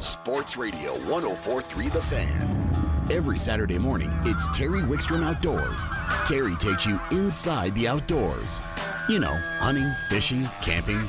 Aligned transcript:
Sports 0.00 0.56
Radio 0.56 0.94
1043 1.10 1.88
The 1.88 2.00
Fan. 2.00 3.06
Every 3.12 3.38
Saturday 3.38 3.78
morning, 3.78 4.10
it's 4.24 4.48
Terry 4.48 4.80
Wickstrom 4.80 5.22
Outdoors. 5.22 5.84
Terry 6.24 6.56
takes 6.56 6.86
you 6.86 6.98
inside 7.10 7.74
the 7.74 7.86
outdoors. 7.86 8.62
You 9.10 9.18
know, 9.18 9.34
hunting, 9.58 9.92
fishing, 10.08 10.44
camping. 10.62 11.02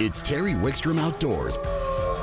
It's 0.00 0.20
Terry 0.20 0.52
Wickstrom 0.52 1.00
Outdoors. 1.00 1.56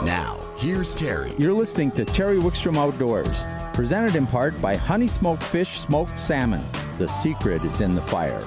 Now, 0.05 0.39
here's 0.57 0.93
Terry. 0.93 1.33
You're 1.39 1.53
listening 1.53 1.89
to 1.93 2.05
Terry 2.05 2.37
Wickstrom 2.37 2.77
Outdoors, 2.77 3.43
presented 3.73 4.15
in 4.15 4.27
part 4.27 4.61
by 4.61 4.75
Honey 4.75 5.07
Smoked 5.07 5.41
Fish 5.41 5.79
Smoked 5.79 6.19
Salmon. 6.19 6.63
The 6.99 7.07
secret 7.07 7.63
is 7.63 7.81
in 7.81 7.95
the 7.95 8.03
fire. 8.03 8.41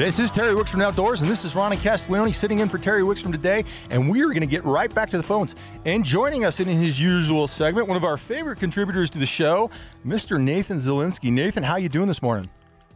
This 0.00 0.18
is 0.18 0.30
Terry 0.30 0.54
Wickstrom 0.54 0.82
Outdoors, 0.82 1.20
and 1.20 1.30
this 1.30 1.44
is 1.44 1.54
Ronnie 1.54 1.76
Castiglione 1.76 2.32
sitting 2.32 2.60
in 2.60 2.70
for 2.70 2.78
Terry 2.78 3.02
Wickstrom 3.02 3.32
today. 3.32 3.66
And 3.90 4.08
we 4.08 4.22
are 4.22 4.28
going 4.28 4.40
to 4.40 4.46
get 4.46 4.64
right 4.64 4.92
back 4.94 5.10
to 5.10 5.18
the 5.18 5.22
phones. 5.22 5.54
And 5.84 6.06
joining 6.06 6.42
us 6.42 6.58
in 6.58 6.68
his 6.68 6.98
usual 6.98 7.46
segment, 7.46 7.86
one 7.86 7.98
of 7.98 8.04
our 8.04 8.16
favorite 8.16 8.58
contributors 8.58 9.10
to 9.10 9.18
the 9.18 9.26
show, 9.26 9.68
Mr. 10.06 10.40
Nathan 10.40 10.78
Zielinski. 10.78 11.30
Nathan, 11.30 11.62
how 11.62 11.76
you 11.76 11.90
doing 11.90 12.08
this 12.08 12.22
morning? 12.22 12.48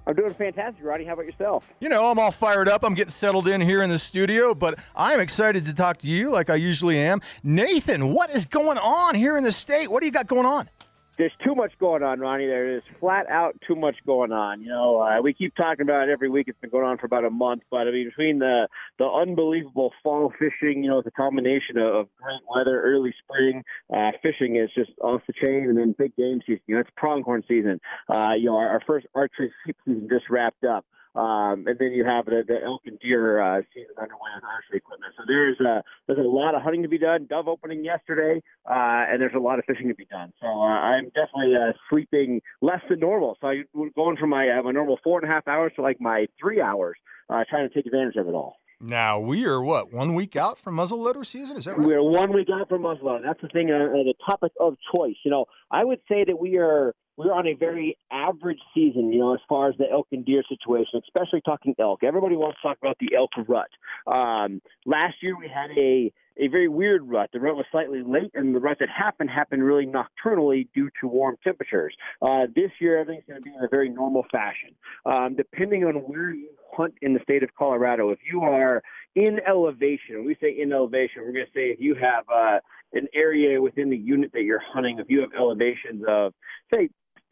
I'm 0.06 0.14
doing 0.14 0.32
fantastic, 0.32 0.82
Ronnie. 0.82 1.04
How 1.04 1.12
about 1.12 1.26
yourself? 1.26 1.66
You 1.78 1.90
know, 1.90 2.10
I'm 2.10 2.18
all 2.18 2.30
fired 2.30 2.70
up. 2.70 2.82
I'm 2.82 2.94
getting 2.94 3.10
settled 3.10 3.48
in 3.48 3.60
here 3.60 3.82
in 3.82 3.90
the 3.90 3.98
studio, 3.98 4.54
but 4.54 4.78
I'm 4.96 5.20
excited 5.20 5.66
to 5.66 5.74
talk 5.74 5.98
to 5.98 6.06
you 6.06 6.30
like 6.30 6.48
I 6.48 6.54
usually 6.54 6.96
am. 6.96 7.20
Nathan, 7.42 8.14
what 8.14 8.30
is 8.30 8.46
going 8.46 8.78
on 8.78 9.14
here 9.14 9.36
in 9.36 9.44
the 9.44 9.52
state? 9.52 9.90
What 9.90 10.00
do 10.00 10.06
you 10.06 10.12
got 10.12 10.26
going 10.26 10.46
on? 10.46 10.70
There's 11.18 11.32
too 11.44 11.54
much 11.54 11.72
going 11.78 12.02
on, 12.02 12.20
Ronnie. 12.20 12.46
There 12.46 12.76
is 12.76 12.82
flat 12.98 13.28
out 13.28 13.54
too 13.66 13.76
much 13.76 13.96
going 14.06 14.32
on. 14.32 14.60
You 14.60 14.68
know, 14.68 15.00
uh, 15.00 15.22
we 15.22 15.32
keep 15.32 15.54
talking 15.54 15.82
about 15.82 16.08
it 16.08 16.12
every 16.12 16.28
week. 16.28 16.48
It's 16.48 16.58
been 16.60 16.70
going 16.70 16.84
on 16.84 16.98
for 16.98 17.06
about 17.06 17.24
a 17.24 17.30
month, 17.30 17.62
but 17.70 17.86
I 17.88 17.90
mean, 17.90 18.08
between 18.08 18.38
the 18.38 18.68
the 18.98 19.06
unbelievable 19.06 19.92
fall 20.02 20.32
fishing, 20.38 20.82
you 20.82 20.90
know, 20.90 21.02
the 21.02 21.10
combination 21.10 21.78
of 21.78 22.08
great 22.20 22.40
weather, 22.54 22.82
early 22.82 23.14
spring 23.22 23.62
uh, 23.94 24.10
fishing 24.22 24.56
is 24.56 24.70
just 24.74 24.90
off 25.00 25.22
the 25.26 25.32
chain, 25.32 25.68
and 25.68 25.78
then 25.78 25.94
big 25.96 26.16
game 26.16 26.40
season. 26.46 26.62
You 26.66 26.74
know, 26.76 26.80
it's 26.80 26.90
pronghorn 26.96 27.42
season. 27.46 27.80
Uh, 28.08 28.32
you 28.32 28.46
know, 28.46 28.56
our, 28.56 28.68
our 28.68 28.82
first 28.86 29.06
archery 29.14 29.52
season 29.66 30.08
just 30.10 30.28
wrapped 30.30 30.64
up. 30.64 30.84
Um, 31.14 31.64
and 31.68 31.78
then 31.78 31.92
you 31.92 32.04
have 32.04 32.24
the, 32.24 32.42
the 32.46 32.58
elk 32.64 32.82
and 32.86 32.98
deer 32.98 33.40
uh, 33.40 33.62
season 33.72 33.94
underway 33.96 34.34
with 34.34 34.44
archery 34.44 34.78
equipment. 34.78 35.14
So 35.16 35.22
there's 35.26 35.60
a, 35.60 35.84
there's 36.06 36.18
a 36.18 36.28
lot 36.28 36.56
of 36.56 36.62
hunting 36.62 36.82
to 36.82 36.88
be 36.88 36.98
done. 36.98 37.26
Dove 37.30 37.46
opening 37.46 37.84
yesterday, 37.84 38.42
uh, 38.68 39.06
and 39.08 39.20
there's 39.20 39.34
a 39.36 39.40
lot 39.40 39.60
of 39.60 39.64
fishing 39.64 39.88
to 39.88 39.94
be 39.94 40.06
done. 40.06 40.32
So 40.40 40.46
uh, 40.46 40.50
I'm 40.50 41.06
definitely 41.06 41.54
uh, 41.54 41.72
sleeping 41.88 42.42
less 42.60 42.80
than 42.88 42.98
normal. 42.98 43.36
So 43.40 43.48
I'm 43.48 43.92
going 43.94 44.16
from 44.16 44.30
my 44.30 44.48
uh, 44.48 44.62
my 44.62 44.72
normal 44.72 44.98
four 45.04 45.20
and 45.20 45.30
a 45.30 45.32
half 45.32 45.46
hours 45.46 45.72
to 45.76 45.82
like 45.82 46.00
my 46.00 46.26
three 46.40 46.60
hours, 46.60 46.96
uh, 47.30 47.44
trying 47.48 47.68
to 47.68 47.74
take 47.74 47.86
advantage 47.86 48.16
of 48.16 48.26
it 48.26 48.32
all. 48.32 48.56
Now 48.80 49.20
we 49.20 49.46
are 49.46 49.62
what 49.62 49.92
one 49.92 50.14
week 50.14 50.34
out 50.36 50.58
from 50.58 50.76
muzzleloader 50.76 51.24
season. 51.24 51.56
Is 51.56 51.64
that 51.66 51.78
right? 51.78 51.86
We're 51.86 52.02
one 52.02 52.32
week 52.32 52.48
out 52.52 52.68
from 52.68 52.82
muzzleloader. 52.82 53.22
That's 53.24 53.40
the 53.40 53.48
thing. 53.48 53.70
Uh, 53.70 53.78
the 53.78 54.14
topic 54.26 54.52
of 54.58 54.76
choice. 54.94 55.14
You 55.24 55.30
know, 55.30 55.46
I 55.70 55.84
would 55.84 56.00
say 56.08 56.24
that 56.24 56.38
we 56.38 56.58
are 56.58 56.94
we're 57.16 57.32
on 57.32 57.46
a 57.46 57.54
very 57.54 57.96
average 58.10 58.60
season, 58.74 59.12
you 59.12 59.20
know, 59.20 59.34
as 59.34 59.40
far 59.48 59.68
as 59.68 59.76
the 59.78 59.90
elk 59.90 60.08
and 60.12 60.24
deer 60.24 60.42
situation, 60.48 61.00
especially 61.06 61.40
talking 61.40 61.74
elk. 61.78 62.02
Everybody 62.02 62.36
wants 62.36 62.58
to 62.60 62.68
talk 62.68 62.78
about 62.80 62.96
the 62.98 63.14
elk 63.16 63.30
rut. 63.48 63.68
Um, 64.06 64.60
last 64.84 65.16
year 65.22 65.36
we 65.38 65.48
had 65.48 65.70
a 65.76 66.12
a 66.36 66.48
very 66.48 66.68
weird 66.68 67.08
rut. 67.08 67.30
The 67.32 67.38
rut 67.38 67.54
was 67.54 67.64
slightly 67.70 68.02
late, 68.02 68.32
and 68.34 68.54
the 68.54 68.58
rut 68.58 68.78
that 68.80 68.88
happened 68.88 69.30
happened 69.30 69.62
really 69.62 69.86
nocturnally 69.86 70.68
due 70.74 70.90
to 71.00 71.06
warm 71.06 71.36
temperatures. 71.44 71.94
Uh, 72.20 72.46
this 72.54 72.70
year, 72.80 72.98
everything's 72.98 73.24
going 73.28 73.40
to 73.40 73.44
be 73.44 73.54
in 73.56 73.64
a 73.64 73.68
very 73.68 73.88
normal 73.88 74.24
fashion. 74.32 74.70
Um, 75.06 75.36
depending 75.36 75.84
on 75.84 75.94
where 75.94 76.32
you 76.32 76.48
hunt 76.72 76.94
in 77.02 77.14
the 77.14 77.20
state 77.22 77.44
of 77.44 77.50
Colorado, 77.56 78.10
if 78.10 78.18
you 78.28 78.40
are 78.40 78.82
in 79.14 79.38
elevation, 79.46 80.16
when 80.16 80.26
we 80.26 80.36
say 80.40 80.50
in 80.58 80.72
elevation, 80.72 81.22
we're 81.22 81.32
going 81.32 81.46
to 81.46 81.52
say 81.52 81.66
if 81.66 81.80
you 81.80 81.94
have 81.94 82.24
uh, 82.28 82.58
an 82.94 83.06
area 83.14 83.62
within 83.62 83.90
the 83.90 83.96
unit 83.96 84.32
that 84.32 84.42
you're 84.42 84.62
hunting, 84.72 84.98
if 84.98 85.06
you 85.08 85.20
have 85.20 85.30
elevations 85.38 86.02
of, 86.08 86.34
say, 86.72 86.88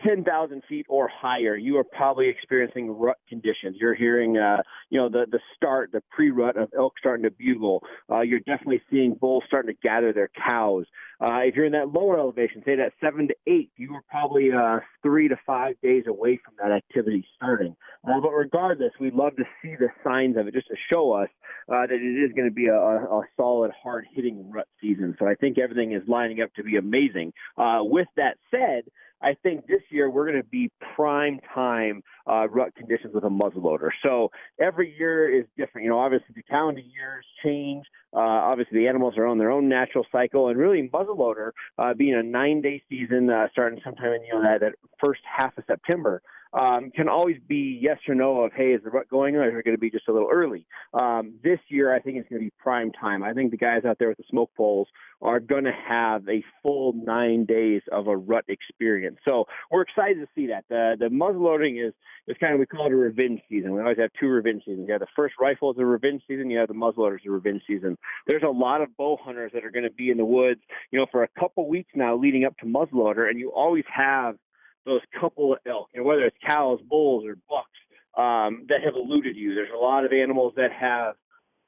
10,000 0.06 0.62
feet 0.69 0.86
or 0.89 1.08
higher, 1.08 1.56
you 1.56 1.76
are 1.78 1.84
probably 1.84 2.28
experiencing 2.28 2.91
rut 2.91 3.19
conditions. 3.28 3.76
You're 3.81 3.94
hearing, 3.94 4.37
uh, 4.37 4.62
you 4.91 4.99
know, 4.99 5.09
the, 5.09 5.26
the 5.31 5.41
start, 5.56 5.91
the 5.93 6.03
pre-rut 6.10 6.56
of 6.56 6.71
elk 6.76 6.94
starting 6.99 7.25
to 7.25 7.31
bugle. 7.31 7.82
Uh, 8.10 8.21
you're 8.21 8.41
definitely 8.41 8.82
seeing 8.91 9.15
bulls 9.15 9.44
starting 9.47 9.75
to 9.75 9.81
gather 9.82 10.12
their 10.12 10.31
cows. 10.47 10.87
Uh, 11.21 11.38
if 11.44 11.54
you're 11.54 11.66
in 11.66 11.72
that 11.72 11.93
lower 11.93 12.19
elevation, 12.19 12.62
say 12.65 12.76
that 12.76 12.93
seven 13.00 13.28
to 13.28 13.34
eight, 13.47 13.71
you 13.76 13.94
are 13.94 14.03
probably 14.10 14.50
uh, 14.53 14.81
three 15.03 15.28
to 15.28 15.37
five 15.47 15.75
days 15.82 16.05
away 16.09 16.38
from 16.44 16.55
that 16.59 16.75
activity 16.75 17.25
starting. 17.37 17.76
Uh, 18.05 18.21
but 18.21 18.31
regardless, 18.31 18.93
we'd 18.99 19.15
love 19.15 19.37
to 19.37 19.44
see 19.62 19.76
the 19.76 19.88
signs 20.03 20.37
of 20.37 20.49
it 20.49 20.55
just 20.55 20.66
to 20.69 20.76
show 20.93 21.12
us 21.12 21.28
uh, 21.69 21.87
that 21.87 21.93
it 21.93 22.25
is 22.25 22.32
going 22.34 22.49
to 22.49 22.55
be 22.55 22.66
a, 22.66 22.75
a 22.75 23.22
solid, 23.37 23.71
hard-hitting 23.81 24.50
rut 24.50 24.66
season. 24.81 25.15
So 25.19 25.26
I 25.28 25.34
think 25.37 25.59
everything 25.59 25.93
is 25.93 26.03
lining 26.09 26.41
up 26.41 26.53
to 26.55 26.65
be 26.65 26.76
amazing. 26.76 27.32
With 27.56 28.09
that 28.16 28.37
said, 28.50 28.84
I 29.22 29.34
think 29.43 29.66
this 29.66 29.83
year 29.91 30.10
we're 30.10 30.27
going 30.31 30.43
to 30.43 30.49
be 30.49 30.71
prime 30.94 31.41
time 31.55 32.03
uh, 32.27 32.49
rut 32.49 32.75
conditions 32.75 33.15
with 33.15 33.25
a 33.25 33.28
muzzleloader. 33.28 33.91
So 34.03 34.31
every 34.60 34.94
year 34.99 35.33
is 35.33 35.47
different. 35.56 35.84
You 35.84 35.91
know, 35.91 35.99
obviously 35.99 36.28
the 36.34 36.43
calendar 36.43 36.81
years 36.81 37.25
change. 37.44 37.84
Uh, 38.15 38.21
obviously 38.21 38.78
the 38.81 38.88
animals 38.88 39.15
are 39.16 39.27
on 39.27 39.38
their 39.38 39.50
own 39.50 39.69
natural 39.69 40.05
cycle, 40.12 40.49
and 40.49 40.59
really 40.59 40.91
muzzleloader 40.93 41.53
uh, 41.78 41.94
being 41.94 42.15
a 42.15 42.22
nine-day 42.22 42.82
season 42.88 43.31
uh, 43.31 43.47
starting 43.53 43.81
sometime 43.82 44.12
in 44.12 44.22
you 44.25 44.34
know 44.34 44.43
that, 44.43 44.61
that 44.61 44.72
first 45.03 45.21
half 45.25 45.56
of 45.56 45.65
September 45.66 46.21
um, 46.52 46.90
can 46.94 47.08
always 47.08 47.36
be 47.48 47.78
yes 47.80 47.98
or 48.08 48.14
no 48.14 48.42
of 48.42 48.52
hey, 48.52 48.72
is 48.72 48.82
the 48.84 48.90
rut 48.90 49.08
going 49.08 49.36
or 49.36 49.48
is 49.48 49.58
it 49.58 49.64
going 49.64 49.76
to 49.76 49.80
be 49.80 49.90
just 49.90 50.08
a 50.08 50.12
little 50.12 50.28
early? 50.30 50.66
Um, 50.92 51.34
this 51.42 51.58
year, 51.68 51.94
I 51.94 52.00
think 52.00 52.18
it's 52.18 52.28
going 52.28 52.40
to 52.40 52.46
be 52.46 52.52
prime 52.58 52.92
time. 52.92 53.22
I 53.22 53.32
think 53.32 53.50
the 53.50 53.56
guys 53.56 53.84
out 53.84 53.98
there 53.98 54.08
with 54.08 54.18
the 54.18 54.24
smoke 54.28 54.50
poles 54.56 54.88
are 55.22 55.40
going 55.40 55.64
to 55.64 55.72
have 55.72 56.28
a 56.28 56.44
full 56.62 56.92
nine 56.94 57.44
days 57.44 57.82
of 57.90 58.06
a 58.08 58.16
rut 58.16 58.44
experience. 58.48 59.18
So 59.26 59.46
we're 59.70 59.82
excited 59.82 60.16
to 60.16 60.26
see 60.34 60.48
that. 60.48 60.64
The 60.68 60.96
the 60.98 61.10
muzzle 61.10 61.42
loading 61.42 61.78
is 61.78 61.94
is 62.28 62.36
kind 62.38 62.52
of 62.52 62.60
we 62.60 62.66
call 62.66 62.86
it 62.86 62.92
a 62.92 62.96
revenge 62.96 63.40
season. 63.48 63.72
We 63.72 63.80
always 63.80 63.98
have 63.98 64.10
two 64.20 64.28
revenge 64.28 64.62
seasons. 64.64 64.86
You 64.86 64.92
have 64.92 65.00
the 65.00 65.06
first 65.16 65.34
rifle 65.40 65.70
is 65.72 65.78
a 65.78 65.86
revenge 65.86 66.22
season. 66.28 66.50
You 66.50 66.58
have 66.58 66.69
the 66.69 66.74
muzzleloader 66.74 67.14
as 67.14 67.20
a 67.26 67.30
revenge 67.30 67.62
season. 67.66 67.96
There's 68.26 68.42
a 68.42 68.50
lot 68.50 68.82
of 68.82 68.96
bow 68.96 69.19
hunters 69.22 69.52
that 69.54 69.64
are 69.64 69.70
going 69.70 69.84
to 69.84 69.90
be 69.90 70.10
in 70.10 70.19
the 70.19 70.24
woods, 70.24 70.60
you 70.90 70.98
know, 70.98 71.06
for 71.10 71.22
a 71.22 71.28
couple 71.38 71.69
weeks 71.69 71.90
now 71.94 72.16
leading 72.16 72.44
up 72.44 72.56
to 72.58 72.66
muzzleloader, 72.66 73.28
and 73.28 73.38
you 73.38 73.52
always 73.52 73.84
have 73.92 74.36
those 74.84 75.00
couple 75.20 75.53
of 75.53 75.59
elk, 75.66 75.88
know, 75.94 76.03
whether 76.03 76.25
it's 76.25 76.37
cows, 76.44 76.81
bulls, 76.88 77.25
or 77.26 77.37
bucks 77.48 77.69
um, 78.16 78.66
that 78.69 78.82
have 78.84 78.94
eluded 78.94 79.37
you. 79.37 79.54
There's 79.54 79.70
a 79.75 79.78
lot 79.78 80.04
of 80.04 80.12
animals 80.12 80.53
that 80.56 80.72
have, 80.72 81.15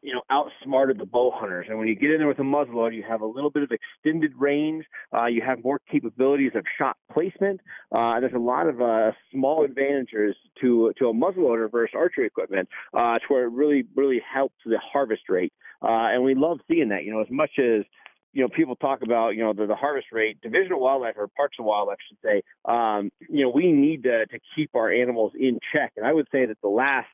you 0.03 0.13
know, 0.13 0.21
outsmarted 0.31 0.99
the 0.99 1.07
bow 1.07 1.33
hunters. 1.35 1.67
And 1.69 1.79
when 1.79 1.89
you 1.89 1.95
get 1.95 2.11
in 2.11 2.19
there 2.19 2.29
with 2.29 2.39
a 2.39 2.43
muzzleloader, 2.43 2.95
you 2.95 3.05
have 3.09 3.23
a 3.23 3.27
little 3.27 3.51
bit 3.51 3.63
of 3.63 3.71
extended 3.71 4.33
range. 4.39 4.85
Uh, 5.17 5.27
you 5.27 5.41
have 5.41 5.65
more 5.65 5.81
capabilities 5.91 6.53
of 6.55 6.65
shot 6.77 6.97
placement. 7.13 7.61
Uh, 7.91 8.21
there's 8.21 8.35
a 8.35 8.39
lot 8.39 8.67
of 8.67 8.83
uh, 8.83 9.13
small 9.33 9.65
advantages 9.65 10.37
to 10.61 10.93
to 10.99 11.09
a 11.09 11.15
muzzleloader 11.15 11.71
versus 11.71 11.95
archery 11.97 12.27
equipment, 12.27 12.69
uh, 12.93 13.15
to 13.15 13.25
where 13.29 13.45
it 13.45 13.53
really 13.53 13.87
really 13.97 14.21
helps 14.31 14.57
the 14.67 14.79
harvest 14.79 15.23
rate. 15.31 15.53
Uh, 15.83 16.13
and 16.13 16.23
we 16.23 16.35
love 16.35 16.59
seeing 16.69 16.91
that. 16.91 17.05
You 17.05 17.13
know, 17.13 17.21
as 17.21 17.31
much 17.31 17.53
as 17.59 17.85
you 18.35 18.43
know, 18.43 18.49
people 18.49 18.75
talk 18.75 19.03
about, 19.03 19.31
you 19.31 19.45
know, 19.45 19.53
the, 19.53 19.67
the 19.67 19.77
harvest 19.77 20.09
rate, 20.13 20.41
Division 20.43 20.73
of 20.73 20.81
Wildlife 20.81 21.15
or 21.17 21.29
Parks 21.29 21.57
and 21.59 21.67
Wildlife 21.67 21.99
should 22.09 22.19
say, 22.23 22.43
um, 22.65 23.11
you 23.29 23.45
know, 23.45 23.51
we 23.51 23.71
need 23.71 24.03
to, 24.03 24.27
to 24.27 24.39
keep 24.57 24.75
our 24.75 24.91
animals 24.91 25.33
in 25.39 25.61
check. 25.73 25.93
And 25.97 26.05
I 26.05 26.13
would 26.13 26.27
say 26.33 26.45
that 26.45 26.61
the 26.61 26.69
last, 26.69 27.07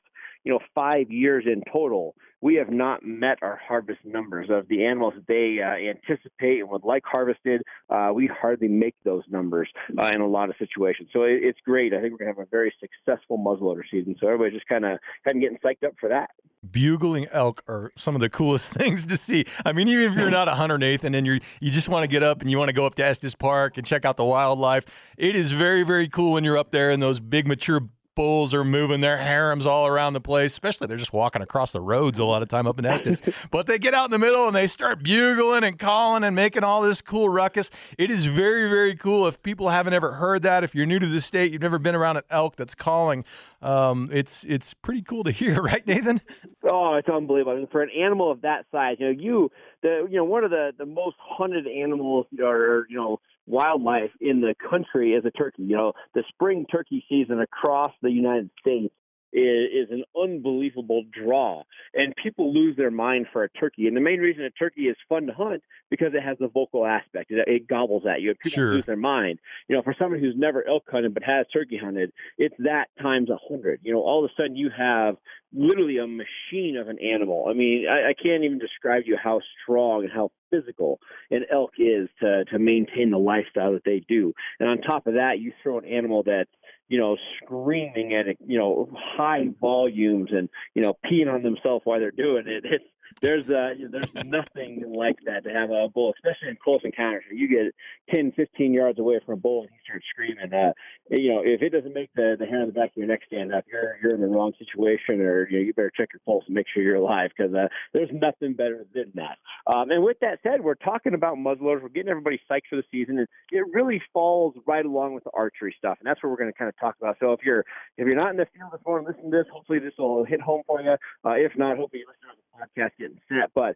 you 0.43 0.51
know, 0.51 0.59
five 0.73 1.11
years 1.11 1.45
in 1.45 1.63
total, 1.71 2.15
we 2.41 2.55
have 2.55 2.71
not 2.71 3.03
met 3.03 3.37
our 3.41 3.59
harvest 3.67 3.99
numbers 4.03 4.49
of 4.49 4.67
the 4.67 4.83
animals 4.83 5.13
that 5.15 5.27
they 5.27 5.61
uh, 5.61 5.89
anticipate 5.89 6.59
and 6.61 6.69
would 6.69 6.83
like 6.83 7.03
harvested. 7.05 7.61
Uh, 7.89 8.11
we 8.13 8.27
hardly 8.27 8.67
make 8.67 8.95
those 9.03 9.23
numbers 9.29 9.69
uh, 9.97 10.07
in 10.07 10.21
a 10.21 10.27
lot 10.27 10.49
of 10.49 10.55
situations. 10.57 11.09
So 11.13 11.23
it, 11.23 11.39
it's 11.43 11.59
great. 11.63 11.93
I 11.93 12.01
think 12.01 12.11
we're 12.11 12.17
going 12.17 12.33
to 12.33 12.39
have 12.39 12.47
a 12.47 12.49
very 12.49 12.73
successful 12.79 13.37
muzzleloader 13.37 13.83
season. 13.91 14.15
So 14.19 14.27
everybody's 14.27 14.53
just 14.53 14.67
kind 14.67 14.85
of 14.85 14.97
kind 15.23 15.37
of 15.37 15.41
getting 15.41 15.57
psyched 15.63 15.87
up 15.87 15.93
for 15.99 16.09
that. 16.09 16.31
Bugling 16.69 17.27
elk 17.31 17.63
are 17.67 17.91
some 17.95 18.15
of 18.15 18.21
the 18.21 18.29
coolest 18.29 18.73
things 18.73 19.05
to 19.05 19.17
see. 19.17 19.45
I 19.63 19.73
mean, 19.73 19.87
even 19.87 20.11
if 20.11 20.17
you're 20.17 20.31
not 20.31 20.47
a 20.47 20.55
hunter, 20.55 20.79
Nathan, 20.79 21.13
and 21.13 21.27
you 21.27 21.39
you 21.59 21.69
just 21.69 21.89
want 21.89 22.03
to 22.03 22.07
get 22.07 22.23
up 22.23 22.41
and 22.41 22.49
you 22.49 22.57
want 22.57 22.69
to 22.69 22.73
go 22.73 22.87
up 22.87 22.95
to 22.95 23.05
Estes 23.05 23.35
Park 23.35 23.77
and 23.77 23.85
check 23.85 24.05
out 24.05 24.17
the 24.17 24.25
wildlife, 24.25 24.85
it 25.17 25.35
is 25.35 25.51
very 25.51 25.83
very 25.83 26.07
cool 26.07 26.31
when 26.31 26.43
you're 26.43 26.57
up 26.57 26.71
there 26.71 26.89
in 26.89 26.99
those 26.99 27.19
big 27.19 27.47
mature 27.47 27.87
bulls 28.15 28.53
are 28.53 28.63
moving 28.63 29.01
their 29.01 29.17
harems 29.17 29.65
all 29.65 29.87
around 29.87 30.13
the 30.13 30.21
place, 30.21 30.51
especially 30.51 30.87
they're 30.87 30.97
just 30.97 31.13
walking 31.13 31.41
across 31.41 31.71
the 31.71 31.81
roads 31.81 32.19
a 32.19 32.25
lot 32.25 32.41
of 32.41 32.49
time 32.49 32.67
up 32.67 32.77
in 32.77 32.85
Estes. 32.85 33.21
but 33.51 33.67
they 33.67 33.79
get 33.79 33.93
out 33.93 34.05
in 34.05 34.11
the 34.11 34.19
middle 34.19 34.47
and 34.47 34.55
they 34.55 34.67
start 34.67 35.03
bugling 35.03 35.63
and 35.63 35.79
calling 35.79 36.23
and 36.23 36.35
making 36.35 36.63
all 36.63 36.81
this 36.81 37.01
cool 37.01 37.29
ruckus. 37.29 37.69
It 37.97 38.11
is 38.11 38.25
very, 38.25 38.69
very 38.69 38.95
cool. 38.95 39.27
If 39.27 39.41
people 39.41 39.69
haven't 39.69 39.93
ever 39.93 40.13
heard 40.13 40.43
that, 40.43 40.63
if 40.63 40.75
you're 40.75 40.85
new 40.85 40.99
to 40.99 41.07
the 41.07 41.21
state, 41.21 41.51
you've 41.51 41.61
never 41.61 41.79
been 41.79 41.95
around 41.95 42.17
an 42.17 42.23
elk 42.29 42.55
that's 42.55 42.75
calling, 42.75 43.23
um, 43.61 44.09
it's 44.11 44.43
it's 44.43 44.73
pretty 44.73 45.01
cool 45.01 45.23
to 45.23 45.31
hear, 45.31 45.61
right, 45.61 45.85
Nathan? 45.85 46.21
Oh, 46.63 46.95
it's 46.95 47.09
unbelievable. 47.09 47.53
I 47.53 47.55
mean, 47.57 47.67
for 47.71 47.81
an 47.81 47.89
animal 47.91 48.31
of 48.31 48.41
that 48.41 48.65
size, 48.71 48.97
you 48.99 49.05
know, 49.05 49.19
you 49.19 49.51
the 49.83 50.07
you 50.09 50.17
know 50.17 50.23
one 50.23 50.43
of 50.43 50.51
the 50.51 50.71
the 50.77 50.85
most 50.85 51.15
hunted 51.19 51.67
animals, 51.67 52.25
are 52.41 52.85
you 52.89 52.97
know 52.97 53.19
wildlife 53.51 54.11
in 54.19 54.41
the 54.41 54.55
country 54.69 55.15
as 55.15 55.23
a 55.25 55.31
turkey. 55.31 55.63
You 55.63 55.75
know, 55.75 55.93
the 56.15 56.23
spring 56.29 56.65
turkey 56.71 57.05
season 57.07 57.39
across 57.39 57.91
the 58.01 58.09
United 58.09 58.49
States 58.59 58.93
is, 59.33 59.87
is 59.87 59.91
an 59.91 60.03
unbelievable 60.21 61.03
draw, 61.11 61.63
and 61.93 62.13
people 62.21 62.53
lose 62.53 62.75
their 62.77 62.91
mind 62.91 63.27
for 63.31 63.43
a 63.43 63.49
turkey. 63.49 63.87
And 63.87 63.95
the 63.95 64.01
main 64.01 64.19
reason 64.19 64.43
a 64.43 64.49
turkey 64.51 64.83
is 64.83 64.95
fun 65.07 65.27
to 65.27 65.33
hunt 65.33 65.63
because 65.89 66.13
it 66.13 66.23
has 66.23 66.37
the 66.39 66.47
vocal 66.47 66.85
aspect. 66.85 67.31
It, 67.31 67.47
it 67.47 67.67
gobbles 67.67 68.03
at 68.09 68.21
you. 68.21 68.33
People 68.35 68.51
Sure. 68.51 68.73
lose 68.75 68.85
their 68.85 68.95
mind. 68.95 69.39
You 69.67 69.75
know, 69.75 69.81
for 69.83 69.95
somebody 69.97 70.21
who's 70.21 70.35
never 70.37 70.67
elk 70.67 70.83
hunted 70.89 71.13
but 71.13 71.23
has 71.23 71.45
turkey 71.53 71.77
hunted, 71.77 72.11
it's 72.37 72.55
that 72.59 72.85
times 73.01 73.29
a 73.29 73.37
hundred. 73.49 73.79
You 73.83 73.93
know, 73.93 74.01
all 74.01 74.23
of 74.23 74.29
a 74.31 74.33
sudden 74.41 74.55
you 74.55 74.69
have 74.75 75.15
literally 75.53 75.97
a 75.97 76.07
machine 76.07 76.77
of 76.77 76.87
an 76.87 76.97
animal. 76.99 77.45
I 77.49 77.53
mean, 77.53 77.85
I, 77.89 78.09
I 78.09 78.13
can't 78.13 78.43
even 78.43 78.57
describe 78.59 79.03
to 79.03 79.09
you 79.09 79.17
how 79.21 79.41
strong 79.63 80.03
and 80.03 80.11
how 80.11 80.31
physical 80.49 80.99
an 81.29 81.45
elk 81.51 81.71
is 81.77 82.09
to 82.21 82.45
to 82.45 82.59
maintain 82.59 83.11
the 83.11 83.17
lifestyle 83.17 83.73
that 83.73 83.83
they 83.85 84.01
do. 84.07 84.33
And 84.59 84.69
on 84.69 84.77
top 84.79 85.07
of 85.07 85.13
that, 85.15 85.39
you 85.39 85.51
throw 85.63 85.77
an 85.77 85.85
animal 85.85 86.23
that's 86.23 86.49
you 86.91 86.99
know 86.99 87.15
screaming 87.37 88.13
at 88.13 88.27
it, 88.27 88.37
you 88.45 88.59
know 88.59 88.89
high 88.93 89.47
volumes 89.61 90.29
and 90.31 90.49
you 90.75 90.83
know 90.83 90.97
peeing 91.05 91.33
on 91.33 91.41
themselves 91.41 91.85
while 91.85 91.99
they're 91.99 92.11
doing 92.11 92.43
it. 92.47 92.65
It's 92.65 92.83
there's 93.21 93.43
uh 93.49 93.73
there's 93.91 94.09
nothing 94.25 94.83
like 94.95 95.17
that 95.25 95.43
to 95.43 95.49
have 95.49 95.69
a 95.71 95.87
bull, 95.89 96.13
especially 96.17 96.49
in 96.49 96.57
close 96.63 96.81
encounters. 96.83 97.23
You 97.31 97.47
get 97.47 97.73
10, 98.15 98.33
15 98.33 98.73
yards 98.73 98.99
away 98.99 99.19
from 99.25 99.33
a 99.35 99.37
bull 99.37 99.61
and 99.61 99.69
he 99.71 99.77
starts 99.85 100.05
screaming. 100.09 100.53
Uh, 100.53 100.73
you 101.09 101.33
know, 101.33 101.41
if 101.43 101.61
it 101.61 101.69
doesn't 101.69 101.93
make 101.93 102.09
the 102.15 102.35
the 102.39 102.45
hair 102.45 102.61
on 102.61 102.67
the 102.67 102.73
back 102.73 102.91
of 102.91 102.97
your 102.97 103.07
neck 103.07 103.21
stand 103.27 103.53
up, 103.53 103.65
you're 103.71 103.97
you're 104.01 104.15
in 104.15 104.21
the 104.21 104.27
wrong 104.27 104.53
situation, 104.57 105.21
or 105.21 105.47
you 105.49 105.59
know, 105.59 105.65
you 105.65 105.73
better 105.73 105.91
check 105.95 106.09
your 106.13 106.21
pulse 106.25 106.43
and 106.47 106.55
make 106.55 106.67
sure 106.73 106.83
you're 106.83 106.95
alive 106.95 107.31
because 107.35 107.53
uh, 107.53 107.67
there's 107.93 108.09
nothing 108.13 108.53
better 108.53 108.85
than 108.93 109.11
that. 109.15 109.37
Um, 109.67 109.91
and 109.91 110.03
with 110.03 110.17
that 110.21 110.39
said, 110.43 110.61
we're 110.61 110.75
talking 110.75 111.13
about 111.13 111.37
muzzleloaders. 111.37 111.81
We're 111.81 111.89
getting 111.89 112.09
everybody 112.09 112.39
psyched 112.49 112.69
for 112.69 112.75
the 112.75 112.83
season, 112.91 113.19
and 113.19 113.27
it 113.51 113.63
really 113.73 114.01
falls 114.13 114.55
right 114.65 114.85
along 114.85 115.13
with 115.13 115.23
the 115.23 115.31
archery 115.33 115.75
stuff, 115.77 115.97
and 115.99 116.07
that's 116.07 116.21
what 116.23 116.29
we're 116.29 116.37
going 116.37 116.51
to 116.51 116.57
kind 116.57 116.69
of 116.69 116.77
talk 116.79 116.95
about. 117.01 117.17
So 117.19 117.33
if 117.33 117.41
you're 117.43 117.65
if 117.97 118.05
you're 118.07 118.15
not 118.15 118.31
in 118.31 118.37
the 118.37 118.47
field 118.55 118.71
this 118.71 118.81
morning, 118.85 119.07
listen 119.07 119.31
to 119.31 119.37
this. 119.37 119.47
Hopefully, 119.51 119.79
this 119.79 119.93
will 119.97 120.23
hit 120.23 120.41
home 120.41 120.63
for 120.65 120.81
you. 120.81 120.95
Uh, 121.25 121.31
if 121.31 121.51
not, 121.57 121.77
hopefully, 121.77 122.01
you 122.01 122.07
listen 122.07 122.29
to 122.29 122.35
the 122.37 122.81
podcast 122.81 122.91
getting 123.01 123.19
set. 123.29 123.51
But 123.53 123.75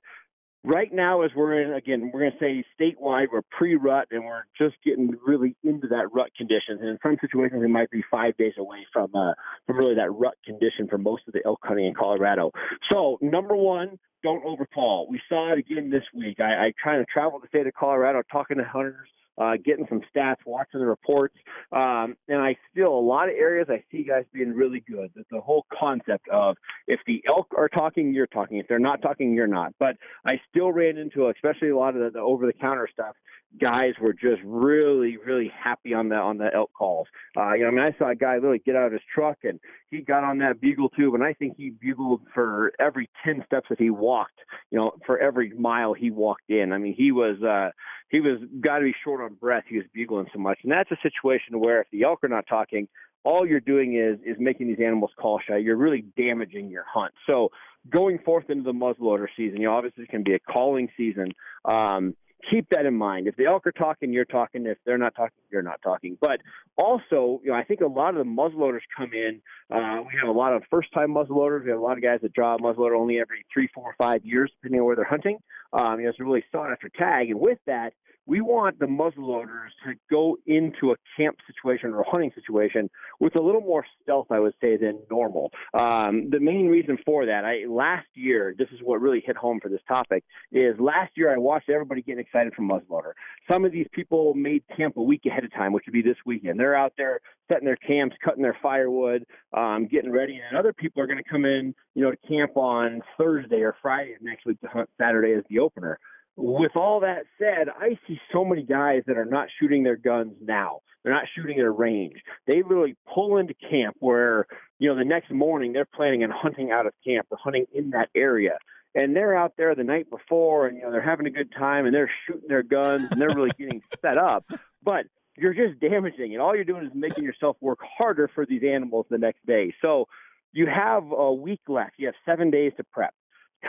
right 0.64 0.92
now, 0.92 1.22
as 1.22 1.32
we're 1.36 1.62
in 1.62 1.74
again, 1.74 2.12
we're 2.14 2.22
going 2.22 2.32
to 2.32 2.40
say 2.40 2.66
statewide, 2.80 3.28
we're 3.32 3.42
pre-rut, 3.58 4.08
and 4.12 4.26
we're 4.26 4.44
just 4.58 4.76
getting 4.84 5.16
really 5.26 5.56
into 5.64 5.88
that 5.88 6.08
rut 6.14 6.30
conditions. 6.36 6.80
And 6.82 6.90
in 6.90 6.98
some 7.04 7.18
situations, 7.22 7.62
we 7.62 7.68
might 7.68 7.92
be 7.92 8.04
five 8.10 8.36
days 8.38 8.54
away 8.58 8.86
from 8.92 9.14
uh, 9.16 9.34
from 9.68 9.78
really 9.78 9.96
that 9.96 10.12
rut 10.12 10.36
condition 10.46 10.88
for 10.90 10.98
most 10.98 11.24
of 11.28 11.34
the 11.34 11.42
elk 11.46 11.60
hunting 11.64 11.86
in 11.86 11.94
Colorado. 11.94 12.52
So 12.92 13.18
number 13.22 13.56
one, 13.56 14.00
don't 14.24 14.44
overcall. 14.44 15.08
We 15.10 15.22
saw 15.30 15.54
it 15.54 15.60
again 15.60 15.92
this 15.92 16.04
week. 16.14 16.40
I, 16.40 16.68
I 16.68 16.74
kind 16.84 17.00
of 17.00 17.08
traveled 17.08 17.44
the 17.44 17.48
state 17.48 17.68
of 17.68 17.74
Colorado, 17.74 18.24
talking 18.32 18.58
to 18.58 18.64
hunters. 18.64 19.10
Uh, 19.38 19.56
getting 19.66 19.86
some 19.90 20.00
stats, 20.16 20.38
watching 20.46 20.80
the 20.80 20.86
reports, 20.86 21.36
um, 21.74 22.16
and 22.30 22.40
I 22.40 22.56
still, 22.72 22.98
a 22.98 23.06
lot 23.06 23.28
of 23.28 23.36
areas 23.36 23.68
I 23.70 23.84
see 23.92 24.04
guys 24.04 24.24
being 24.32 24.54
really 24.54 24.82
good. 24.90 25.12
That 25.14 25.26
the 25.30 25.42
whole 25.42 25.66
concept 25.78 26.30
of 26.30 26.56
if 26.88 27.02
the 27.06 27.22
elk 27.28 27.48
are 27.58 27.68
talking, 27.68 28.14
you're 28.14 28.28
talking. 28.28 28.60
If 28.60 28.70
they're 28.70 28.80
not 28.80 29.02
talking, 29.02 29.34
you're 29.34 29.46
not. 29.46 29.74
But 29.78 29.98
I 30.26 30.40
still 30.50 30.72
ran 30.72 30.98
into, 30.98 31.28
especially 31.28 31.70
a 31.70 31.78
lot 31.78 31.96
of 31.98 32.02
the, 32.02 32.12
the 32.12 32.20
over-the-counter 32.20 32.88
stuff. 32.94 33.16
Guys 33.60 33.94
were 34.02 34.14
just 34.14 34.42
really, 34.44 35.18
really 35.18 35.50
happy 35.64 35.94
on 35.94 36.10
the 36.10 36.16
on 36.16 36.38
the 36.38 36.50
elk 36.54 36.72
calls. 36.78 37.08
Uh, 37.38 37.54
you 37.54 37.64
know, 37.64 37.68
I 37.68 37.72
mean, 37.72 37.86
I 37.86 37.98
saw 37.98 38.10
a 38.10 38.16
guy 38.16 38.36
literally 38.36 38.62
get 38.66 38.76
out 38.76 38.88
of 38.88 38.92
his 38.92 39.02
truck 39.14 39.38
and 39.44 39.60
he 39.92 40.02
got 40.02 40.24
on 40.24 40.40
that 40.40 40.60
bugle 40.60 40.90
tube, 40.90 41.14
and 41.14 41.24
I 41.24 41.34
think 41.34 41.56
he 41.58 41.70
bugled 41.70 42.22
for 42.34 42.74
every 42.80 43.10
ten 43.24 43.44
steps 43.46 43.68
that 43.70 43.80
he 43.80 43.90
walked. 43.90 44.40
You 44.72 44.80
know, 44.80 44.92
for 45.06 45.18
every 45.20 45.54
mile 45.58 45.94
he 45.94 46.12
walked 46.12 46.50
in. 46.50 46.74
I 46.74 46.78
mean, 46.80 46.96
he 46.98 47.14
was 47.14 47.42
uh, 47.42 47.72
he 48.10 48.20
was 48.20 48.40
got 48.60 48.80
to 48.80 48.86
be 48.86 48.96
short 49.04 49.25
on 49.26 49.34
breath. 49.36 49.64
He 49.68 49.78
was 49.78 49.86
bugling 49.94 50.28
so 50.34 50.40
much, 50.40 50.60
and 50.64 50.72
that's 50.72 50.92
a 50.92 50.98
situation 51.04 51.60
where 51.60 51.82
if 51.82 51.88
the 51.92 52.04
elk 52.04 52.24
are 52.24 52.30
not 52.30 52.46
talking, 52.48 52.88
all 53.24 53.46
you're 53.46 53.60
doing 53.60 53.96
is 53.96 54.20
is 54.26 54.38
making 54.40 54.68
these 54.68 54.80
animals 54.80 55.12
call 55.20 55.40
shy. 55.46 55.58
You're 55.58 55.76
really 55.76 56.06
damaging 56.16 56.70
your 56.70 56.86
hunt. 56.88 57.14
So 57.28 57.50
going 57.90 58.20
forth 58.20 58.50
into 58.50 58.64
the 58.64 58.72
muzzleloader 58.72 59.28
season, 59.36 59.62
you 59.62 59.68
know, 59.68 59.76
obviously 59.76 60.04
it 60.04 60.10
can 60.10 60.24
be 60.24 60.34
a 60.34 60.40
calling 60.40 60.90
season. 60.96 61.34
Um, 61.66 62.16
keep 62.50 62.70
that 62.70 62.86
in 62.86 62.96
mind. 62.96 63.28
If 63.28 63.36
the 63.36 63.46
elk 63.46 63.66
are 63.66 63.72
talking, 63.72 64.14
you're 64.14 64.26
talking. 64.26 64.66
If 64.66 64.78
they're 64.86 64.98
not 64.98 65.16
talking, 65.16 65.38
you're 65.52 65.64
not 65.64 65.82
talking. 65.84 66.18
But 66.22 66.42
also, 66.78 67.42
you 67.44 67.52
know, 67.52 67.54
I 67.54 67.64
think 67.64 67.82
a 67.82 67.88
lot 67.88 68.16
of 68.16 68.18
the 68.18 68.32
muzzleloaders 68.32 68.82
come 68.96 69.12
in. 69.14 69.42
Uh, 69.72 70.02
we 70.02 70.14
have 70.20 70.30
a 70.30 70.38
lot 70.38 70.54
of 70.54 70.64
first-time 70.70 71.10
muzzleloaders. 71.10 71.64
We 71.64 71.72
have 71.72 71.80
a 71.80 71.84
lot 71.84 71.98
of 71.98 72.04
guys 72.04 72.20
that 72.22 72.34
draw 72.34 72.56
a 72.56 72.60
muzzleloader 72.60 72.96
only 72.96 73.20
every 73.20 73.46
three, 73.52 73.70
four, 73.74 73.96
five 73.98 74.24
years, 74.24 74.52
depending 74.58 74.82
on 74.82 74.86
where 74.86 74.96
they're 74.96 75.06
hunting. 75.06 75.40
Um, 75.74 76.00
you 76.00 76.04
know, 76.04 76.10
it's 76.10 76.20
a 76.20 76.24
really 76.24 76.44
sought-after 76.52 76.90
tag. 76.90 77.32
And 77.32 77.40
with 77.40 77.60
that, 77.66 77.94
we 78.28 78.42
want 78.42 78.80
the 78.80 78.86
muzzleloaders 78.86 79.70
to 79.86 79.94
go 80.10 80.38
into 80.46 80.92
a 80.92 80.96
camp 81.18 81.38
situation 81.48 81.92
or 81.92 82.02
a 82.02 82.10
hunting 82.10 82.32
situation 82.34 82.90
with 83.20 83.36
a 83.36 83.42
little 83.42 83.62
more 83.62 83.86
stealth, 84.02 84.28
I 84.32 84.40
would 84.40 84.54
say, 84.62 84.78
than 84.78 85.00
normal. 85.12 85.52
Um, 85.74 86.30
the 86.30 86.40
main 86.40 86.68
reason 86.68 86.98
for 87.06 87.26
that, 87.26 87.46
I 87.46 87.66
last 87.68 88.08
year, 88.16 88.56
this 88.58 88.68
is 88.72 88.80
what 88.84 89.02
really 89.02 89.22
hit 89.26 89.38
home 89.38 89.60
for 89.62 89.70
this 89.70 89.82
topic, 89.88 90.24
is 90.52 90.76
last 90.80 91.12
year 91.16 91.34
I 91.34 91.38
watched 91.38 91.70
everybody 91.70 92.02
getting 92.02 92.22
excited 92.22 92.54
for 92.56 92.64
muzzleloader. 92.64 93.14
Some 93.50 93.66
of 93.66 93.72
these 93.72 93.88
people 93.92 94.34
made 94.34 94.64
camp 94.76 94.98
a 94.98 95.04
week 95.04 95.22
ahead 95.26 95.44
of 95.44 95.54
time, 95.54 95.72
which 95.74 95.86
would 95.86 95.94
be 95.94 96.02
this 96.02 96.18
weekend. 96.26 96.60
They're 96.60 96.76
out 96.76 96.94
there 96.98 97.20
setting 97.48 97.66
their 97.66 97.76
camps, 97.76 98.16
cutting 98.24 98.42
their 98.42 98.58
firewood, 98.62 99.24
um, 99.56 99.88
getting 99.88 100.12
ready, 100.12 100.40
and 100.40 100.58
other 100.58 100.74
people 100.74 101.02
are 101.02 101.08
going 101.08 101.22
to 101.24 101.30
come 101.30 101.46
in, 101.46 101.76
you 101.94 102.04
know, 102.04 102.12
to 102.12 102.18
camp 102.28 102.58
on 102.58 103.02
Thursday 103.18 103.62
or 103.62 103.76
Friday 103.82 104.14
of 104.14 104.22
next 104.22 104.46
week 104.46 104.60
to 104.62 104.68
hunt 104.68 104.90
Saturday 105.00 105.34
as 105.34 105.44
the 105.50 105.60
opener 105.60 106.00
with 106.38 106.76
all 106.76 107.00
that 107.02 107.24
said, 107.38 107.70
I 107.70 107.98
see 108.08 108.20
so 108.34 108.44
many 108.44 108.64
guys 108.64 109.04
that 109.08 109.18
are 109.18 109.26
not 109.26 109.48
shooting 109.60 109.84
their 109.84 109.96
guns 109.96 110.34
now. 110.42 110.82
They're 111.04 111.14
not 111.14 111.26
shooting 111.36 111.60
at 111.60 111.66
a 111.66 111.72
range. 111.72 112.16
They 112.48 112.64
literally 112.64 112.96
pull 113.14 113.38
into 113.38 113.54
camp 113.54 113.96
where, 114.00 114.48
you 114.80 114.90
know, 114.90 114.96
the 114.96 115.06
next 115.06 115.32
morning 115.32 115.72
they're 115.72 115.86
planning 115.86 116.24
on 116.24 116.32
hunting 116.32 116.72
out 116.72 116.88
of 116.88 116.94
camp 117.06 117.28
or 117.30 117.38
hunting 117.42 117.66
in 117.74 117.92
that 117.92 118.10
area. 118.16 118.58
And 118.96 119.16
they're 119.16 119.38
out 119.38 119.54
there 119.58 119.76
the 119.76 119.84
night 119.84 120.10
before 120.10 120.68
and, 120.68 120.78
you 120.78 120.84
know, 120.84 120.92
they're 120.92 121.02
having 121.02 121.28
a 121.28 121.32
good 121.32 121.52
time 121.58 121.86
and 121.86 121.94
they're 121.94 122.12
shooting 122.26 122.48
their 122.48 122.64
guns 122.64 123.08
and 123.12 123.22
they're 123.22 123.36
really 123.36 123.52
getting 123.58 123.82
set 124.02 124.18
up. 124.18 124.46
But 124.84 125.06
you're 125.38 125.54
just 125.54 125.80
damaging 125.80 126.32
it. 126.32 126.40
All 126.40 126.56
you're 126.56 126.66
doing 126.66 126.86
is 126.86 126.92
making 126.96 127.24
yourself 127.24 127.58
work 127.62 127.80
harder 127.82 128.30
for 128.34 128.46
these 128.46 128.64
animals 128.64 129.06
the 129.10 129.18
next 129.18 129.46
day. 129.46 129.74
So 129.82 130.08
you 130.54 130.66
have 130.68 131.04
a 131.12 131.34
week 131.34 131.62
left. 131.68 131.94
You 131.98 132.08
have 132.08 132.16
seven 132.26 132.50
days 132.50 132.72
to 132.78 132.84
prep 132.84 133.14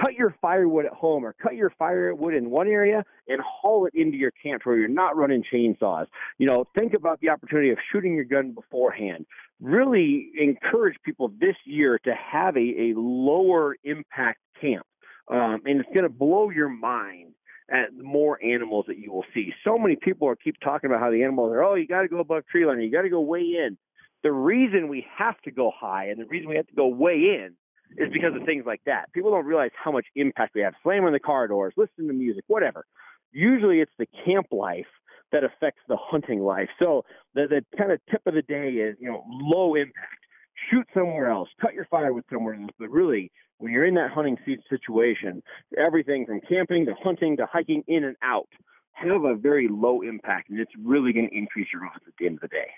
cut 0.01 0.15
your 0.15 0.35
firewood 0.41 0.87
at 0.87 0.93
home 0.93 1.25
or 1.25 1.35
cut 1.43 1.55
your 1.55 1.71
firewood 1.79 2.35
in 2.35 2.51
one 2.51 2.69
area 2.69 3.05
and 3.29 3.41
haul 3.41 3.87
it 3.87 3.95
into 3.95 4.17
your 4.17 4.31
camp 4.43 4.63
where 4.65 4.77
you're 4.77 4.89
not 4.89 5.17
running 5.17 5.43
chainsaws. 5.53 6.07
You 6.39 6.47
know, 6.47 6.67
think 6.77 6.95
about 6.95 7.21
the 7.21 7.31
opportunity 7.31 7.71
of 7.71 7.79
shooting 7.93 8.15
your 8.15 8.25
gun 8.25 8.53
beforehand. 8.53 9.27
Really 9.61 10.31
encourage 10.39 10.97
people 11.05 11.33
this 11.41 11.57
year 11.65 11.99
to 12.05 12.15
have 12.15 12.57
a, 12.57 12.61
a 12.61 12.95
lower 12.97 13.77
impact 13.85 14.41
camp. 14.61 14.87
Um, 15.29 15.63
and 15.65 15.81
it's 15.81 15.89
going 15.93 16.05
to 16.05 16.09
blow 16.09 16.51
your 16.51 16.69
mind 16.69 17.33
at 17.71 17.93
more 17.95 18.39
animals 18.45 18.85
that 18.89 18.99
you 18.99 19.13
will 19.13 19.25
see. 19.35 19.53
So 19.65 19.77
many 19.77 19.97
people 19.97 20.29
are 20.29 20.37
keep 20.37 20.61
talking 20.61 20.89
about 20.89 21.01
how 21.01 21.11
the 21.11 21.25
animals 21.25 21.53
are, 21.53 21.65
oh, 21.65 21.75
you 21.75 21.87
got 21.87 22.03
to 22.03 22.09
go 22.09 22.21
above 22.21 22.47
tree 22.47 22.65
line, 22.65 22.81
you 22.81 22.93
got 22.93 23.03
to 23.03 23.09
go 23.09 23.21
way 23.21 23.41
in. 23.41 23.77
The 24.23 24.31
reason 24.31 24.89
we 24.89 25.05
have 25.17 25.41
to 25.43 25.51
go 25.51 25.73
high 25.77 26.07
and 26.07 26.21
the 26.21 26.27
reason 26.27 26.49
we 26.49 26.57
have 26.57 26.67
to 26.69 26.75
go 26.75 26.87
way 26.87 27.15
in 27.15 27.55
is 27.97 28.13
because 28.13 28.35
of 28.35 28.45
things 28.45 28.65
like 28.67 28.81
that. 28.87 29.13
People 29.13 29.31
don't 29.31 29.47
realize 29.47 29.71
how 29.83 29.93
much 29.93 30.07
impact 30.15 30.55
we 30.55 30.63
have. 30.63 30.75
Slamming 30.83 31.13
the 31.13 31.21
car 31.21 31.49
doors, 31.49 31.75
listening 31.77 32.09
to 32.09 32.15
music, 32.15 32.45
whatever. 32.47 32.85
Usually 33.33 33.81
it's 33.81 33.93
the 33.99 34.07
camp 34.25 34.47
life 34.51 34.87
that 35.33 35.45
affects 35.45 35.83
the 35.89 35.97
hunting 35.99 36.41
life. 36.41 36.69
So 36.79 37.05
the, 37.35 37.47
the 37.49 37.65
kind 37.77 37.93
of 37.93 38.01
tip 38.11 38.23
of 38.27 38.35
the 38.35 38.43
day 38.43 38.69
is, 38.71 38.97
you 39.01 39.11
know, 39.11 39.25
low 39.29 39.75
impact. 39.75 40.25
Shoot 40.71 40.87
somewhere 40.95 41.31
else. 41.31 41.49
Cut 41.61 41.75
your 41.75 41.87
firewood 41.91 42.25
somewhere 42.33 42.55
else. 42.55 42.71
But 42.79 42.91
really, 42.91 43.31
when 43.59 43.73
you're 43.73 43.85
in 43.85 43.95
that 43.95 44.11
hunting 44.11 44.37
situation, 44.71 45.43
everything 45.77 46.27
from 46.27 46.41
camping 46.49 46.87
to 46.87 46.95
hunting 47.03 47.37
to 47.39 47.47
hiking 47.47 47.83
in 47.87 48.05
and 48.05 48.17
out 48.23 48.49
have 48.93 49.25
a 49.25 49.35
very 49.35 49.69
low 49.71 50.01
impact, 50.01 50.49
and 50.49 50.59
it's 50.59 50.73
really 50.83 51.13
going 51.13 51.29
to 51.29 51.37
increase 51.37 51.69
your 51.73 51.85
odds 51.85 52.03
at 52.07 52.15
the 52.19 52.27
end 52.27 52.37
of 52.37 52.41
the 52.41 52.49
day. 52.49 52.69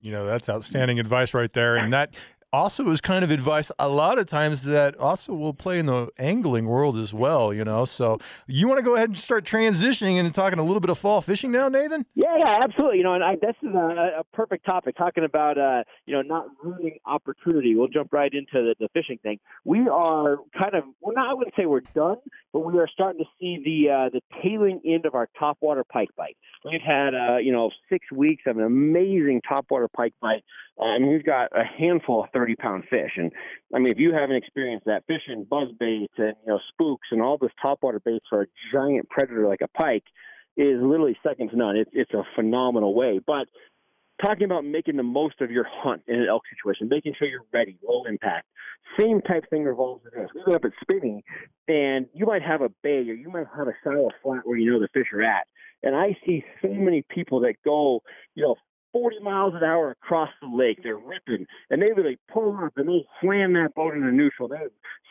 You 0.00 0.12
know, 0.12 0.26
that's 0.26 0.48
outstanding 0.48 0.98
advice 0.98 1.34
right 1.34 1.52
there. 1.52 1.76
And 1.76 1.92
that 1.92 2.14
also 2.52 2.90
is 2.90 3.00
kind 3.00 3.24
of 3.24 3.30
advice 3.30 3.70
a 3.78 3.88
lot 3.88 4.18
of 4.18 4.26
times 4.26 4.62
that 4.62 4.96
also 4.98 5.34
will 5.34 5.54
play 5.54 5.78
in 5.78 5.86
the 5.86 6.08
angling 6.18 6.66
world 6.66 6.96
as 6.96 7.12
well, 7.12 7.52
you 7.52 7.64
know. 7.64 7.84
So 7.84 8.18
you 8.46 8.68
want 8.68 8.78
to 8.78 8.84
go 8.84 8.94
ahead 8.94 9.10
and 9.10 9.18
start 9.18 9.44
transitioning 9.44 10.18
and 10.18 10.34
talking 10.34 10.58
a 10.58 10.64
little 10.64 10.80
bit 10.80 10.90
of 10.90 10.98
fall 10.98 11.20
fishing 11.20 11.50
now, 11.52 11.68
Nathan? 11.68 12.06
Yeah, 12.14 12.36
yeah, 12.38 12.58
absolutely. 12.62 12.98
You 12.98 13.04
know, 13.04 13.14
and 13.14 13.24
I, 13.24 13.36
this 13.36 13.56
is 13.62 13.74
a, 13.74 14.20
a 14.20 14.24
perfect 14.32 14.64
topic 14.64 14.96
talking 14.96 15.24
about, 15.24 15.58
uh, 15.58 15.84
you 16.06 16.14
know, 16.14 16.22
not 16.22 16.46
ruining 16.62 16.98
opportunity. 17.04 17.74
We'll 17.74 17.88
jump 17.88 18.12
right 18.12 18.32
into 18.32 18.46
the, 18.52 18.74
the 18.78 18.88
fishing 18.94 19.18
thing. 19.22 19.38
We 19.64 19.88
are 19.88 20.38
kind 20.58 20.74
of, 20.74 20.84
well, 21.00 21.14
not, 21.14 21.30
I 21.30 21.34
wouldn't 21.34 21.54
say 21.56 21.66
we're 21.66 21.80
done, 21.94 22.16
but 22.52 22.60
we 22.60 22.78
are 22.78 22.88
starting 22.92 23.22
to 23.22 23.28
see 23.38 23.62
the 23.64 23.92
uh, 23.92 24.08
the 24.10 24.20
tailing 24.42 24.80
end 24.86 25.04
of 25.04 25.14
our 25.14 25.28
topwater 25.40 25.82
pike 25.86 26.10
bite. 26.16 26.36
We've 26.64 26.80
had, 26.80 27.14
uh, 27.14 27.36
you 27.36 27.52
know, 27.52 27.70
six 27.88 28.10
weeks 28.10 28.44
of 28.46 28.56
an 28.56 28.64
amazing 28.64 29.42
topwater 29.48 29.88
pike 29.92 30.14
bite. 30.20 30.42
Uh, 30.78 30.94
and 30.94 31.08
we've 31.08 31.24
got 31.24 31.48
a 31.52 31.64
handful 31.64 32.24
of 32.24 32.30
30 32.34 32.56
pound 32.56 32.84
fish. 32.90 33.12
And 33.16 33.32
I 33.74 33.78
mean, 33.78 33.92
if 33.92 33.98
you 33.98 34.12
haven't 34.12 34.36
experienced 34.36 34.86
that, 34.86 35.04
fishing 35.06 35.46
buzz 35.48 35.68
baits 35.78 36.12
and, 36.18 36.34
you 36.44 36.52
know, 36.52 36.60
spooks 36.72 37.08
and 37.10 37.22
all 37.22 37.38
this 37.38 37.50
topwater 37.64 38.02
baits 38.04 38.26
for 38.28 38.42
a 38.42 38.46
giant 38.72 39.08
predator 39.08 39.46
like 39.46 39.62
a 39.62 39.68
pike 39.68 40.04
is 40.56 40.80
literally 40.80 41.16
second 41.22 41.50
to 41.50 41.56
none. 41.56 41.76
It's, 41.76 41.90
it's 41.92 42.12
a 42.12 42.22
phenomenal 42.34 42.94
way. 42.94 43.20
But 43.26 43.46
talking 44.22 44.44
about 44.44 44.64
making 44.64 44.96
the 44.96 45.02
most 45.02 45.40
of 45.40 45.50
your 45.50 45.66
hunt 45.68 46.02
in 46.08 46.20
an 46.20 46.26
elk 46.28 46.42
situation, 46.54 46.88
making 46.88 47.14
sure 47.18 47.28
you're 47.28 47.44
ready, 47.52 47.78
low 47.86 48.04
impact. 48.04 48.46
Same 48.98 49.20
type 49.20 49.44
thing 49.50 49.64
revolves 49.64 50.04
in 50.12 50.22
this. 50.22 50.30
We 50.34 50.42
go 50.44 50.54
up 50.54 50.64
at 50.64 50.72
spinning, 50.80 51.22
and 51.68 52.06
you 52.14 52.26
might 52.26 52.42
have 52.42 52.62
a 52.62 52.70
bay 52.82 53.00
or 53.08 53.14
you 53.14 53.28
might 53.28 53.46
have 53.56 53.68
a 53.68 53.74
shallow 53.82 54.10
flat 54.22 54.42
where 54.44 54.56
you 54.56 54.72
know 54.72 54.80
the 54.80 54.88
fish 54.94 55.08
are 55.12 55.22
at. 55.22 55.46
And 55.82 55.94
I 55.94 56.16
see 56.26 56.44
so 56.62 56.68
many 56.68 57.04
people 57.08 57.40
that 57.40 57.54
go, 57.64 58.02
you 58.34 58.44
know, 58.44 58.56
40 58.96 59.20
miles 59.20 59.52
an 59.54 59.62
hour 59.62 59.90
across 59.90 60.30
the 60.40 60.48
lake. 60.48 60.78
They're 60.82 60.96
ripping, 60.96 61.46
and 61.68 61.82
they 61.82 61.92
really 61.92 62.18
pull 62.32 62.56
up 62.56 62.72
and 62.76 62.88
they 62.88 63.06
slam 63.20 63.52
that 63.52 63.74
boat 63.74 63.94
into 63.94 64.10
neutral. 64.10 64.48
They 64.48 64.56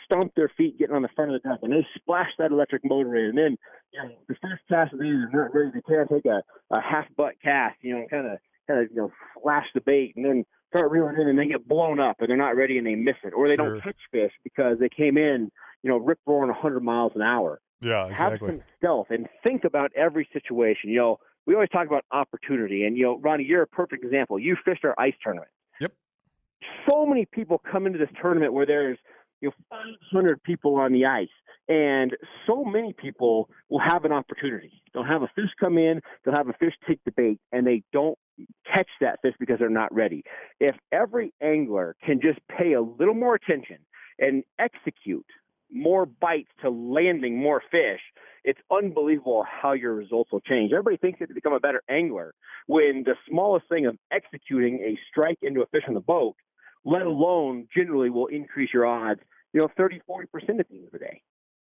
stomp 0.04 0.34
their 0.36 0.52
feet 0.58 0.80
getting 0.80 0.96
on 0.96 1.04
the 1.04 1.10
front 1.16 1.36
of 1.36 1.42
the 1.42 1.50
deck, 1.50 1.60
and 1.62 1.72
they 1.72 1.86
splash 1.96 2.30
that 2.40 2.52
electric 2.52 2.82
motor 2.84 3.16
in. 3.16 3.30
And 3.30 3.38
then, 3.38 3.58
you 3.94 4.02
know, 4.02 4.10
the 4.28 4.36
first 4.42 4.64
cast 4.68 4.94
of 4.94 5.00
these 5.00 5.14
is 5.14 5.30
not 5.32 5.54
ready. 5.54 5.70
They 5.72 5.82
can't 5.82 6.10
take 6.10 6.26
a, 6.26 6.42
a 6.72 6.82
half 6.82 7.06
butt 7.16 7.36
cast, 7.44 7.76
you 7.82 7.94
know, 7.94 8.06
kind 8.10 8.26
of 8.26 8.40
kind 8.68 8.84
of 8.84 8.90
you 8.90 8.98
know 8.98 9.12
flash 9.44 9.68
the 9.76 9.82
bait, 9.82 10.14
and 10.16 10.26
then 10.26 10.46
start 10.70 10.90
reeling 10.90 11.18
in, 11.20 11.28
and 11.28 11.38
they 11.38 11.46
get 11.46 11.68
blown 11.68 12.00
up, 12.00 12.16
and 12.20 12.30
they're 12.30 12.38
not 12.38 12.56
ready, 12.56 12.80
and 12.80 12.88
they 12.88 12.96
miss 12.96 13.18
it, 13.24 13.34
or 13.36 13.48
they 13.48 13.56
sure. 13.56 13.74
don't 13.74 13.84
catch 13.84 14.00
fish 14.12 14.32
because 14.44 14.80
they 14.80 14.90
came 14.90 15.16
in, 15.16 15.52
you 15.84 15.92
know, 15.92 15.98
rip 15.98 16.20
roaring 16.26 16.50
100 16.50 16.82
miles 16.82 17.12
an 17.14 17.22
hour. 17.22 17.62
Yeah, 17.82 18.08
exactly. 18.08 18.50
Have 18.50 18.58
some 18.58 18.64
stealth 18.78 19.08
and 19.12 19.28
think 19.46 19.64
about 19.64 19.92
every 19.96 20.28
situation. 20.34 20.90
You 20.90 20.98
know, 20.98 21.20
we 21.46 21.54
always 21.54 21.70
talk 21.70 21.88
about 21.88 22.06
opportunity, 22.12 22.86
and 22.86 22.98
you 22.98 23.04
know, 23.04 23.20
Ronnie, 23.20 23.44
you're 23.44 23.62
a 23.62 23.68
perfect 23.68 24.04
example. 24.04 24.40
You 24.40 24.56
fished 24.64 24.84
our 24.84 24.96
ice 24.98 25.14
tournament. 25.24 25.52
Yep. 25.80 25.94
So 26.90 27.06
many 27.06 27.26
people 27.26 27.62
come 27.72 27.86
into 27.86 28.00
this 28.00 28.10
tournament 28.22 28.54
where 28.54 28.66
there's 28.66 28.98
you 29.42 29.50
know 29.50 29.78
500 30.12 30.42
people 30.44 30.76
on 30.76 30.92
the 30.92 31.06
ice, 31.06 31.28
and 31.68 32.16
so 32.48 32.64
many 32.64 32.94
people 32.94 33.50
will 33.70 33.80
have 33.80 34.06
an 34.06 34.12
opportunity. 34.12 34.82
They'll 34.94 35.04
have 35.04 35.22
a 35.22 35.30
fish 35.36 35.50
come 35.60 35.78
in, 35.78 36.02
they'll 36.24 36.36
have 36.36 36.50
a 36.50 36.54
fish 36.54 36.74
take 36.88 37.00
the 37.06 37.12
bait, 37.12 37.40
and 37.52 37.66
they 37.66 37.84
don't 37.92 38.18
catch 38.66 38.90
that 39.02 39.20
fish 39.22 39.34
because 39.40 39.60
they're 39.60 39.70
not 39.70 39.94
ready. 39.94 40.24
If 40.60 40.76
every 40.92 41.34
angler 41.42 41.96
can 42.04 42.20
just 42.22 42.40
pay 42.48 42.74
a 42.74 42.82
little 42.82 43.14
more 43.14 43.36
attention 43.36 43.78
and 44.20 44.44
execute 44.60 45.26
more 45.72 46.06
bites 46.06 46.50
to 46.62 46.70
landing 46.70 47.38
more 47.38 47.62
fish, 47.72 48.02
it's 48.46 48.60
unbelievable 48.72 49.44
how 49.44 49.74
your 49.74 49.94
results 49.94 50.32
will 50.32 50.42
change. 50.42 50.72
Everybody 50.72 50.98
thinks 50.98 51.20
that 51.20 51.28
to 51.28 51.34
become 51.34 51.54
a 51.54 51.60
better 51.60 51.82
angler 51.90 52.34
when 52.68 53.04
the 53.04 53.16
smallest 53.28 53.68
thing 53.68 53.88
of 53.88 53.98
executing 54.12 54.80
a 54.80 54.98
strike 55.10 55.40
into 55.42 55.62
a 55.62 55.66
fish 55.68 55.84
on 55.88 55.96
the 55.96 56.00
boat, 56.00 56.36
let 56.86 57.02
alone 57.02 57.68
generally 57.76 58.12
will 58.12 58.28
increase 58.28 58.70
your 58.74 58.86
odds, 58.86 59.20
you 59.52 59.60
know, 59.60 59.70
30, 59.76 60.02
40% 60.10 60.26
at 60.60 60.70
the 60.70 60.76
end 60.76 60.86
of 60.86 60.92
the 60.92 61.00
day. 61.00 61.22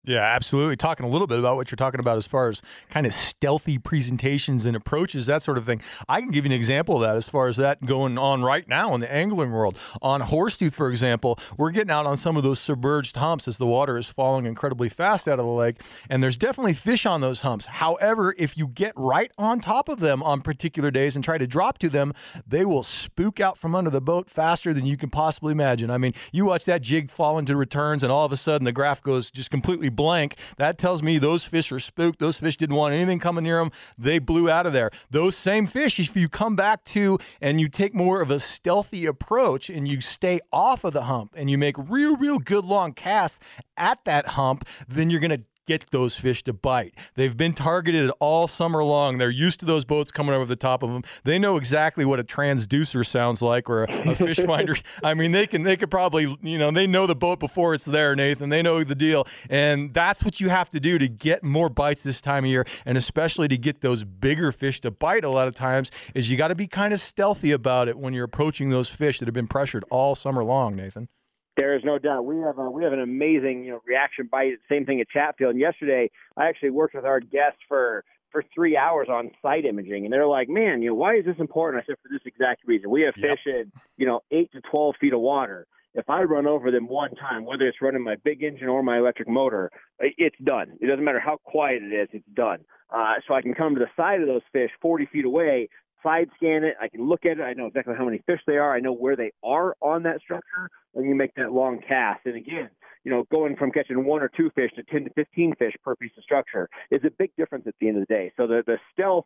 Yeah, 0.07 0.21
absolutely. 0.21 0.77
Talking 0.77 1.05
a 1.05 1.09
little 1.09 1.27
bit 1.27 1.41
about 1.41 1.57
what 1.57 1.69
you're 1.69 1.77
talking 1.77 1.99
about 1.99 2.17
as 2.17 2.29
far 2.29 2.49
as 2.49 2.63
kind 2.91 3.07
of 3.07 3.13
stealthy 3.13 3.77
presentations 3.77 4.65
and 4.65 4.77
approaches, 4.77 5.27
that 5.27 5.43
sort 5.43 5.59
of 5.59 5.67
thing. 5.67 5.83
I 6.09 6.21
can 6.21 6.31
give 6.31 6.45
you 6.45 6.53
an 6.53 6.57
example 6.57 6.95
of 6.95 7.01
that 7.03 7.17
as 7.17 7.29
far 7.29 7.49
as 7.49 7.57
that 7.57 7.85
going 7.85 8.17
on 8.17 8.45
right 8.45 8.69
now 8.69 8.95
in 8.95 9.01
the 9.01 9.13
angling 9.13 9.51
world. 9.51 9.77
On 10.01 10.23
Horsetooth, 10.23 10.75
for 10.75 10.91
example, 10.91 11.41
we're 11.57 11.73
getting 11.73 11.91
out 11.91 12.07
on 12.07 12.17
some 12.17 12.37
of 12.37 12.45
those 12.45 12.61
submerged 12.61 13.17
humps 13.17 13.49
as 13.49 13.57
the 13.57 13.67
water 13.67 13.99
is 13.99 14.07
falling 14.07 14.47
incredibly 14.47 14.89
fast 14.89 15.27
out 15.27 15.41
of 15.41 15.45
the 15.45 15.51
lake, 15.51 15.81
and 16.09 16.23
there's 16.23 16.37
definitely 16.37 16.75
fish 16.75 17.05
on 17.05 17.21
those 17.21 17.41
humps. 17.41 17.67
However, 17.67 18.33
if 18.39 18.57
you 18.57 18.69
get 18.69 18.93
right 18.97 19.33
on 19.37 19.59
top 19.59 19.89
of 19.89 19.99
them 19.99 20.23
on 20.23 20.41
particular 20.41 20.93
days 20.93 21.17
and 21.17 21.25
try 21.25 21.37
to 21.37 21.49
drop 21.49 21.79
to 21.79 21.89
them, 21.89 22.13
they 22.47 22.65
will 22.65 22.85
spook 22.85 23.41
out 23.41 23.59
from 23.59 23.75
under 23.75 23.91
the 23.91 24.01
boat 24.01 24.31
faster 24.31 24.73
than 24.73 24.87
you 24.87 24.97
can 24.97 25.11
possibly 25.11 25.51
imagine. 25.51 25.91
I 25.91 25.99
mean, 25.99 26.15
you 26.31 26.45
watch 26.45 26.65
that 26.67 26.83
jig 26.83 27.11
fall 27.11 27.39
into 27.39 27.57
returns, 27.57 28.05
and 28.05 28.13
all 28.13 28.25
of 28.25 28.31
a 28.31 28.37
sudden 28.37 28.67
the 28.67 28.71
graph 28.71 29.03
goes 29.03 29.33
just 29.33 29.51
completely 29.51 29.91
blank, 29.97 30.37
that 30.59 30.79
tells 30.79 31.03
me 31.03 31.19
those 31.19 31.45
fish 31.45 31.73
are 31.73 31.81
spooked. 31.81 32.19
Those 32.19 32.37
fish 32.37 32.57
didn't 32.57 32.77
want 32.77 32.95
anything 32.95 33.19
coming 33.19 33.45
near 33.45 33.59
them. 33.59 33.73
They 33.99 34.19
blew 34.19 34.49
out 34.51 34.67
of 34.67 34.73
there. 34.73 34.91
Those 35.11 35.37
same 35.37 35.67
fish, 35.67 35.99
if 35.99 36.17
you 36.17 36.29
come 36.29 36.55
back 36.55 36.85
to 36.87 37.19
and 37.41 37.61
you 37.61 37.69
take 37.69 37.95
more 37.95 38.21
of 38.21 38.31
a 38.31 38.39
stealthy 38.39 39.07
approach 39.07 39.71
and 39.71 39.89
you 39.89 40.01
stay 40.01 40.41
off 40.53 40.85
of 40.85 40.93
the 40.93 41.05
hump 41.05 41.35
and 41.37 41.51
you 41.51 41.59
make 41.59 41.77
real, 41.79 42.17
real 42.17 42.39
good 42.39 42.65
long 42.65 42.93
casts 42.93 43.41
at 43.77 44.05
that 44.05 44.29
hump, 44.29 44.67
then 44.89 45.11
you're 45.11 45.21
going 45.21 45.31
to 45.31 45.43
get 45.67 45.91
those 45.91 46.17
fish 46.17 46.43
to 46.45 46.53
bite. 46.53 46.95
They've 47.15 47.37
been 47.37 47.53
targeted 47.53 48.11
all 48.21 48.49
summer 48.49 48.83
long. 48.83 49.19
They're 49.19 49.31
used 49.31 49.61
to 49.61 49.67
those 49.67 49.85
boats 49.85 50.11
coming 50.11 50.35
over 50.35 50.47
the 50.47 50.57
top 50.57 50.83
of 50.83 50.91
them. 50.91 51.03
They 51.25 51.39
know 51.39 51.57
exactly 51.57 52.05
what 52.05 52.21
a 52.21 52.25
transducer 52.25 53.05
sounds 53.05 53.43
like 53.43 53.69
or 53.69 53.85
a, 53.85 54.11
a 54.11 54.15
fish 54.15 54.37
finder. 54.47 54.77
I 55.03 55.15
mean, 55.15 55.33
they 55.33 55.47
can 55.47 55.63
they 55.63 55.77
could 55.77 55.91
probably 55.91 56.37
you 56.43 56.59
know 56.59 56.71
they 56.71 56.87
know 56.87 57.07
the 57.07 57.17
boat 57.17 57.41
before 57.41 57.75
it's 57.75 57.85
there, 57.85 58.15
Nathan. 58.15 58.49
They 58.49 58.63
know 58.63 58.83
the 58.85 58.95
deal, 58.95 59.27
and 59.51 59.93
that's 59.93 60.23
what 60.25 60.41
you 60.41 60.49
have 60.49 60.71
to 60.71 60.81
do 60.81 60.99
to 60.99 61.09
get 61.09 61.43
more 61.43 61.69
bites 61.69 62.03
this 62.03 62.21
time 62.21 62.45
of 62.45 62.51
year, 62.51 62.65
and 62.85 62.97
especially 62.97 63.49
to 63.49 63.59
get 63.59 63.81
those 63.81 64.05
bigger 64.05 64.53
fish 64.53 64.81
to 64.83 64.91
bite. 64.91 65.25
A 65.25 65.31
lot 65.31 65.49
of 65.49 65.55
times 65.55 65.91
is 66.15 66.31
you 66.31 66.37
got 66.37 66.49
to 66.49 66.55
be 66.55 66.67
kind 66.67 66.93
of 66.93 67.01
stealthy 67.01 67.53
about 67.53 67.89
it 67.89 67.99
when 67.99 68.15
you're 68.15 68.25
approaching 68.25 68.71
those 68.71 68.89
fish 68.89 69.19
that 69.19 69.27
have 69.27 69.35
been 69.35 69.49
pressured 69.49 69.85
all 69.91 70.15
summer 70.15 70.45
long, 70.45 70.77
Nathan. 70.77 71.09
There 71.57 71.75
is 71.75 71.83
no 71.85 71.99
doubt. 71.99 72.27
We 72.27 72.39
have 72.41 72.59
a, 72.59 72.71
we 72.71 72.85
have 72.85 72.93
an 72.93 73.01
amazing 73.01 73.65
you 73.65 73.73
know 73.73 73.81
reaction 73.87 74.29
bite. 74.31 74.53
Same 74.69 74.85
thing 74.85 75.01
at 75.01 75.09
Chatfield. 75.09 75.53
And 75.53 75.61
yesterday, 75.61 76.11
I 76.37 76.49
actually 76.49 76.71
worked 76.71 76.95
with 76.95 77.05
our 77.05 77.21
guests 77.21 77.61
for 77.69 78.05
for 78.31 78.45
three 78.55 78.77
hours 78.77 79.09
on 79.11 79.31
site 79.41 79.65
imaging, 79.65 80.05
and 80.05 80.13
they're 80.13 80.27
like, 80.27 80.49
"Man, 80.49 80.83
you 80.83 80.91
know, 80.91 80.95
why 80.95 81.17
is 81.17 81.25
this 81.25 81.39
important?" 81.39 81.83
I 81.83 81.87
said, 81.87 81.97
"For 82.03 82.09
this 82.11 82.21
exact 82.27 82.67
reason. 82.67 82.91
We 82.91 83.03
have 83.03 83.15
fish 83.15 83.41
yep. 83.47 83.55
in 83.55 83.73
you 83.97 84.07
know 84.07 84.21
eight 84.31 84.53
to 84.53 84.61
twelve 84.71 84.97
feet 85.01 85.15
of 85.15 85.21
water. 85.21 85.67
If 85.95 86.11
I 86.11 86.25
run 86.25 86.47
over 86.47 86.71
them 86.71 86.89
one 86.89 87.15
time, 87.15 87.47
whether 87.47 87.67
it's 87.67 87.81
running 87.81 88.03
my 88.03 88.17
big 88.17 88.43
engine 88.43 88.69
or 88.69 88.83
my 88.83 88.99
electric 88.99 89.29
motor, 89.29 89.71
it's 89.99 90.37
done. 90.45 90.77
It 90.79 90.89
doesn't 90.89 91.03
matter 91.05 91.21
how 91.21 91.39
quiet 91.39 91.83
it 91.83 91.95
is; 91.95 92.09
it's 92.13 92.29
done. 92.35 92.59
Uh, 92.91 93.15
so 93.27 93.35
I 93.35 93.41
can 93.41 93.55
come 93.55 93.75
to 93.75 93.81
the 93.81 93.91
side 93.97 94.21
of 94.21 94.29
those 94.29 94.43
fish 94.53 94.71
40 94.81 95.07
feet 95.07 95.25
away, 95.25 95.69
side 96.07 96.29
scan 96.37 96.65
it. 96.65 96.75
I 96.81 96.89
can 96.89 97.09
look 97.09 97.25
at 97.25 97.39
it. 97.39 97.43
I 97.43 97.53
know 97.53 97.67
exactly 97.67 97.95
how 97.99 98.05
many 98.05 98.23
fish 98.27 98.41
they 98.47 98.57
are. 98.57 98.75
I 98.75 98.81
know 98.81 98.93
where 98.93 99.17
they 99.17 99.33
are 99.43 99.75
on 99.81 100.05
that 100.05 100.21
structure 100.21 100.71
when 100.93 101.07
you 101.07 101.15
make 101.15 101.35
that 101.35 101.53
long 101.53 101.81
cast. 101.87 102.21
And 102.27 102.37
again, 102.37 102.71
you 103.05 103.11
know, 103.11 103.25
going 103.31 103.57
from 103.57 103.73
catching 103.73 104.05
one 104.05 104.23
or 104.23 104.31
two 104.37 104.51
fish 104.55 104.71
to 104.77 104.83
10 104.85 105.05
to 105.05 105.11
15 105.15 105.55
fish 105.59 105.75
per 105.85 105.97
piece 105.97 106.13
of 106.17 106.23
structure 106.23 106.69
is 106.91 107.01
a 107.05 107.11
big 107.19 107.31
difference 107.37 107.65
at 107.67 107.75
the 107.81 107.89
end 107.89 107.99
of 107.99 108.07
the 108.07 108.15
day. 108.15 108.33
So 108.37 108.47
the, 108.47 108.63
the 108.67 108.79
stealth 108.93 109.25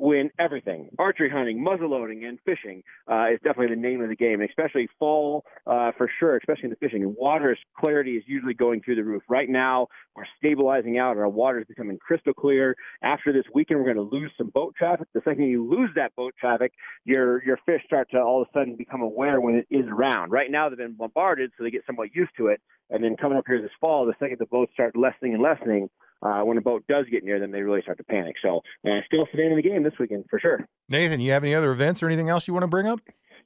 win 0.00 0.30
everything. 0.38 0.88
Archery 0.98 1.30
hunting, 1.30 1.64
muzzleloading, 1.64 2.24
and 2.24 2.38
fishing 2.44 2.82
uh, 3.10 3.26
is 3.32 3.38
definitely 3.44 3.74
the 3.74 3.80
name 3.80 4.00
of 4.00 4.08
the 4.08 4.16
game, 4.16 4.40
especially 4.40 4.88
fall 4.98 5.44
uh, 5.66 5.92
for 5.96 6.10
sure, 6.18 6.36
especially 6.38 6.64
in 6.64 6.70
the 6.70 6.76
fishing. 6.76 7.14
Water's 7.18 7.58
clarity 7.78 8.12
is 8.12 8.24
usually 8.26 8.54
going 8.54 8.80
through 8.80 8.96
the 8.96 9.04
roof. 9.04 9.22
Right 9.28 9.48
now, 9.48 9.88
we're 10.16 10.24
stabilizing 10.38 10.98
out. 10.98 11.12
And 11.12 11.20
our 11.20 11.28
water 11.28 11.60
is 11.60 11.66
becoming 11.66 11.98
crystal 11.98 12.32
clear. 12.32 12.74
After 13.02 13.32
this 13.32 13.44
weekend, 13.54 13.78
we're 13.78 13.92
going 13.92 14.08
to 14.08 14.16
lose 14.16 14.32
some 14.38 14.48
boat 14.48 14.74
traffic. 14.76 15.08
The 15.12 15.20
second 15.24 15.44
you 15.44 15.68
lose 15.68 15.90
that 15.96 16.14
boat 16.16 16.34
traffic, 16.40 16.72
your 17.04 17.44
your 17.44 17.58
fish 17.66 17.82
start 17.84 18.08
to 18.12 18.18
all 18.18 18.42
of 18.42 18.48
a 18.48 18.58
sudden 18.58 18.76
become 18.76 19.02
aware 19.02 19.40
when 19.40 19.54
it 19.56 19.66
is 19.70 19.86
around. 19.86 20.30
Right 20.30 20.50
now, 20.50 20.68
they've 20.68 20.78
been 20.78 20.94
bombarded, 20.94 21.50
so 21.56 21.64
they 21.64 21.70
get 21.70 21.82
somewhat 21.86 22.14
used 22.14 22.32
to 22.38 22.48
it. 22.48 22.60
And 22.88 23.04
then 23.04 23.16
coming 23.16 23.38
up 23.38 23.44
here 23.46 23.60
this 23.60 23.70
fall, 23.80 24.06
the 24.06 24.14
second 24.18 24.38
the 24.38 24.46
boats 24.46 24.72
start 24.72 24.96
lessening 24.96 25.34
and 25.34 25.42
lessening, 25.42 25.88
uh, 26.22 26.40
when 26.42 26.58
a 26.58 26.60
boat 26.60 26.84
does 26.88 27.06
get 27.10 27.24
near 27.24 27.38
them, 27.38 27.50
they 27.50 27.62
really 27.62 27.82
start 27.82 27.98
to 27.98 28.04
panic. 28.04 28.36
So, 28.42 28.60
uh, 28.86 29.00
still 29.06 29.26
name 29.34 29.52
of 29.52 29.56
the 29.56 29.62
game 29.62 29.82
this 29.82 29.94
weekend 29.98 30.24
for 30.28 30.38
sure. 30.38 30.66
Nathan, 30.88 31.20
you 31.20 31.32
have 31.32 31.44
any 31.44 31.54
other 31.54 31.70
events 31.70 32.02
or 32.02 32.06
anything 32.06 32.28
else 32.28 32.46
you 32.46 32.54
want 32.54 32.64
to 32.64 32.68
bring 32.68 32.86
up? 32.86 33.00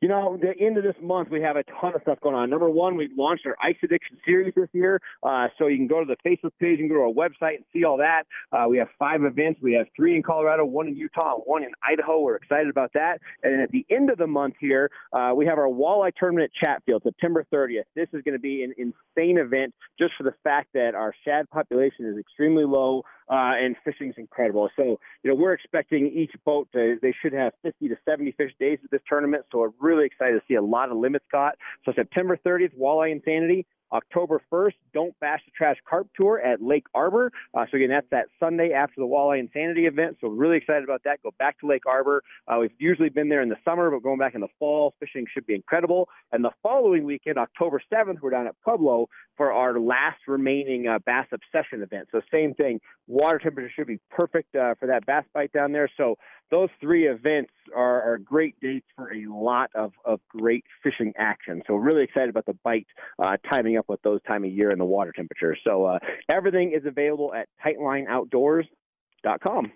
You 0.04 0.10
know, 0.10 0.36
the 0.38 0.52
end 0.60 0.76
of 0.76 0.84
this 0.84 0.96
month, 1.00 1.30
we 1.30 1.40
have 1.40 1.56
a 1.56 1.64
ton 1.80 1.94
of 1.94 2.02
stuff 2.02 2.20
going 2.20 2.34
on. 2.34 2.50
Number 2.50 2.68
one, 2.68 2.94
we've 2.94 3.16
launched 3.16 3.46
our 3.46 3.56
Ice 3.62 3.76
Addiction 3.82 4.18
series 4.22 4.52
this 4.54 4.68
year. 4.74 5.00
Uh, 5.22 5.48
so 5.56 5.66
you 5.66 5.78
can 5.78 5.86
go 5.86 6.04
to 6.04 6.04
the 6.04 6.18
Facebook 6.28 6.50
page 6.60 6.78
and 6.78 6.90
go 6.90 6.96
to 6.96 7.00
our 7.00 7.08
website 7.08 7.56
and 7.56 7.64
see 7.72 7.84
all 7.84 7.96
that. 7.96 8.24
Uh, 8.52 8.66
we 8.68 8.76
have 8.76 8.88
five 8.98 9.24
events. 9.24 9.60
We 9.62 9.72
have 9.72 9.86
three 9.96 10.14
in 10.14 10.22
Colorado, 10.22 10.66
one 10.66 10.88
in 10.88 10.94
Utah, 10.94 11.36
one 11.46 11.62
in 11.62 11.70
Idaho. 11.82 12.20
We're 12.20 12.36
excited 12.36 12.68
about 12.68 12.92
that. 12.92 13.18
And 13.42 13.62
at 13.62 13.70
the 13.70 13.86
end 13.88 14.10
of 14.10 14.18
the 14.18 14.26
month 14.26 14.56
here, 14.60 14.90
uh, 15.14 15.32
we 15.34 15.46
have 15.46 15.56
our 15.56 15.68
walleye 15.68 16.12
tournament 16.20 16.52
at 16.52 16.66
Chatfield, 16.66 17.02
September 17.02 17.46
30th. 17.50 17.84
This 17.96 18.08
is 18.12 18.20
going 18.24 18.34
to 18.34 18.38
be 18.38 18.62
an 18.62 18.74
insane 18.76 19.38
event 19.38 19.72
just 19.98 20.12
for 20.18 20.24
the 20.24 20.34
fact 20.44 20.68
that 20.74 20.94
our 20.94 21.14
shad 21.24 21.48
population 21.48 22.04
is 22.04 22.18
extremely 22.18 22.66
low 22.66 23.04
uh, 23.28 23.52
and 23.56 23.76
fishing 23.84 24.10
is 24.10 24.14
incredible. 24.16 24.68
So, 24.76 24.98
you 25.22 25.30
know, 25.30 25.34
we're 25.34 25.52
expecting 25.52 26.06
each 26.06 26.32
boat 26.44 26.68
to, 26.72 26.98
they 27.00 27.14
should 27.22 27.32
have 27.32 27.52
50 27.62 27.88
to 27.88 27.96
70 28.04 28.32
fish 28.32 28.52
days 28.58 28.78
at 28.84 28.90
this 28.90 29.00
tournament. 29.08 29.44
So 29.50 29.58
we're 29.58 29.70
really 29.80 30.06
excited 30.06 30.34
to 30.34 30.42
see 30.46 30.54
a 30.54 30.62
lot 30.62 30.90
of 30.90 30.96
limits 30.96 31.24
caught. 31.30 31.54
So 31.84 31.92
September 31.94 32.38
30th, 32.44 32.76
Walleye 32.78 33.12
Insanity. 33.12 33.66
October 33.92 34.42
1st, 34.52 34.72
Don't 34.92 35.18
Bash 35.20 35.40
the 35.46 35.52
Trash 35.56 35.76
Carp 35.88 36.08
Tour 36.16 36.40
at 36.40 36.60
Lake 36.60 36.84
Arbor. 36.94 37.30
Uh, 37.54 37.64
so 37.70 37.76
again, 37.76 37.90
that's 37.90 38.06
that 38.10 38.26
Sunday 38.40 38.72
after 38.72 38.94
the 38.96 39.06
Walleye 39.06 39.38
Insanity 39.38 39.86
event. 39.86 40.16
So 40.20 40.28
really 40.28 40.56
excited 40.56 40.82
about 40.82 41.02
that. 41.04 41.22
Go 41.22 41.30
back 41.38 41.60
to 41.60 41.66
Lake 41.66 41.86
Arbor. 41.86 42.22
Uh, 42.48 42.58
we've 42.60 42.72
usually 42.78 43.08
been 43.08 43.28
there 43.28 43.40
in 43.40 43.48
the 43.48 43.56
summer, 43.64 43.90
but 43.90 44.02
going 44.02 44.18
back 44.18 44.34
in 44.34 44.40
the 44.40 44.48
fall, 44.58 44.94
fishing 44.98 45.26
should 45.32 45.46
be 45.46 45.54
incredible. 45.54 46.08
And 46.32 46.44
the 46.44 46.50
following 46.62 47.04
weekend, 47.04 47.38
October 47.38 47.80
7th, 47.92 48.20
we're 48.20 48.30
down 48.30 48.48
at 48.48 48.60
Pueblo 48.64 49.08
for 49.36 49.52
our 49.52 49.78
last 49.78 50.18
remaining 50.26 50.88
uh, 50.88 50.98
bass 51.04 51.26
obsession 51.32 51.82
event. 51.82 52.08
So 52.12 52.20
same 52.32 52.54
thing, 52.54 52.80
water 53.06 53.38
temperature 53.38 53.70
should 53.74 53.86
be 53.86 54.00
perfect 54.10 54.54
uh, 54.54 54.74
for 54.78 54.86
that 54.86 55.06
bass 55.06 55.24
bite 55.32 55.52
down 55.52 55.72
there. 55.72 55.90
So 55.96 56.16
those 56.50 56.68
three 56.80 57.08
events 57.08 57.52
are, 57.74 58.14
are 58.14 58.18
great 58.18 58.54
dates 58.60 58.86
for 58.96 59.12
a 59.12 59.26
lot 59.28 59.70
of, 59.74 59.92
of 60.04 60.20
great 60.28 60.64
fishing 60.82 61.12
action. 61.18 61.62
So 61.66 61.74
really 61.74 62.04
excited 62.04 62.30
about 62.30 62.46
the 62.46 62.56
bite 62.64 62.86
uh, 63.18 63.36
timing 63.50 63.76
up 63.76 63.86
with 63.88 64.00
those 64.02 64.20
time 64.26 64.44
of 64.44 64.52
year 64.52 64.70
and 64.70 64.80
the 64.80 64.84
water 64.84 65.12
temperature. 65.12 65.56
So 65.64 65.84
uh, 65.84 65.98
everything 66.30 66.72
is 66.72 66.86
available 66.86 67.34
at 67.34 67.48
tightlineoutdoors.com. 67.64 69.72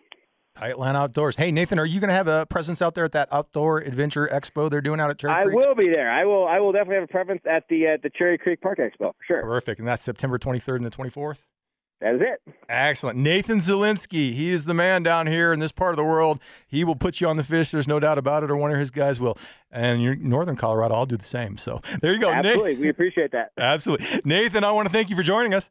Tightline 0.61 0.97
Outdoors. 0.97 1.37
Hey, 1.37 1.53
Nathan, 1.53 1.79
are 1.79 1.87
you 1.87 2.01
going 2.01 2.09
to 2.09 2.15
have 2.15 2.27
a 2.29 2.47
presence 2.47 2.83
out 2.83 2.95
there 2.95 3.05
at 3.05 3.13
that 3.13 3.29
Outdoor 3.33 3.79
Adventure 3.79 4.29
Expo 4.33 4.69
they're 4.69 4.81
doing 4.81 5.01
out 5.01 5.11
at 5.11 5.19
Cherry 5.19 5.33
I 5.33 5.45
Creek? 5.45 5.57
will 5.57 5.75
be 5.75 5.89
there. 5.89 6.11
I 6.11 6.25
will. 6.25 6.47
I 6.47 6.59
will 6.59 6.73
definitely 6.73 6.97
have 6.97 7.05
a 7.05 7.09
presence 7.13 7.43
at 7.49 7.65
the 7.69 7.87
uh, 7.87 7.97
the 8.03 8.11
Cherry 8.11 8.39
Creek 8.39 8.61
Park 8.61 8.79
Expo. 8.79 8.99
for 9.13 9.15
Sure, 9.27 9.43
Terrific. 9.43 9.79
And 9.79 9.87
that's 9.87 10.03
September 10.03 10.39
23rd 10.39 10.77
and 10.77 10.85
the 10.85 10.91
24th? 10.91 11.39
that 12.01 12.15
is 12.15 12.21
it. 12.21 12.55
Excellent. 12.69 13.19
Nathan 13.19 13.59
Zielinski, 13.59 14.33
he 14.33 14.51
is 14.51 14.67
the 14.67 14.75
man 14.75 15.03
down 15.03 15.27
here 15.27 15.53
in 15.53 15.59
this 15.59 15.73
part 15.73 15.91
of 15.91 15.97
the 15.97 16.05
world. 16.05 16.39
He 16.69 16.85
will 16.85 16.95
put 16.95 17.21
you 17.21 17.27
on 17.29 17.37
the 17.37 17.43
fish. 17.43 17.73
There's 17.73 17.89
no 17.89 17.99
doubt 17.99 18.19
about 18.19 18.45
it, 18.45 18.51
or 18.53 18.57
one 18.57 18.71
of 18.71 18.79
his 18.79 18.93
guys 18.93 19.21
will. 19.21 19.37
And 19.71 20.01
you're 20.01 20.15
northern 20.15 20.55
Colorado, 20.55 20.95
I'll 20.95 21.07
do 21.07 21.17
the 21.17 21.25
same. 21.25 21.57
So 21.57 21.81
there 22.01 22.13
you 22.13 22.21
go. 22.21 22.31
Absolutely, 22.31 22.71
Nathan. 22.71 22.83
we 22.83 22.89
appreciate 22.89 23.33
that. 23.33 23.51
Absolutely. 23.59 24.21
Nathan, 24.25 24.63
I 24.63 24.71
want 24.71 24.87
to 24.87 24.93
thank 24.93 25.11
you 25.11 25.17
for 25.17 25.25
joining 25.25 25.55
us. 25.55 25.71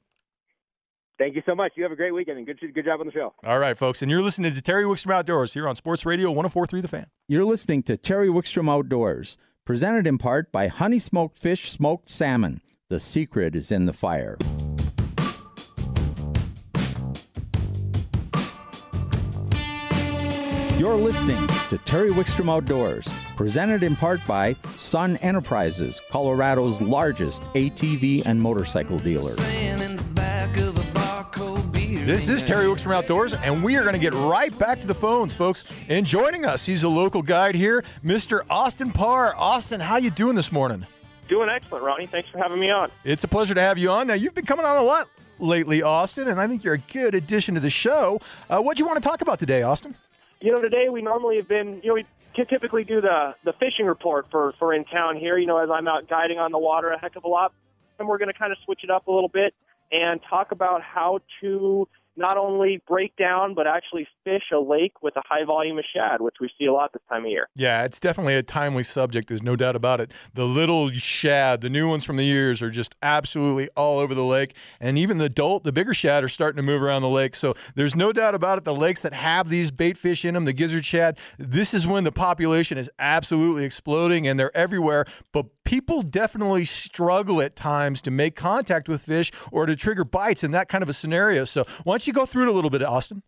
Thank 1.17 1.35
you 1.35 1.41
so 1.45 1.55
much. 1.55 1.71
You 1.75 1.83
have 1.83 1.91
a 1.91 1.95
great 1.95 2.13
weekend 2.13 2.37
and 2.37 2.45
good 2.45 2.59
good 2.73 2.85
job 2.85 2.99
on 2.99 3.07
the 3.07 3.11
show. 3.11 3.33
All 3.43 3.57
right, 3.57 3.77
folks. 3.77 4.01
And 4.01 4.11
you're 4.11 4.21
listening 4.21 4.53
to 4.53 4.61
Terry 4.61 4.83
Wickstrom 4.83 5.13
Outdoors 5.13 5.53
here 5.53 5.67
on 5.67 5.75
Sports 5.75 6.05
Radio 6.05 6.29
1043 6.29 6.81
The 6.81 6.87
Fan. 6.87 7.07
You're 7.27 7.45
listening 7.45 7.81
to 7.83 7.97
Terry 7.97 8.27
Wickstrom 8.27 8.69
Outdoors, 8.69 9.37
presented 9.65 10.05
in 10.05 10.17
part 10.17 10.51
by 10.51 10.67
Honey 10.67 10.99
Smoked 10.99 11.37
Fish 11.37 11.71
Smoked 11.71 12.07
Salmon. 12.07 12.61
The 12.89 12.99
secret 12.99 13.55
is 13.55 13.71
in 13.71 13.85
the 13.85 13.93
fire. 13.93 14.37
You're 20.77 20.95
listening 20.95 21.47
to 21.69 21.79
Terry 21.79 22.11
Wickstrom 22.11 22.51
Outdoors, 22.51 23.11
presented 23.35 23.81
in 23.81 23.95
part 23.95 24.19
by 24.27 24.55
Sun 24.75 25.17
Enterprises, 25.17 25.99
Colorado's 26.11 26.79
largest 26.79 27.41
ATV 27.55 28.21
and 28.27 28.39
motorcycle 28.39 28.99
dealer. 28.99 29.33
This 32.07 32.29
is 32.29 32.41
Terry 32.41 32.67
Wickstrom 32.67 32.95
Outdoors, 32.95 33.33
and 33.33 33.61
we 33.61 33.75
are 33.75 33.81
going 33.81 33.93
to 33.93 33.99
get 33.99 34.13
right 34.13 34.57
back 34.57 34.79
to 34.79 34.87
the 34.87 34.95
phones, 34.95 35.33
folks. 35.33 35.65
And 35.89 36.05
joining 36.05 36.45
us, 36.45 36.65
he's 36.65 36.83
a 36.83 36.87
local 36.87 37.21
guide 37.21 37.53
here, 37.53 37.83
Mr. 38.01 38.45
Austin 38.49 38.91
Parr. 38.91 39.35
Austin, 39.35 39.81
how 39.81 39.97
you 39.97 40.09
doing 40.09 40.33
this 40.33 40.49
morning? 40.49 40.87
Doing 41.27 41.49
excellent, 41.49 41.83
Ronnie. 41.83 42.05
Thanks 42.05 42.29
for 42.29 42.37
having 42.37 42.61
me 42.61 42.69
on. 42.69 42.91
It's 43.03 43.25
a 43.25 43.27
pleasure 43.27 43.53
to 43.53 43.59
have 43.59 43.77
you 43.77 43.89
on. 43.89 44.07
Now, 44.07 44.13
you've 44.13 44.33
been 44.33 44.45
coming 44.45 44.65
on 44.65 44.77
a 44.77 44.83
lot 44.83 45.09
lately, 45.37 45.81
Austin, 45.81 46.29
and 46.29 46.39
I 46.39 46.47
think 46.47 46.63
you're 46.63 46.75
a 46.75 46.77
good 46.77 47.13
addition 47.13 47.55
to 47.55 47.59
the 47.59 47.69
show. 47.69 48.21
Uh, 48.49 48.61
what 48.61 48.77
do 48.77 48.83
you 48.83 48.87
want 48.87 49.03
to 49.03 49.05
talk 49.05 49.21
about 49.21 49.37
today, 49.37 49.63
Austin? 49.63 49.93
You 50.39 50.53
know, 50.53 50.61
today 50.61 50.87
we 50.87 51.01
normally 51.01 51.35
have 51.35 51.49
been, 51.49 51.81
you 51.83 51.89
know, 51.89 51.95
we 51.95 52.05
typically 52.37 52.85
do 52.85 53.01
the 53.01 53.35
the 53.43 53.51
fishing 53.59 53.85
report 53.85 54.27
for 54.31 54.53
for 54.59 54.73
in 54.73 54.85
town 54.85 55.17
here. 55.17 55.37
You 55.37 55.47
know, 55.47 55.57
as 55.57 55.69
I'm 55.69 55.89
out 55.89 56.07
guiding 56.07 56.39
on 56.39 56.53
the 56.53 56.57
water 56.57 56.89
a 56.89 56.97
heck 56.97 57.17
of 57.17 57.25
a 57.25 57.27
lot, 57.27 57.51
and 57.99 58.07
we're 58.07 58.17
going 58.17 58.31
to 58.31 58.39
kind 58.39 58.53
of 58.53 58.59
switch 58.63 58.85
it 58.85 58.89
up 58.89 59.07
a 59.07 59.11
little 59.11 59.27
bit 59.27 59.53
and 59.91 60.19
talk 60.29 60.51
about 60.51 60.81
how 60.81 61.19
to 61.41 61.87
not 62.19 62.35
only 62.35 62.81
break 62.87 63.15
down 63.15 63.53
but 63.53 63.67
actually 63.67 64.07
fish 64.23 64.45
a 64.51 64.57
lake 64.57 65.01
with 65.01 65.15
a 65.15 65.21
high 65.25 65.45
volume 65.45 65.77
of 65.77 65.85
shad, 65.95 66.19
which 66.19 66.35
we 66.41 66.49
see 66.57 66.65
a 66.65 66.73
lot 66.73 66.91
this 66.91 67.01
time 67.07 67.23
of 67.23 67.29
year. 67.29 67.47
Yeah, 67.55 67.83
it's 67.83 67.99
definitely 67.99 68.35
a 68.35 68.43
timely 68.43 68.83
subject. 68.83 69.27
There's 69.27 69.43
no 69.43 69.55
doubt 69.55 69.75
about 69.75 70.01
it. 70.01 70.11
The 70.33 70.45
little 70.45 70.89
shad, 70.89 71.61
the 71.61 71.69
new 71.69 71.87
ones 71.87 72.03
from 72.03 72.17
the 72.17 72.25
years, 72.25 72.61
are 72.63 72.71
just 72.71 72.95
absolutely 73.03 73.69
all 73.77 73.99
over 73.99 74.15
the 74.15 74.23
lake, 74.23 74.55
and 74.79 74.97
even 74.97 75.19
the 75.19 75.25
adult, 75.25 75.63
the 75.63 75.71
bigger 75.71 75.93
shad, 75.93 76.23
are 76.23 76.29
starting 76.29 76.57
to 76.57 76.63
move 76.63 76.81
around 76.81 77.03
the 77.03 77.09
lake. 77.09 77.35
So 77.35 77.53
there's 77.75 77.95
no 77.95 78.11
doubt 78.11 78.33
about 78.33 78.57
it. 78.57 78.63
The 78.63 78.73
lakes 78.73 79.03
that 79.03 79.13
have 79.13 79.49
these 79.49 79.69
bait 79.69 79.95
fish 79.95 80.25
in 80.25 80.33
them, 80.33 80.45
the 80.45 80.53
gizzard 80.53 80.85
shad, 80.85 81.19
this 81.37 81.73
is 81.73 81.85
when 81.85 82.03
the 82.03 82.11
population 82.11 82.79
is 82.79 82.89
absolutely 82.97 83.63
exploding, 83.63 84.27
and 84.27 84.39
they're 84.39 84.55
everywhere. 84.57 85.05
But 85.31 85.45
people 85.67 86.01
definitely 86.01 86.63
struggle 86.63 87.41
at 87.41 87.53
times 87.53 88.01
to 88.01 88.09
make 88.09 88.35
contact 88.35 88.87
with 88.87 89.01
fish 89.01 89.33
or 89.51 89.65
to 89.65 89.75
trigger 89.75 90.05
bites 90.05 90.41
in 90.41 90.51
that 90.51 90.69
kind 90.69 90.81
of 90.81 90.87
a 90.87 90.93
scenario. 90.93 91.43
So 91.43 91.65
why 91.83 91.93
don't 91.93 92.07
you 92.07 92.13
go 92.13 92.25
through 92.25 92.43
it 92.43 92.47
a 92.47 92.53
little 92.53 92.69
bit, 92.69 92.81
Austin? 92.81 93.21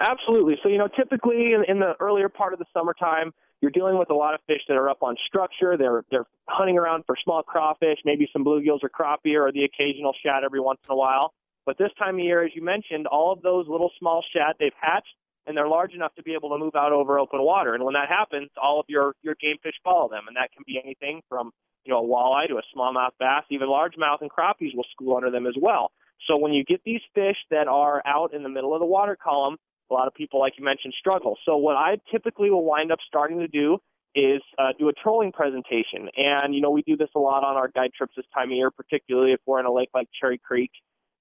Absolutely. 0.00 0.56
So, 0.60 0.68
you 0.68 0.76
know, 0.76 0.88
typically 0.88 1.52
in, 1.52 1.62
in 1.68 1.78
the 1.78 1.94
earlier 2.00 2.28
part 2.28 2.52
of 2.52 2.58
the 2.58 2.64
summertime, 2.74 3.32
you're 3.60 3.70
dealing 3.70 3.96
with 3.96 4.10
a 4.10 4.14
lot 4.14 4.34
of 4.34 4.40
fish 4.48 4.60
that 4.66 4.74
are 4.74 4.90
up 4.90 5.04
on 5.04 5.14
structure. 5.28 5.76
They're 5.78 6.04
they're 6.10 6.26
hunting 6.48 6.76
around 6.76 7.04
for 7.06 7.16
small 7.22 7.44
crawfish, 7.44 7.98
maybe 8.04 8.28
some 8.32 8.44
bluegills 8.44 8.80
or 8.82 8.90
crappie, 8.90 9.36
or 9.36 9.52
the 9.52 9.62
occasional 9.62 10.12
shad 10.20 10.42
every 10.44 10.60
once 10.60 10.80
in 10.88 10.92
a 10.92 10.96
while. 10.96 11.32
But 11.64 11.78
this 11.78 11.90
time 11.96 12.16
of 12.16 12.24
year, 12.24 12.44
as 12.44 12.50
you 12.56 12.62
mentioned, 12.62 13.06
all 13.06 13.32
of 13.32 13.40
those 13.40 13.66
little 13.68 13.90
small 14.00 14.22
shad 14.34 14.56
they've 14.58 14.72
hatched 14.78 15.14
and 15.46 15.56
they're 15.56 15.68
large 15.68 15.92
enough 15.92 16.14
to 16.14 16.22
be 16.22 16.34
able 16.34 16.50
to 16.50 16.58
move 16.58 16.74
out 16.74 16.92
over 16.92 17.18
open 17.18 17.42
water. 17.42 17.74
And 17.74 17.84
when 17.84 17.94
that 17.94 18.08
happens, 18.08 18.50
all 18.60 18.80
of 18.80 18.86
your 18.88 19.14
your 19.22 19.34
game 19.40 19.56
fish 19.62 19.74
follow 19.82 20.08
them, 20.08 20.24
and 20.28 20.36
that 20.36 20.52
can 20.52 20.64
be 20.66 20.80
anything 20.82 21.22
from 21.28 21.50
you 21.84 21.92
know 21.92 22.04
a 22.04 22.06
walleye 22.06 22.48
to 22.48 22.56
a 22.56 22.62
smallmouth 22.76 23.12
bass, 23.18 23.44
even 23.50 23.68
largemouth 23.68 24.20
and 24.20 24.30
crappies 24.30 24.74
will 24.74 24.86
school 24.92 25.16
under 25.16 25.30
them 25.30 25.46
as 25.46 25.54
well. 25.60 25.90
So 26.26 26.36
when 26.36 26.52
you 26.52 26.64
get 26.64 26.80
these 26.84 27.02
fish 27.14 27.36
that 27.50 27.68
are 27.68 28.02
out 28.06 28.32
in 28.32 28.42
the 28.42 28.48
middle 28.48 28.74
of 28.74 28.80
the 28.80 28.86
water 28.86 29.16
column, 29.22 29.56
a 29.90 29.94
lot 29.94 30.06
of 30.06 30.14
people, 30.14 30.40
like 30.40 30.54
you 30.58 30.64
mentioned, 30.64 30.94
struggle. 30.98 31.36
So 31.44 31.56
what 31.56 31.76
I 31.76 31.98
typically 32.10 32.50
will 32.50 32.64
wind 32.64 32.90
up 32.90 32.98
starting 33.06 33.40
to 33.40 33.48
do 33.48 33.78
is 34.14 34.40
uh, 34.58 34.72
do 34.78 34.88
a 34.88 34.92
trolling 34.92 35.32
presentation, 35.32 36.08
and 36.16 36.54
you 36.54 36.60
know 36.60 36.70
we 36.70 36.82
do 36.82 36.96
this 36.96 37.10
a 37.16 37.18
lot 37.18 37.44
on 37.44 37.56
our 37.56 37.68
guide 37.68 37.90
trips 37.96 38.14
this 38.16 38.26
time 38.32 38.50
of 38.50 38.56
year, 38.56 38.70
particularly 38.70 39.32
if 39.32 39.40
we're 39.44 39.60
in 39.60 39.66
a 39.66 39.72
lake 39.72 39.90
like 39.92 40.08
Cherry 40.18 40.38
Creek. 40.38 40.70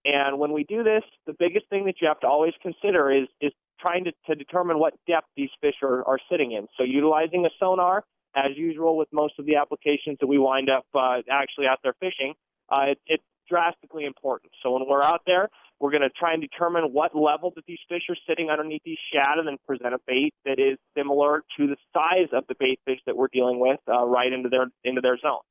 And 0.05 0.37
when 0.37 0.51
we 0.51 0.63
do 0.63 0.83
this, 0.83 1.03
the 1.25 1.33
biggest 1.37 1.69
thing 1.69 1.85
that 1.85 1.95
you 2.01 2.07
have 2.07 2.19
to 2.21 2.27
always 2.27 2.53
consider 2.61 3.11
is 3.11 3.27
is 3.41 3.51
trying 3.83 4.05
to, 4.05 4.11
to 4.27 4.35
determine 4.35 4.79
what 4.79 4.93
depth 5.07 5.27
these 5.35 5.49
fish 5.61 5.75
are, 5.83 6.07
are 6.07 6.19
sitting 6.31 6.53
in. 6.53 6.67
So 6.77 6.83
utilizing 6.83 7.45
a 7.45 7.49
sonar, 7.59 8.03
as 8.35 8.51
usual 8.55 8.97
with 8.97 9.09
most 9.11 9.33
of 9.37 9.45
the 9.45 9.57
applications 9.57 10.17
that 10.21 10.27
we 10.27 10.39
wind 10.39 10.69
up 10.69 10.85
uh, 10.95 11.21
actually 11.29 11.67
out 11.67 11.79
there 11.83 11.93
fishing, 11.99 12.33
uh, 12.71 12.91
it, 12.91 12.99
it's 13.05 13.23
drastically 13.49 14.05
important. 14.05 14.53
So 14.63 14.71
when 14.71 14.83
we're 14.87 15.03
out 15.03 15.21
there, 15.27 15.49
we're 15.79 15.91
going 15.91 16.01
to 16.01 16.09
try 16.09 16.33
and 16.33 16.41
determine 16.41 16.85
what 16.93 17.13
level 17.13 17.51
that 17.55 17.65
these 17.67 17.79
fish 17.89 18.03
are 18.09 18.15
sitting 18.27 18.49
underneath 18.49 18.81
these 18.85 18.97
shad 19.13 19.37
and 19.37 19.47
then 19.47 19.57
present 19.67 19.93
a 19.93 19.99
bait 20.07 20.33
that 20.45 20.57
is 20.57 20.77
similar 20.97 21.43
to 21.57 21.67
the 21.67 21.75
size 21.93 22.29
of 22.31 22.45
the 22.47 22.55
bait 22.57 22.79
fish 22.85 22.99
that 23.05 23.17
we're 23.17 23.27
dealing 23.31 23.59
with 23.59 23.79
uh, 23.87 24.05
right 24.05 24.31
into 24.31 24.49
their 24.49 24.67
into 24.85 25.01
their 25.01 25.17
zone. 25.17 25.43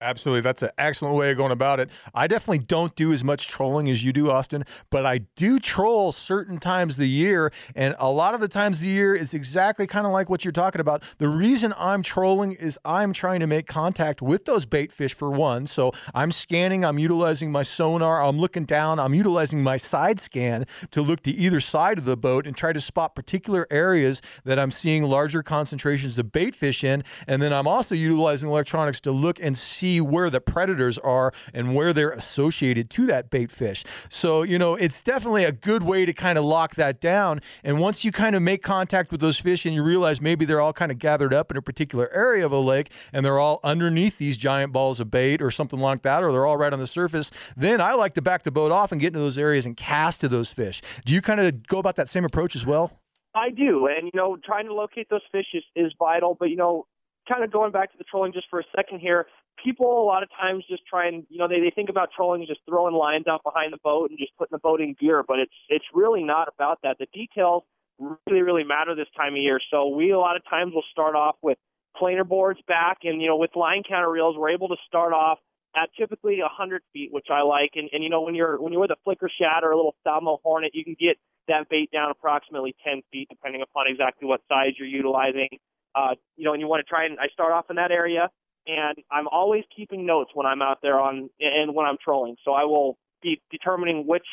Absolutely. 0.00 0.42
That's 0.42 0.62
an 0.62 0.70
excellent 0.78 1.16
way 1.16 1.32
of 1.32 1.36
going 1.36 1.50
about 1.50 1.80
it. 1.80 1.90
I 2.14 2.28
definitely 2.28 2.60
don't 2.60 2.94
do 2.94 3.12
as 3.12 3.24
much 3.24 3.48
trolling 3.48 3.90
as 3.90 4.04
you 4.04 4.12
do, 4.12 4.30
Austin, 4.30 4.62
but 4.90 5.04
I 5.04 5.18
do 5.34 5.58
troll 5.58 6.12
certain 6.12 6.58
times 6.58 6.94
of 6.94 6.98
the 7.00 7.08
year. 7.08 7.52
And 7.74 7.96
a 7.98 8.08
lot 8.08 8.32
of 8.32 8.40
the 8.40 8.46
times 8.46 8.76
of 8.76 8.84
the 8.84 8.90
year 8.90 9.12
is 9.16 9.34
exactly 9.34 9.88
kind 9.88 10.06
of 10.06 10.12
like 10.12 10.30
what 10.30 10.44
you're 10.44 10.52
talking 10.52 10.80
about. 10.80 11.02
The 11.18 11.28
reason 11.28 11.74
I'm 11.76 12.04
trolling 12.04 12.52
is 12.52 12.78
I'm 12.84 13.12
trying 13.12 13.40
to 13.40 13.48
make 13.48 13.66
contact 13.66 14.22
with 14.22 14.44
those 14.44 14.66
bait 14.66 14.92
fish 14.92 15.14
for 15.14 15.30
one. 15.30 15.66
So 15.66 15.90
I'm 16.14 16.30
scanning, 16.30 16.84
I'm 16.84 17.00
utilizing 17.00 17.50
my 17.50 17.64
sonar, 17.64 18.22
I'm 18.22 18.38
looking 18.38 18.66
down, 18.66 19.00
I'm 19.00 19.14
utilizing 19.14 19.64
my 19.64 19.78
side 19.78 20.20
scan 20.20 20.64
to 20.92 21.02
look 21.02 21.22
to 21.22 21.32
either 21.32 21.58
side 21.58 21.98
of 21.98 22.04
the 22.04 22.16
boat 22.16 22.46
and 22.46 22.56
try 22.56 22.72
to 22.72 22.80
spot 22.80 23.16
particular 23.16 23.66
areas 23.68 24.22
that 24.44 24.60
I'm 24.60 24.70
seeing 24.70 25.02
larger 25.02 25.42
concentrations 25.42 26.20
of 26.20 26.30
bait 26.30 26.54
fish 26.54 26.84
in. 26.84 27.02
And 27.26 27.42
then 27.42 27.52
I'm 27.52 27.66
also 27.66 27.96
utilizing 27.96 28.48
electronics 28.48 29.00
to 29.00 29.10
look 29.10 29.40
and 29.40 29.58
see 29.58 29.87
where 29.96 30.30
the 30.30 30.40
predators 30.40 30.98
are 30.98 31.32
and 31.52 31.74
where 31.74 31.92
they're 31.92 32.10
associated 32.10 32.90
to 32.90 33.06
that 33.06 33.30
bait 33.30 33.50
fish. 33.50 33.84
So, 34.08 34.42
you 34.42 34.58
know, 34.58 34.74
it's 34.74 35.02
definitely 35.02 35.44
a 35.44 35.52
good 35.52 35.82
way 35.82 36.04
to 36.04 36.12
kind 36.12 36.38
of 36.38 36.44
lock 36.44 36.74
that 36.76 37.00
down. 37.00 37.40
And 37.64 37.80
once 37.80 38.04
you 38.04 38.12
kind 38.12 38.36
of 38.36 38.42
make 38.42 38.62
contact 38.62 39.10
with 39.10 39.20
those 39.20 39.38
fish 39.38 39.64
and 39.66 39.74
you 39.74 39.82
realize 39.82 40.20
maybe 40.20 40.44
they're 40.44 40.60
all 40.60 40.72
kind 40.72 40.92
of 40.92 40.98
gathered 40.98 41.32
up 41.32 41.50
in 41.50 41.56
a 41.56 41.62
particular 41.62 42.10
area 42.12 42.44
of 42.44 42.52
a 42.52 42.58
lake 42.58 42.92
and 43.12 43.24
they're 43.24 43.38
all 43.38 43.60
underneath 43.64 44.18
these 44.18 44.36
giant 44.36 44.72
balls 44.72 45.00
of 45.00 45.10
bait 45.10 45.40
or 45.40 45.50
something 45.50 45.80
like 45.80 46.02
that, 46.02 46.22
or 46.22 46.32
they're 46.32 46.46
all 46.46 46.56
right 46.56 46.72
on 46.72 46.78
the 46.78 46.86
surface, 46.86 47.30
then 47.56 47.80
I 47.80 47.92
like 47.94 48.14
to 48.14 48.22
back 48.22 48.42
the 48.42 48.50
boat 48.50 48.72
off 48.72 48.92
and 48.92 49.00
get 49.00 49.08
into 49.08 49.20
those 49.20 49.38
areas 49.38 49.66
and 49.66 49.76
cast 49.76 50.20
to 50.20 50.28
those 50.28 50.52
fish. 50.52 50.82
Do 51.04 51.14
you 51.14 51.22
kind 51.22 51.40
of 51.40 51.66
go 51.66 51.78
about 51.78 51.96
that 51.96 52.08
same 52.08 52.24
approach 52.24 52.54
as 52.54 52.66
well? 52.66 53.00
I 53.34 53.50
do, 53.50 53.86
and 53.86 54.04
you 54.06 54.10
know, 54.14 54.36
trying 54.42 54.66
to 54.66 54.74
locate 54.74 55.08
those 55.10 55.22
fish 55.30 55.46
is, 55.54 55.62
is 55.76 55.92
vital. 55.98 56.36
But 56.38 56.50
you 56.50 56.56
know, 56.56 56.86
kind 57.28 57.44
of 57.44 57.52
going 57.52 57.72
back 57.72 57.92
to 57.92 57.98
the 57.98 58.04
trolling 58.04 58.32
just 58.32 58.46
for 58.48 58.60
a 58.60 58.64
second 58.74 59.00
here, 59.00 59.26
people 59.62 60.02
a 60.02 60.06
lot 60.06 60.22
of 60.22 60.30
times 60.30 60.64
just 60.68 60.82
try 60.86 61.08
and 61.08 61.24
you 61.28 61.38
know 61.38 61.48
they, 61.48 61.60
they 61.60 61.70
think 61.74 61.88
about 61.88 62.08
trolling 62.14 62.44
just 62.46 62.60
throwing 62.68 62.94
lines 62.94 63.26
out 63.26 63.42
behind 63.42 63.72
the 63.72 63.78
boat 63.82 64.10
and 64.10 64.18
just 64.18 64.32
putting 64.38 64.54
the 64.54 64.58
boat 64.58 64.80
in 64.80 64.94
gear, 64.98 65.22
but 65.26 65.38
it's 65.38 65.54
it's 65.68 65.84
really 65.92 66.22
not 66.22 66.48
about 66.52 66.78
that. 66.82 66.96
The 66.98 67.06
details 67.12 67.64
really 67.98 68.42
really 68.42 68.64
matter 68.64 68.94
this 68.94 69.08
time 69.16 69.34
of 69.34 69.40
year. 69.40 69.60
So 69.70 69.88
we 69.88 70.10
a 70.10 70.18
lot 70.18 70.36
of 70.36 70.42
times 70.48 70.72
will 70.74 70.88
start 70.90 71.14
off 71.14 71.36
with 71.42 71.58
planer 71.96 72.24
boards 72.24 72.60
back, 72.66 72.98
and 73.04 73.20
you 73.20 73.28
know 73.28 73.36
with 73.36 73.54
line 73.56 73.82
counter 73.88 74.10
reels 74.10 74.36
we're 74.36 74.50
able 74.50 74.68
to 74.68 74.76
start 74.86 75.12
off 75.12 75.38
at 75.76 75.90
typically 75.98 76.40
100 76.40 76.82
feet, 76.92 77.10
which 77.12 77.26
I 77.30 77.42
like. 77.42 77.72
And, 77.74 77.88
and 77.92 78.02
you 78.02 78.10
know 78.10 78.22
when 78.22 78.34
you're 78.34 78.60
when 78.60 78.72
you're 78.72 78.80
with 78.80 78.90
a 78.90 79.00
flicker 79.04 79.28
shad 79.28 79.64
or 79.64 79.70
a 79.70 79.76
little 79.76 79.94
Salmo 80.04 80.40
hornet, 80.42 80.72
you 80.74 80.84
can 80.84 80.96
get 80.98 81.16
that 81.48 81.68
bait 81.68 81.90
down 81.90 82.10
approximately 82.10 82.74
10 82.84 83.02
feet, 83.10 83.28
depending 83.30 83.62
upon 83.62 83.86
exactly 83.88 84.28
what 84.28 84.40
size 84.48 84.72
you're 84.78 84.88
utilizing. 84.88 85.48
Uh, 85.94 86.14
you 86.36 86.44
know, 86.44 86.52
and 86.52 86.60
you 86.60 86.68
want 86.68 86.84
to 86.84 86.88
try 86.88 87.04
and 87.06 87.18
I 87.18 87.28
start 87.32 87.52
off 87.52 87.66
in 87.70 87.76
that 87.76 87.90
area, 87.90 88.28
and 88.66 88.98
I'm 89.10 89.28
always 89.28 89.64
keeping 89.74 90.06
notes 90.06 90.30
when 90.34 90.46
I'm 90.46 90.62
out 90.62 90.78
there 90.82 91.00
on 91.00 91.30
and 91.40 91.74
when 91.74 91.86
I'm 91.86 91.96
trolling. 92.02 92.36
So 92.44 92.52
I 92.52 92.64
will 92.64 92.98
be 93.22 93.40
determining 93.50 94.06
which 94.06 94.26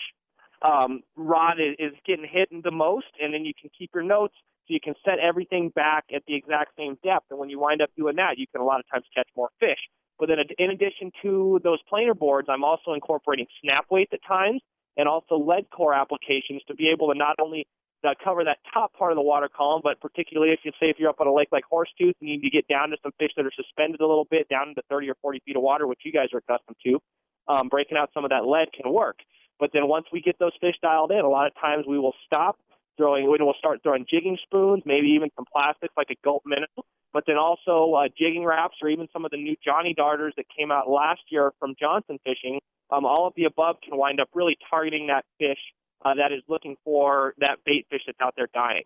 um, 0.62 1.02
rod 1.16 1.60
is, 1.60 1.76
is 1.80 1.94
getting 2.06 2.28
hit 2.30 2.50
the 2.64 2.72
most, 2.72 3.08
and 3.22 3.34
then 3.34 3.46
you 3.46 3.54
can 3.60 3.70
keep 3.78 3.92
your 3.94 4.04
notes 4.04 4.36
so 4.68 4.74
you 4.74 4.80
can 4.84 4.96
set 5.06 5.20
everything 5.20 5.70
back 5.70 6.06
at 6.14 6.24
the 6.28 6.36
exact 6.36 6.72
same 6.78 6.98
depth. 7.04 7.28
And 7.30 7.40
when 7.40 7.50
you 7.50 7.60
wind 7.60 7.82
up 7.82 7.90
doing 7.98 8.16
that, 8.18 8.38
you 8.38 8.48
can 8.52 8.62
a 8.62 8.66
lot 8.66 8.80
of 8.80 8.86
times 8.92 9.06
catch 9.16 9.28
more 9.36 9.50
fish. 9.60 9.80
But 10.18 10.30
then, 10.30 10.38
in 10.58 10.72
addition 10.72 11.12
to 11.24 11.60
those 11.64 11.80
planer 11.90 12.14
boards, 12.14 12.48
I'm 12.50 12.64
also 12.64 12.94
incorporating 12.94 13.48
snap 13.62 13.86
weights 13.92 14.12
at 14.14 14.20
times 14.28 14.62
and 14.98 15.08
also 15.08 15.36
lead 15.36 15.70
core 15.76 15.94
applications 15.94 16.64
to 16.68 16.74
be 16.74 16.90
able 16.90 17.12
to 17.12 17.18
not 17.18 17.36
only 17.40 17.68
uh, 18.06 18.14
cover 18.24 18.44
that 18.44 18.58
top 18.74 18.94
part 18.94 19.12
of 19.12 19.16
the 19.16 19.22
water 19.22 19.50
column, 19.50 19.82
but 19.84 20.00
particularly 20.00 20.54
if 20.54 20.60
you 20.64 20.72
say 20.80 20.88
if 20.90 20.98
you're 21.00 21.10
up 21.10 21.20
on 21.20 21.28
a 21.28 21.34
lake 21.34 21.50
like 21.52 21.64
Horsetooth 21.72 22.16
and 22.20 22.30
you 22.30 22.38
need 22.38 22.50
to 22.50 22.50
get 22.50 22.68
down 22.68 22.90
to 22.90 22.98
some 23.04 23.12
fish 23.20 23.32
that 23.38 23.46
are 23.46 23.52
suspended 23.56 24.02
a 24.02 24.08
little 24.08 24.28
bit, 24.30 24.48
down 24.50 24.70
into 24.70 24.82
30 24.90 25.10
or 25.10 25.16
40 25.22 25.42
feet 25.46 25.56
of 25.56 25.64
water, 25.64 25.88
which 25.88 26.00
you 26.04 26.12
guys 26.12 26.28
are 26.34 26.40
accustomed 26.40 26.78
to, 26.86 27.00
um, 27.48 27.70
breaking 27.70 27.98
out 27.98 28.10
some 28.14 28.24
of 28.24 28.30
that 28.30 28.46
lead 28.46 28.70
can 28.74 28.92
work. 28.92 29.18
But 29.60 29.72
then 29.74 29.88
once 29.88 30.06
we 30.12 30.22
get 30.22 30.38
those 30.40 30.52
fish 30.60 30.76
dialed 30.82 31.12
in, 31.12 31.20
a 31.20 31.30
lot 31.30 31.48
of 31.48 31.54
times 31.60 31.86
we 31.88 31.98
will 31.98 32.16
stop 32.26 32.58
throwing, 32.98 33.30
we 33.30 33.38
will 33.40 33.56
start 33.58 33.82
throwing 33.84 34.06
jigging 34.10 34.38
spoons, 34.44 34.84
maybe 34.86 35.08
even 35.08 35.30
some 35.36 35.46
plastics 35.52 35.94
like 35.98 36.10
a 36.12 36.16
gulp 36.24 36.44
minnow, 36.46 36.68
but 37.14 37.24
then 37.28 37.38
also 37.38 37.94
uh, 37.94 38.08
Jigging 38.18 38.44
Raps 38.44 38.76
or 38.82 38.90
even 38.90 39.08
some 39.14 39.26
of 39.26 39.32
the 39.32 39.38
new 39.38 39.56
Johnny 39.64 39.94
darters 39.94 40.34
that 40.38 40.46
came 40.58 40.72
out 40.72 40.90
last 40.90 41.22
year 41.30 41.54
from 41.60 41.74
Johnson 41.80 42.20
Fishing. 42.26 42.60
Um, 42.92 43.06
all 43.06 43.28
of 43.28 43.34
the 43.36 43.46
above 43.46 43.78
can 43.82 43.98
wind 43.98 44.20
up 44.20 44.30
really 44.34 44.58
targeting 44.70 45.08
that 45.08 45.26
fish 45.40 45.60
uh, 46.04 46.14
that 46.16 46.32
is 46.32 46.42
looking 46.48 46.76
for 46.84 47.34
that 47.40 47.58
bait 47.66 47.88
fish 47.90 48.02
that's 48.06 48.20
out 48.22 48.34
there 48.36 48.50
dying. 48.54 48.84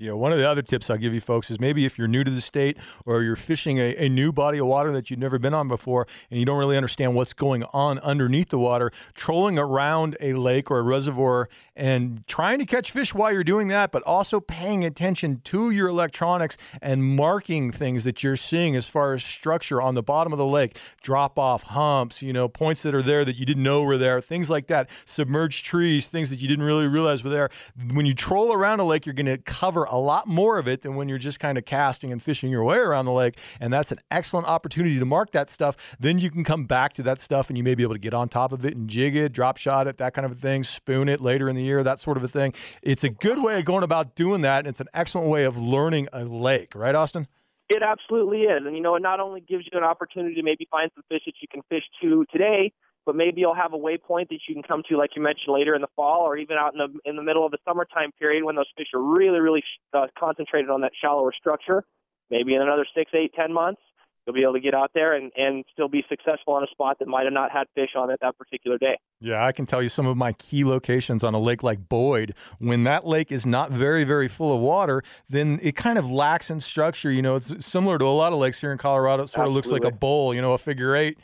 You 0.00 0.10
know, 0.10 0.16
one 0.16 0.30
of 0.30 0.38
the 0.38 0.48
other 0.48 0.62
tips 0.62 0.90
I'll 0.90 0.96
give 0.96 1.12
you 1.12 1.20
folks 1.20 1.50
is 1.50 1.58
maybe 1.58 1.84
if 1.84 1.98
you're 1.98 2.06
new 2.06 2.22
to 2.22 2.30
the 2.30 2.40
state 2.40 2.78
or 3.04 3.24
you're 3.24 3.34
fishing 3.34 3.78
a, 3.78 3.96
a, 3.96 4.08
new 4.08 4.32
body 4.32 4.58
of 4.58 4.66
water 4.68 4.92
that 4.92 5.10
you've 5.10 5.18
never 5.18 5.40
been 5.40 5.54
on 5.54 5.66
before 5.66 6.06
and 6.30 6.38
you 6.38 6.46
don't 6.46 6.58
really 6.58 6.76
understand 6.76 7.16
what's 7.16 7.32
going 7.32 7.64
on 7.72 7.98
underneath 7.98 8.50
the 8.50 8.60
water, 8.60 8.92
trolling 9.14 9.58
around 9.58 10.16
a 10.20 10.34
lake 10.34 10.70
or 10.70 10.78
a 10.78 10.82
reservoir 10.82 11.48
and 11.74 12.24
trying 12.28 12.60
to 12.60 12.64
catch 12.64 12.92
fish 12.92 13.12
while 13.12 13.32
you're 13.32 13.42
doing 13.42 13.66
that, 13.68 13.90
but 13.90 14.04
also 14.04 14.38
paying 14.38 14.84
attention 14.84 15.40
to 15.42 15.72
your 15.72 15.88
electronics 15.88 16.56
and 16.80 17.02
marking 17.02 17.72
things 17.72 18.04
that 18.04 18.22
you're 18.22 18.36
seeing 18.36 18.76
as 18.76 18.86
far 18.86 19.14
as 19.14 19.24
structure 19.24 19.82
on 19.82 19.96
the 19.96 20.02
bottom 20.02 20.32
of 20.32 20.38
the 20.38 20.46
lake, 20.46 20.78
drop 21.02 21.40
off 21.40 21.64
humps, 21.64 22.22
you 22.22 22.32
know, 22.32 22.48
points 22.48 22.82
that 22.82 22.94
are 22.94 23.02
there 23.02 23.24
that 23.24 23.34
you 23.34 23.44
didn't 23.44 23.64
know 23.64 23.82
were 23.82 23.98
there, 23.98 24.20
things 24.20 24.48
like 24.48 24.68
that, 24.68 24.88
submerged 25.06 25.64
trees, 25.64 26.06
things 26.06 26.30
that 26.30 26.38
you 26.38 26.46
didn't 26.46 26.64
really 26.64 26.86
realize 26.86 27.24
were 27.24 27.30
there. 27.30 27.50
When 27.92 28.06
you 28.06 28.14
troll 28.14 28.52
around 28.52 28.78
a 28.78 28.84
lake, 28.84 29.04
you're 29.04 29.12
going 29.12 29.26
to 29.26 29.38
cover 29.38 29.87
a 29.88 29.98
lot 29.98 30.26
more 30.26 30.58
of 30.58 30.68
it 30.68 30.82
than 30.82 30.96
when 30.96 31.08
you're 31.08 31.18
just 31.18 31.40
kind 31.40 31.58
of 31.58 31.64
casting 31.64 32.12
and 32.12 32.22
fishing 32.22 32.50
your 32.50 32.64
way 32.64 32.78
around 32.78 33.04
the 33.04 33.12
lake. 33.12 33.38
And 33.60 33.72
that's 33.72 33.92
an 33.92 33.98
excellent 34.10 34.46
opportunity 34.46 34.98
to 34.98 35.04
mark 35.04 35.32
that 35.32 35.50
stuff. 35.50 35.76
Then 35.98 36.18
you 36.18 36.30
can 36.30 36.44
come 36.44 36.64
back 36.64 36.92
to 36.94 37.02
that 37.04 37.20
stuff 37.20 37.48
and 37.50 37.56
you 37.56 37.64
may 37.64 37.74
be 37.74 37.82
able 37.82 37.94
to 37.94 38.00
get 38.00 38.14
on 38.14 38.28
top 38.28 38.52
of 38.52 38.64
it 38.64 38.76
and 38.76 38.88
jig 38.88 39.16
it, 39.16 39.32
drop 39.32 39.56
shot 39.56 39.86
it, 39.86 39.98
that 39.98 40.14
kind 40.14 40.26
of 40.26 40.32
a 40.32 40.36
thing, 40.36 40.62
spoon 40.64 41.08
it 41.08 41.20
later 41.20 41.48
in 41.48 41.56
the 41.56 41.62
year, 41.62 41.82
that 41.82 41.98
sort 42.00 42.16
of 42.16 42.24
a 42.24 42.28
thing. 42.28 42.54
It's 42.82 43.04
a 43.04 43.10
good 43.10 43.42
way 43.42 43.58
of 43.58 43.64
going 43.64 43.84
about 43.84 44.14
doing 44.14 44.42
that. 44.42 44.60
And 44.60 44.68
it's 44.68 44.80
an 44.80 44.88
excellent 44.94 45.28
way 45.28 45.44
of 45.44 45.56
learning 45.56 46.08
a 46.12 46.24
lake, 46.24 46.74
right, 46.74 46.94
Austin? 46.94 47.26
It 47.68 47.82
absolutely 47.82 48.42
is. 48.42 48.62
And, 48.64 48.74
you 48.74 48.82
know, 48.82 48.94
it 48.94 49.02
not 49.02 49.20
only 49.20 49.40
gives 49.40 49.68
you 49.70 49.78
an 49.78 49.84
opportunity 49.84 50.34
to 50.36 50.42
maybe 50.42 50.66
find 50.70 50.90
some 50.94 51.04
fish 51.08 51.22
that 51.26 51.34
you 51.42 51.48
can 51.50 51.60
fish 51.68 51.84
to 52.00 52.24
today, 52.32 52.72
but 53.08 53.16
maybe 53.16 53.40
you'll 53.40 53.54
have 53.54 53.72
a 53.72 53.78
waypoint 53.78 54.28
that 54.28 54.40
you 54.46 54.54
can 54.54 54.62
come 54.62 54.82
to, 54.86 54.98
like 54.98 55.16
you 55.16 55.22
mentioned, 55.22 55.48
later 55.48 55.74
in 55.74 55.80
the 55.80 55.88
fall, 55.96 56.26
or 56.26 56.36
even 56.36 56.58
out 56.58 56.74
in 56.74 56.78
the 56.78 57.08
in 57.08 57.16
the 57.16 57.22
middle 57.22 57.46
of 57.46 57.50
the 57.50 57.56
summertime 57.66 58.12
period 58.18 58.44
when 58.44 58.54
those 58.54 58.68
fish 58.76 58.88
are 58.92 59.00
really, 59.00 59.40
really 59.40 59.64
uh, 59.94 60.08
concentrated 60.18 60.68
on 60.68 60.82
that 60.82 60.92
shallower 61.00 61.32
structure. 61.32 61.84
Maybe 62.30 62.54
in 62.54 62.60
another 62.60 62.84
six, 62.94 63.10
eight, 63.14 63.32
ten 63.34 63.50
months, 63.50 63.80
you'll 64.26 64.34
be 64.34 64.42
able 64.42 64.52
to 64.52 64.60
get 64.60 64.74
out 64.74 64.90
there 64.92 65.14
and, 65.14 65.32
and 65.38 65.64
still 65.72 65.88
be 65.88 66.04
successful 66.06 66.52
on 66.52 66.62
a 66.62 66.66
spot 66.66 66.98
that 66.98 67.08
might 67.08 67.24
have 67.24 67.32
not 67.32 67.50
had 67.50 67.66
fish 67.74 67.92
on 67.96 68.10
it 68.10 68.18
that 68.20 68.36
particular 68.36 68.76
day. 68.76 68.98
Yeah, 69.20 69.42
I 69.42 69.52
can 69.52 69.64
tell 69.64 69.82
you 69.82 69.88
some 69.88 70.06
of 70.06 70.18
my 70.18 70.34
key 70.34 70.66
locations 70.66 71.24
on 71.24 71.32
a 71.32 71.38
lake 71.38 71.62
like 71.62 71.88
Boyd. 71.88 72.34
When 72.58 72.84
that 72.84 73.06
lake 73.06 73.32
is 73.32 73.46
not 73.46 73.70
very, 73.70 74.04
very 74.04 74.28
full 74.28 74.54
of 74.54 74.60
water, 74.60 75.02
then 75.30 75.58
it 75.62 75.76
kind 75.76 75.96
of 75.96 76.10
lacks 76.10 76.50
in 76.50 76.60
structure. 76.60 77.10
You 77.10 77.22
know, 77.22 77.36
it's 77.36 77.64
similar 77.64 77.96
to 77.96 78.04
a 78.04 78.12
lot 78.12 78.34
of 78.34 78.38
lakes 78.38 78.60
here 78.60 78.70
in 78.70 78.76
Colorado. 78.76 79.22
It 79.22 79.28
sort 79.30 79.44
Absolutely. 79.44 79.60
of 79.60 79.72
looks 79.72 79.84
like 79.84 79.90
a 79.90 79.96
bowl, 79.96 80.34
you 80.34 80.42
know, 80.42 80.52
a 80.52 80.58
figure 80.58 80.94
eight 80.94 81.16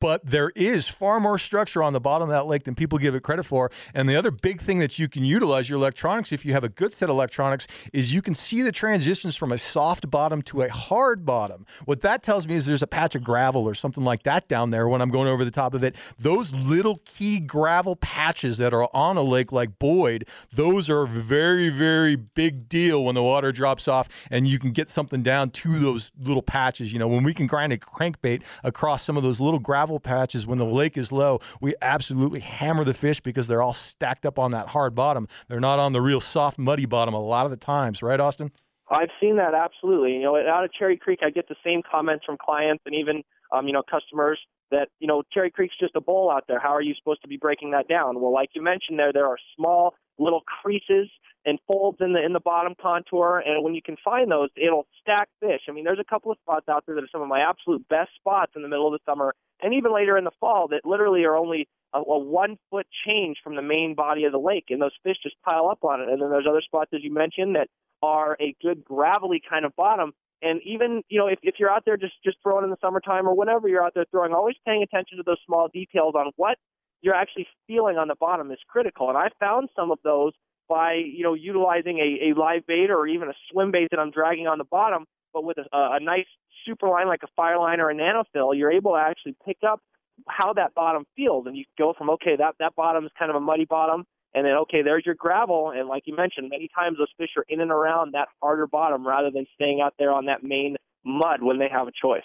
but 0.00 0.24
there 0.24 0.50
is 0.56 0.88
far 0.88 1.20
more 1.20 1.38
structure 1.38 1.82
on 1.82 1.92
the 1.92 2.00
bottom 2.00 2.28
of 2.28 2.32
that 2.32 2.46
lake 2.46 2.64
than 2.64 2.74
people 2.74 2.98
give 2.98 3.14
it 3.14 3.22
credit 3.22 3.44
for. 3.44 3.70
And 3.94 4.08
the 4.08 4.16
other 4.16 4.30
big 4.30 4.60
thing 4.60 4.78
that 4.78 4.98
you 4.98 5.08
can 5.08 5.24
utilize 5.24 5.68
your 5.68 5.78
electronics, 5.78 6.32
if 6.32 6.44
you 6.44 6.52
have 6.52 6.64
a 6.64 6.68
good 6.68 6.92
set 6.92 7.08
of 7.08 7.14
electronics, 7.14 7.66
is 7.92 8.14
you 8.14 8.22
can 8.22 8.34
see 8.34 8.62
the 8.62 8.72
transitions 8.72 9.36
from 9.36 9.52
a 9.52 9.58
soft 9.58 10.10
bottom 10.10 10.42
to 10.42 10.62
a 10.62 10.68
hard 10.68 11.24
bottom. 11.24 11.66
What 11.84 12.00
that 12.00 12.22
tells 12.22 12.46
me 12.46 12.54
is 12.54 12.66
there's 12.66 12.82
a 12.82 12.86
patch 12.86 13.14
of 13.14 13.22
gravel 13.22 13.68
or 13.68 13.74
something 13.74 14.04
like 14.04 14.22
that 14.24 14.48
down 14.48 14.70
there 14.70 14.88
when 14.88 15.02
I'm 15.02 15.10
going 15.10 15.28
over 15.28 15.44
the 15.44 15.50
top 15.50 15.74
of 15.74 15.84
it. 15.84 15.96
Those 16.18 16.52
little 16.52 17.00
key 17.04 17.38
gravel 17.40 17.96
patches 17.96 18.58
that 18.58 18.72
are 18.72 18.88
on 18.94 19.16
a 19.16 19.22
lake 19.22 19.52
like 19.52 19.78
Boyd, 19.78 20.26
those 20.52 20.88
are 20.88 21.06
very, 21.06 21.68
very 21.68 22.16
big 22.16 22.68
deal 22.68 23.04
when 23.04 23.14
the 23.14 23.22
water 23.22 23.52
drops 23.52 23.88
off 23.88 24.08
and 24.30 24.48
you 24.48 24.58
can 24.58 24.72
get 24.72 24.88
something 24.88 25.22
down 25.22 25.50
to 25.50 25.78
those 25.78 26.10
little 26.18 26.42
patches. 26.42 26.92
You 26.92 26.98
know, 26.98 27.08
when 27.08 27.22
we 27.22 27.34
can 27.34 27.46
grind 27.46 27.72
a 27.72 27.78
crankbait 27.78 28.42
across 28.64 29.02
some 29.02 29.16
of 29.16 29.22
those 29.22 29.40
little 29.40 29.60
gravel 29.70 30.00
patches 30.00 30.48
when 30.48 30.58
the 30.58 30.66
lake 30.66 30.98
is 30.98 31.12
low, 31.12 31.38
we 31.60 31.76
absolutely 31.80 32.40
hammer 32.40 32.82
the 32.82 32.92
fish 32.92 33.20
because 33.20 33.46
they're 33.46 33.62
all 33.62 33.72
stacked 33.72 34.26
up 34.26 34.36
on 34.36 34.50
that 34.50 34.66
hard 34.66 34.96
bottom. 34.96 35.28
They're 35.46 35.60
not 35.60 35.78
on 35.78 35.92
the 35.92 36.00
real 36.00 36.20
soft, 36.20 36.58
muddy 36.58 36.86
bottom 36.86 37.14
a 37.14 37.20
lot 37.20 37.44
of 37.44 37.52
the 37.52 37.56
times, 37.56 38.02
right, 38.02 38.18
Austin? 38.18 38.50
I've 38.90 39.10
seen 39.20 39.36
that 39.36 39.54
absolutely. 39.54 40.14
You 40.14 40.22
know, 40.22 40.36
out 40.36 40.64
of 40.64 40.72
Cherry 40.72 40.96
Creek, 40.96 41.20
I 41.24 41.30
get 41.30 41.48
the 41.48 41.54
same 41.64 41.82
comments 41.88 42.24
from 42.26 42.36
clients 42.36 42.82
and 42.84 42.96
even 42.96 43.22
um, 43.52 43.68
you 43.68 43.72
know 43.72 43.84
customers 43.88 44.40
that 44.72 44.88
you 44.98 45.06
know 45.06 45.22
Cherry 45.32 45.52
Creek's 45.52 45.78
just 45.78 45.94
a 45.94 46.00
bowl 46.00 46.32
out 46.32 46.46
there. 46.48 46.58
How 46.58 46.74
are 46.74 46.82
you 46.82 46.94
supposed 46.98 47.22
to 47.22 47.28
be 47.28 47.36
breaking 47.36 47.70
that 47.70 47.86
down? 47.86 48.20
Well, 48.20 48.32
like 48.32 48.48
you 48.54 48.62
mentioned 48.62 48.98
there, 48.98 49.12
there 49.12 49.26
are 49.28 49.38
small 49.56 49.94
little 50.18 50.40
creases 50.62 51.08
and 51.46 51.58
folds 51.66 51.98
in 52.00 52.12
the 52.12 52.24
in 52.24 52.32
the 52.32 52.40
bottom 52.40 52.74
contour, 52.80 53.42
and 53.44 53.64
when 53.64 53.74
you 53.74 53.82
can 53.82 53.96
find 54.04 54.30
those, 54.30 54.50
it'll 54.56 54.86
stack 55.00 55.28
fish. 55.40 55.62
I 55.68 55.72
mean, 55.72 55.84
there's 55.84 55.98
a 55.98 56.04
couple 56.04 56.30
of 56.30 56.38
spots 56.42 56.68
out 56.68 56.84
there 56.86 56.94
that 56.96 57.04
are 57.04 57.12
some 57.12 57.22
of 57.22 57.28
my 57.28 57.40
absolute 57.40 57.86
best 57.88 58.10
spots 58.18 58.52
in 58.56 58.62
the 58.62 58.68
middle 58.68 58.86
of 58.86 58.92
the 58.92 59.10
summer, 59.10 59.34
and 59.62 59.74
even 59.74 59.94
later 59.94 60.16
in 60.16 60.24
the 60.24 60.30
fall 60.40 60.68
that 60.68 60.84
literally 60.84 61.24
are 61.24 61.36
only 61.36 61.68
a, 61.94 61.98
a 61.98 62.18
one 62.18 62.56
foot 62.70 62.86
change 63.06 63.38
from 63.42 63.56
the 63.56 63.62
main 63.62 63.94
body 63.94 64.24
of 64.24 64.32
the 64.32 64.38
lake, 64.38 64.66
and 64.70 64.80
those 64.80 64.96
fish 65.02 65.16
just 65.22 65.36
pile 65.48 65.68
up 65.68 65.84
on 65.84 66.00
it. 66.00 66.08
And 66.08 66.20
then 66.20 66.30
there's 66.30 66.46
other 66.48 66.62
spots, 66.62 66.90
as 66.94 67.00
you 67.02 67.12
mentioned, 67.12 67.56
that 67.56 67.68
are 68.02 68.36
a 68.40 68.54
good 68.62 68.84
gravelly 68.84 69.40
kind 69.48 69.64
of 69.64 69.74
bottom. 69.76 70.12
And 70.42 70.60
even 70.64 71.02
you 71.08 71.18
know, 71.18 71.26
if, 71.26 71.38
if 71.42 71.56
you're 71.58 71.70
out 71.70 71.84
there 71.84 71.96
just 71.96 72.14
just 72.24 72.38
throwing 72.42 72.64
in 72.64 72.70
the 72.70 72.76
summertime 72.80 73.28
or 73.28 73.34
whenever 73.34 73.68
you're 73.68 73.84
out 73.84 73.92
there 73.94 74.06
throwing, 74.10 74.32
always 74.32 74.56
paying 74.66 74.82
attention 74.82 75.18
to 75.18 75.24
those 75.24 75.40
small 75.46 75.68
details 75.72 76.14
on 76.16 76.30
what 76.36 76.56
you're 77.02 77.14
actually 77.14 77.46
feeling 77.66 77.96
on 77.96 78.08
the 78.08 78.14
bottom 78.14 78.50
is 78.50 78.58
critical. 78.68 79.08
And 79.08 79.18
I 79.18 79.28
found 79.38 79.68
some 79.74 79.90
of 79.90 79.98
those 80.04 80.32
by 80.68 80.94
you 80.94 81.22
know 81.22 81.34
utilizing 81.34 81.98
a, 81.98 82.30
a 82.30 82.40
live 82.40 82.66
bait 82.66 82.90
or 82.90 83.06
even 83.06 83.28
a 83.28 83.34
swim 83.50 83.70
bait 83.70 83.88
that 83.90 84.00
I'm 84.00 84.10
dragging 84.10 84.46
on 84.46 84.58
the 84.58 84.64
bottom, 84.64 85.04
but 85.32 85.44
with 85.44 85.58
a, 85.58 85.64
a 85.72 86.00
nice 86.00 86.26
super 86.66 86.88
line 86.88 87.08
like 87.08 87.22
a 87.22 87.40
Fireline 87.40 87.78
or 87.78 87.90
a 87.90 87.94
NanoFil, 87.94 88.56
you're 88.56 88.72
able 88.72 88.92
to 88.92 88.98
actually 88.98 89.36
pick 89.44 89.58
up 89.66 89.80
how 90.28 90.52
that 90.52 90.74
bottom 90.74 91.04
feels, 91.16 91.46
and 91.46 91.56
you 91.56 91.64
go 91.78 91.94
from 91.96 92.10
okay 92.10 92.36
that 92.36 92.54
that 92.58 92.74
bottom 92.76 93.04
is 93.04 93.10
kind 93.18 93.30
of 93.30 93.36
a 93.36 93.40
muddy 93.40 93.64
bottom, 93.64 94.04
and 94.34 94.44
then 94.44 94.52
okay 94.52 94.82
there's 94.82 95.04
your 95.06 95.14
gravel, 95.14 95.72
and 95.74 95.88
like 95.88 96.02
you 96.06 96.14
mentioned, 96.14 96.48
many 96.50 96.68
times 96.74 96.98
those 96.98 97.08
fish 97.16 97.30
are 97.36 97.44
in 97.48 97.60
and 97.60 97.70
around 97.70 98.12
that 98.14 98.28
harder 98.42 98.66
bottom 98.66 99.06
rather 99.06 99.30
than 99.30 99.46
staying 99.54 99.80
out 99.80 99.94
there 99.98 100.12
on 100.12 100.26
that 100.26 100.42
main 100.42 100.76
mud 101.04 101.42
when 101.42 101.58
they 101.58 101.68
have 101.70 101.88
a 101.88 101.92
choice. 101.92 102.22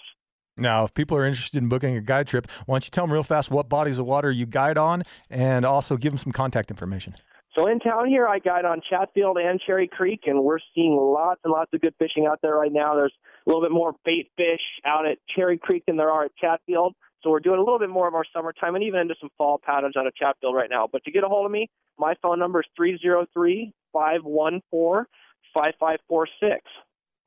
Now, 0.57 0.85
if 0.85 0.93
people 0.93 1.17
are 1.17 1.25
interested 1.25 1.61
in 1.61 1.67
booking 1.67 1.97
a 1.97 2.01
guide 2.01 2.27
trip, 2.27 2.49
why 2.65 2.75
don't 2.75 2.85
you 2.85 2.89
tell 2.89 3.03
them 3.05 3.11
real 3.11 3.23
fast 3.23 3.51
what 3.51 3.67
bodies 3.67 3.99
of 3.99 4.05
water 4.05 4.31
you 4.31 4.45
guide 4.45 4.77
on 4.77 5.03
and 5.29 5.65
also 5.65 5.97
give 5.97 6.11
them 6.13 6.17
some 6.17 6.31
contact 6.31 6.71
information? 6.71 7.15
So 7.55 7.67
in 7.67 7.79
town 7.79 8.09
here, 8.09 8.27
I 8.27 8.39
guide 8.39 8.65
on 8.65 8.81
Chatfield 8.89 9.37
and 9.37 9.61
Cherry 9.61 9.87
Creek, 9.87 10.23
and 10.25 10.43
we're 10.43 10.59
seeing 10.73 10.97
lots 10.97 11.39
and 11.45 11.53
lots 11.53 11.71
of 11.73 11.79
good 11.79 11.95
fishing 11.97 12.25
out 12.25 12.39
there 12.41 12.53
right 12.53 12.71
now. 12.71 12.95
There's 12.95 13.13
a 13.47 13.49
little 13.49 13.61
bit 13.61 13.71
more 13.71 13.93
bait 14.03 14.29
fish 14.35 14.59
out 14.85 15.07
at 15.07 15.19
Cherry 15.33 15.57
Creek 15.57 15.83
than 15.87 15.95
there 15.95 16.11
are 16.11 16.25
at 16.25 16.35
Chatfield. 16.35 16.95
So 17.23 17.29
we're 17.29 17.39
doing 17.39 17.59
a 17.59 17.63
little 17.63 17.79
bit 17.79 17.89
more 17.89 18.09
of 18.09 18.13
our 18.13 18.25
summertime 18.35 18.75
and 18.75 18.83
even 18.83 18.99
into 18.99 19.15
some 19.21 19.29
fall 19.37 19.59
patterns 19.63 19.95
out 19.97 20.05
of 20.05 20.13
Chatfield 20.15 20.53
right 20.53 20.69
now. 20.69 20.87
But 20.91 21.05
to 21.05 21.11
get 21.11 21.23
a 21.23 21.27
hold 21.27 21.45
of 21.45 21.51
me, 21.51 21.69
my 21.97 22.15
phone 22.21 22.39
number 22.39 22.59
is 22.59 22.65
three 22.75 22.99
zero 23.01 23.25
three 23.33 23.71
five 23.93 24.19
one 24.23 24.61
four 24.69 25.07
five 25.53 25.73
five 25.79 25.99
four 26.09 26.27
six. 26.41 26.61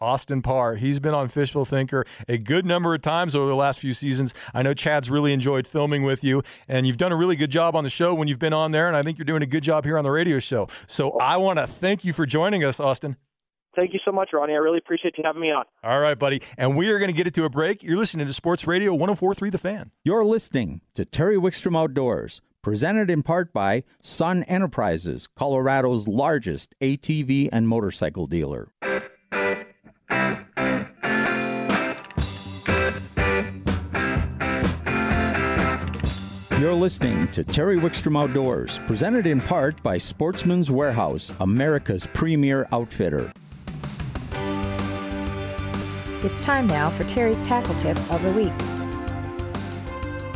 Austin 0.01 0.43
Parr. 0.43 0.77
He's 0.77 1.01
been 1.01 1.15
on 1.15 1.29
Fishful 1.29 1.65
Thinker 1.65 2.05
a 2.29 2.39
good 2.39 2.65
number 2.65 2.95
of 2.95 3.03
times 3.03 3.35
over 3.35 3.49
the 3.49 3.57
last 3.57 3.79
few 3.81 3.93
seasons. 3.93 4.33
I 4.55 4.63
know 4.63 4.75
Chad's 4.75 5.11
really 5.11 5.33
enjoyed 5.33 5.67
filming 5.67 6.03
with 6.03 6.23
you, 6.23 6.43
and 6.69 6.87
you've 6.87 6.97
done 6.97 7.13
a 7.13 7.17
really 7.17 7.37
good 7.37 7.51
job 7.51 7.75
on 7.75 7.85
the 7.85 7.91
show 7.91 8.15
when 8.15 8.29
you've 8.29 8.39
been 8.39 8.53
on 8.53 8.73
there, 8.73 8.89
and 8.89 8.97
I 8.97 9.03
think 9.03 9.19
you're 9.19 9.25
doing 9.25 9.43
a 9.43 9.47
good 9.47 9.63
job 9.63 9.85
here 9.85 9.99
on 9.99 10.05
the 10.05 10.11
radio 10.11 10.39
show. 10.39 10.69
So 10.87 11.13
I 11.19 11.37
want 11.37 11.59
to 11.59 11.67
thank 11.67 12.05
you 12.05 12.13
for 12.13 12.27
joining 12.27 12.65
us, 12.65 12.81
Austin. 12.81 13.17
Thank 13.77 13.93
you 13.93 14.01
so 14.05 14.11
much, 14.11 14.31
Ronnie. 14.33 14.55
I 14.55 14.57
really 14.57 14.79
appreciate 14.79 15.15
you 15.19 15.25
having 15.25 15.41
me 15.41 15.53
on. 15.53 15.65
All 15.85 16.01
right, 16.01 16.19
buddy. 16.19 16.43
And 16.57 16.77
we 16.77 16.89
are 16.89 16.99
going 16.99 17.11
to 17.11 17.17
get 17.17 17.29
it 17.29 17.35
to 17.35 17.45
a 17.45 17.51
break. 17.51 17.83
You're 17.83 17.97
listening 17.97 18.27
to 18.27 18.33
Sports 18.33 18.67
Radio 18.67 18.93
1043 18.93 19.51
The 19.51 19.59
Fan. 19.59 19.93
You're 20.03 20.25
listening 20.25 20.81
to 20.95 21.05
Terry 21.05 21.37
Wickstrom 21.37 21.79
Outdoors, 21.79 22.41
presented 22.61 23.09
in 23.09 23.23
part 23.23 23.53
by 23.53 23.85
Sun 24.03 24.43
Enterprises, 24.45 25.29
Colorado's 25.37 26.09
largest 26.09 26.75
ATV 26.81 27.51
and 27.53 27.69
motorcycle 27.69 28.27
dealer. 28.27 28.73
You're 36.59 36.75
listening 36.75 37.29
to 37.29 37.45
Terry 37.45 37.79
Wickstrom 37.79 38.21
Outdoors, 38.21 38.81
presented 38.89 39.29
in 39.29 39.41
part 39.41 39.81
by 39.85 39.97
Sportsman's 39.97 40.73
Warehouse, 40.73 41.33
America's 41.39 42.05
premier 42.15 42.67
outfitter. 42.73 43.33
It's 46.25 46.41
time 46.41 46.67
now 46.67 46.91
for 46.91 47.05
Terry's 47.05 47.41
tackle 47.43 47.77
tip 47.77 47.97
of 48.11 48.21
the 48.25 48.33
week. 48.33 48.78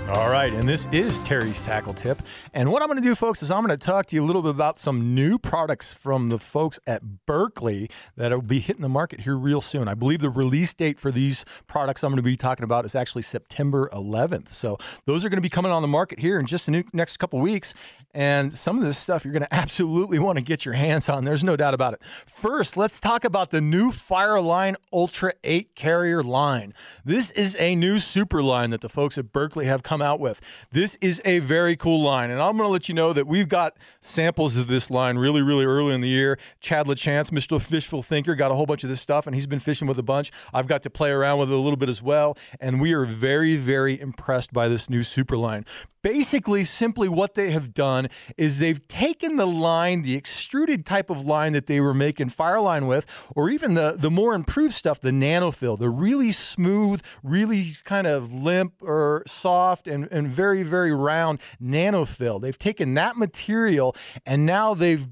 All 0.08 0.28
right, 0.28 0.52
and 0.52 0.68
this 0.68 0.86
is 0.90 1.20
Terry's 1.20 1.62
Tackle 1.62 1.94
Tip. 1.94 2.20
And 2.52 2.70
what 2.70 2.82
I'm 2.82 2.88
going 2.88 3.00
to 3.00 3.08
do, 3.08 3.14
folks, 3.14 3.40
is 3.40 3.50
I'm 3.50 3.64
going 3.64 3.78
to 3.78 3.82
talk 3.82 4.06
to 4.06 4.16
you 4.16 4.22
a 4.22 4.26
little 4.26 4.42
bit 4.42 4.50
about 4.50 4.76
some 4.76 5.14
new 5.14 5.38
products 5.38 5.94
from 5.94 6.28
the 6.28 6.40
folks 6.40 6.78
at 6.86 7.24
Berkley 7.24 7.88
that 8.16 8.30
will 8.30 8.42
be 8.42 8.60
hitting 8.60 8.82
the 8.82 8.90
market 8.90 9.20
here 9.20 9.36
real 9.36 9.60
soon. 9.62 9.88
I 9.88 9.94
believe 9.94 10.20
the 10.20 10.28
release 10.28 10.74
date 10.74 10.98
for 10.98 11.10
these 11.10 11.46
products 11.66 12.02
I'm 12.02 12.10
going 12.10 12.16
to 12.16 12.22
be 12.22 12.36
talking 12.36 12.64
about 12.64 12.84
is 12.84 12.94
actually 12.94 13.22
September 13.22 13.88
11th. 13.92 14.48
So 14.48 14.76
those 15.06 15.24
are 15.24 15.30
going 15.30 15.38
to 15.38 15.42
be 15.42 15.48
coming 15.48 15.72
on 15.72 15.80
the 15.80 15.88
market 15.88 16.18
here 16.18 16.38
in 16.38 16.46
just 16.46 16.66
the 16.66 16.84
next 16.92 17.16
couple 17.16 17.38
weeks. 17.38 17.72
And 18.12 18.52
some 18.52 18.78
of 18.78 18.84
this 18.84 18.98
stuff 18.98 19.24
you're 19.24 19.32
going 19.32 19.42
to 19.48 19.54
absolutely 19.54 20.18
want 20.18 20.36
to 20.36 20.42
get 20.42 20.66
your 20.66 20.74
hands 20.74 21.08
on. 21.08 21.24
There's 21.24 21.44
no 21.44 21.56
doubt 21.56 21.72
about 21.72 21.94
it. 21.94 22.02
First, 22.26 22.76
let's 22.76 23.00
talk 23.00 23.24
about 23.24 23.50
the 23.50 23.62
new 23.62 23.90
Fireline 23.90 24.74
Ultra 24.92 25.32
8 25.42 25.74
carrier 25.74 26.22
line. 26.22 26.74
This 27.04 27.30
is 27.30 27.56
a 27.58 27.76
new 27.76 27.98
super 27.98 28.42
line 28.42 28.70
that 28.70 28.82
the 28.82 28.90
folks 28.90 29.16
at 29.16 29.32
Berkley 29.32 29.64
have 29.66 29.82
come 29.82 30.01
out 30.02 30.20
with. 30.20 30.40
This 30.70 30.96
is 31.00 31.20
a 31.24 31.38
very 31.38 31.76
cool 31.76 32.02
line. 32.02 32.30
And 32.30 32.40
I'm 32.40 32.56
going 32.56 32.66
to 32.66 32.72
let 32.72 32.88
you 32.88 32.94
know 32.94 33.12
that 33.12 33.26
we've 33.26 33.48
got 33.48 33.76
samples 34.00 34.56
of 34.56 34.66
this 34.66 34.90
line 34.90 35.18
really, 35.18 35.42
really 35.42 35.64
early 35.64 35.94
in 35.94 36.00
the 36.00 36.08
year. 36.08 36.38
Chad 36.60 36.86
LaChance, 36.86 37.30
Mr. 37.30 37.60
Fishful 37.60 38.02
Thinker, 38.02 38.34
got 38.34 38.50
a 38.50 38.54
whole 38.54 38.66
bunch 38.66 38.84
of 38.84 38.90
this 38.90 39.00
stuff, 39.00 39.26
and 39.26 39.34
he's 39.34 39.46
been 39.46 39.60
fishing 39.60 39.88
with 39.88 39.98
a 39.98 40.02
bunch. 40.02 40.30
I've 40.52 40.66
got 40.66 40.82
to 40.82 40.90
play 40.90 41.10
around 41.10 41.38
with 41.38 41.50
it 41.50 41.54
a 41.54 41.58
little 41.58 41.76
bit 41.76 41.88
as 41.88 42.02
well. 42.02 42.36
And 42.60 42.80
we 42.80 42.92
are 42.92 43.04
very, 43.04 43.56
very 43.56 44.00
impressed 44.00 44.52
by 44.52 44.68
this 44.68 44.90
new 44.90 45.02
super 45.02 45.36
line. 45.36 45.64
Basically, 46.02 46.64
simply 46.64 47.08
what 47.08 47.34
they 47.34 47.52
have 47.52 47.72
done 47.72 48.08
is 48.36 48.58
they've 48.58 48.86
taken 48.88 49.36
the 49.36 49.46
line, 49.46 50.02
the 50.02 50.14
extruded 50.16 50.84
type 50.84 51.10
of 51.10 51.24
line 51.24 51.52
that 51.52 51.66
they 51.66 51.80
were 51.80 51.94
making 51.94 52.30
Fireline 52.30 52.88
with, 52.88 53.06
or 53.36 53.48
even 53.48 53.74
the, 53.74 53.94
the 53.96 54.10
more 54.10 54.34
improved 54.34 54.74
stuff, 54.74 55.00
the 55.00 55.10
NanoFil, 55.10 55.78
the 55.78 55.88
really 55.88 56.32
smooth, 56.32 57.00
really 57.22 57.72
kind 57.84 58.08
of 58.08 58.32
limp 58.32 58.82
or 58.82 59.22
soft 59.26 59.86
and, 59.86 60.08
and 60.10 60.28
very, 60.28 60.64
very 60.64 60.92
round 60.92 61.38
NanoFil. 61.62 62.40
They've 62.40 62.58
taken 62.58 62.94
that 62.94 63.16
material 63.16 63.94
and 64.26 64.44
now 64.44 64.74
they've 64.74 65.06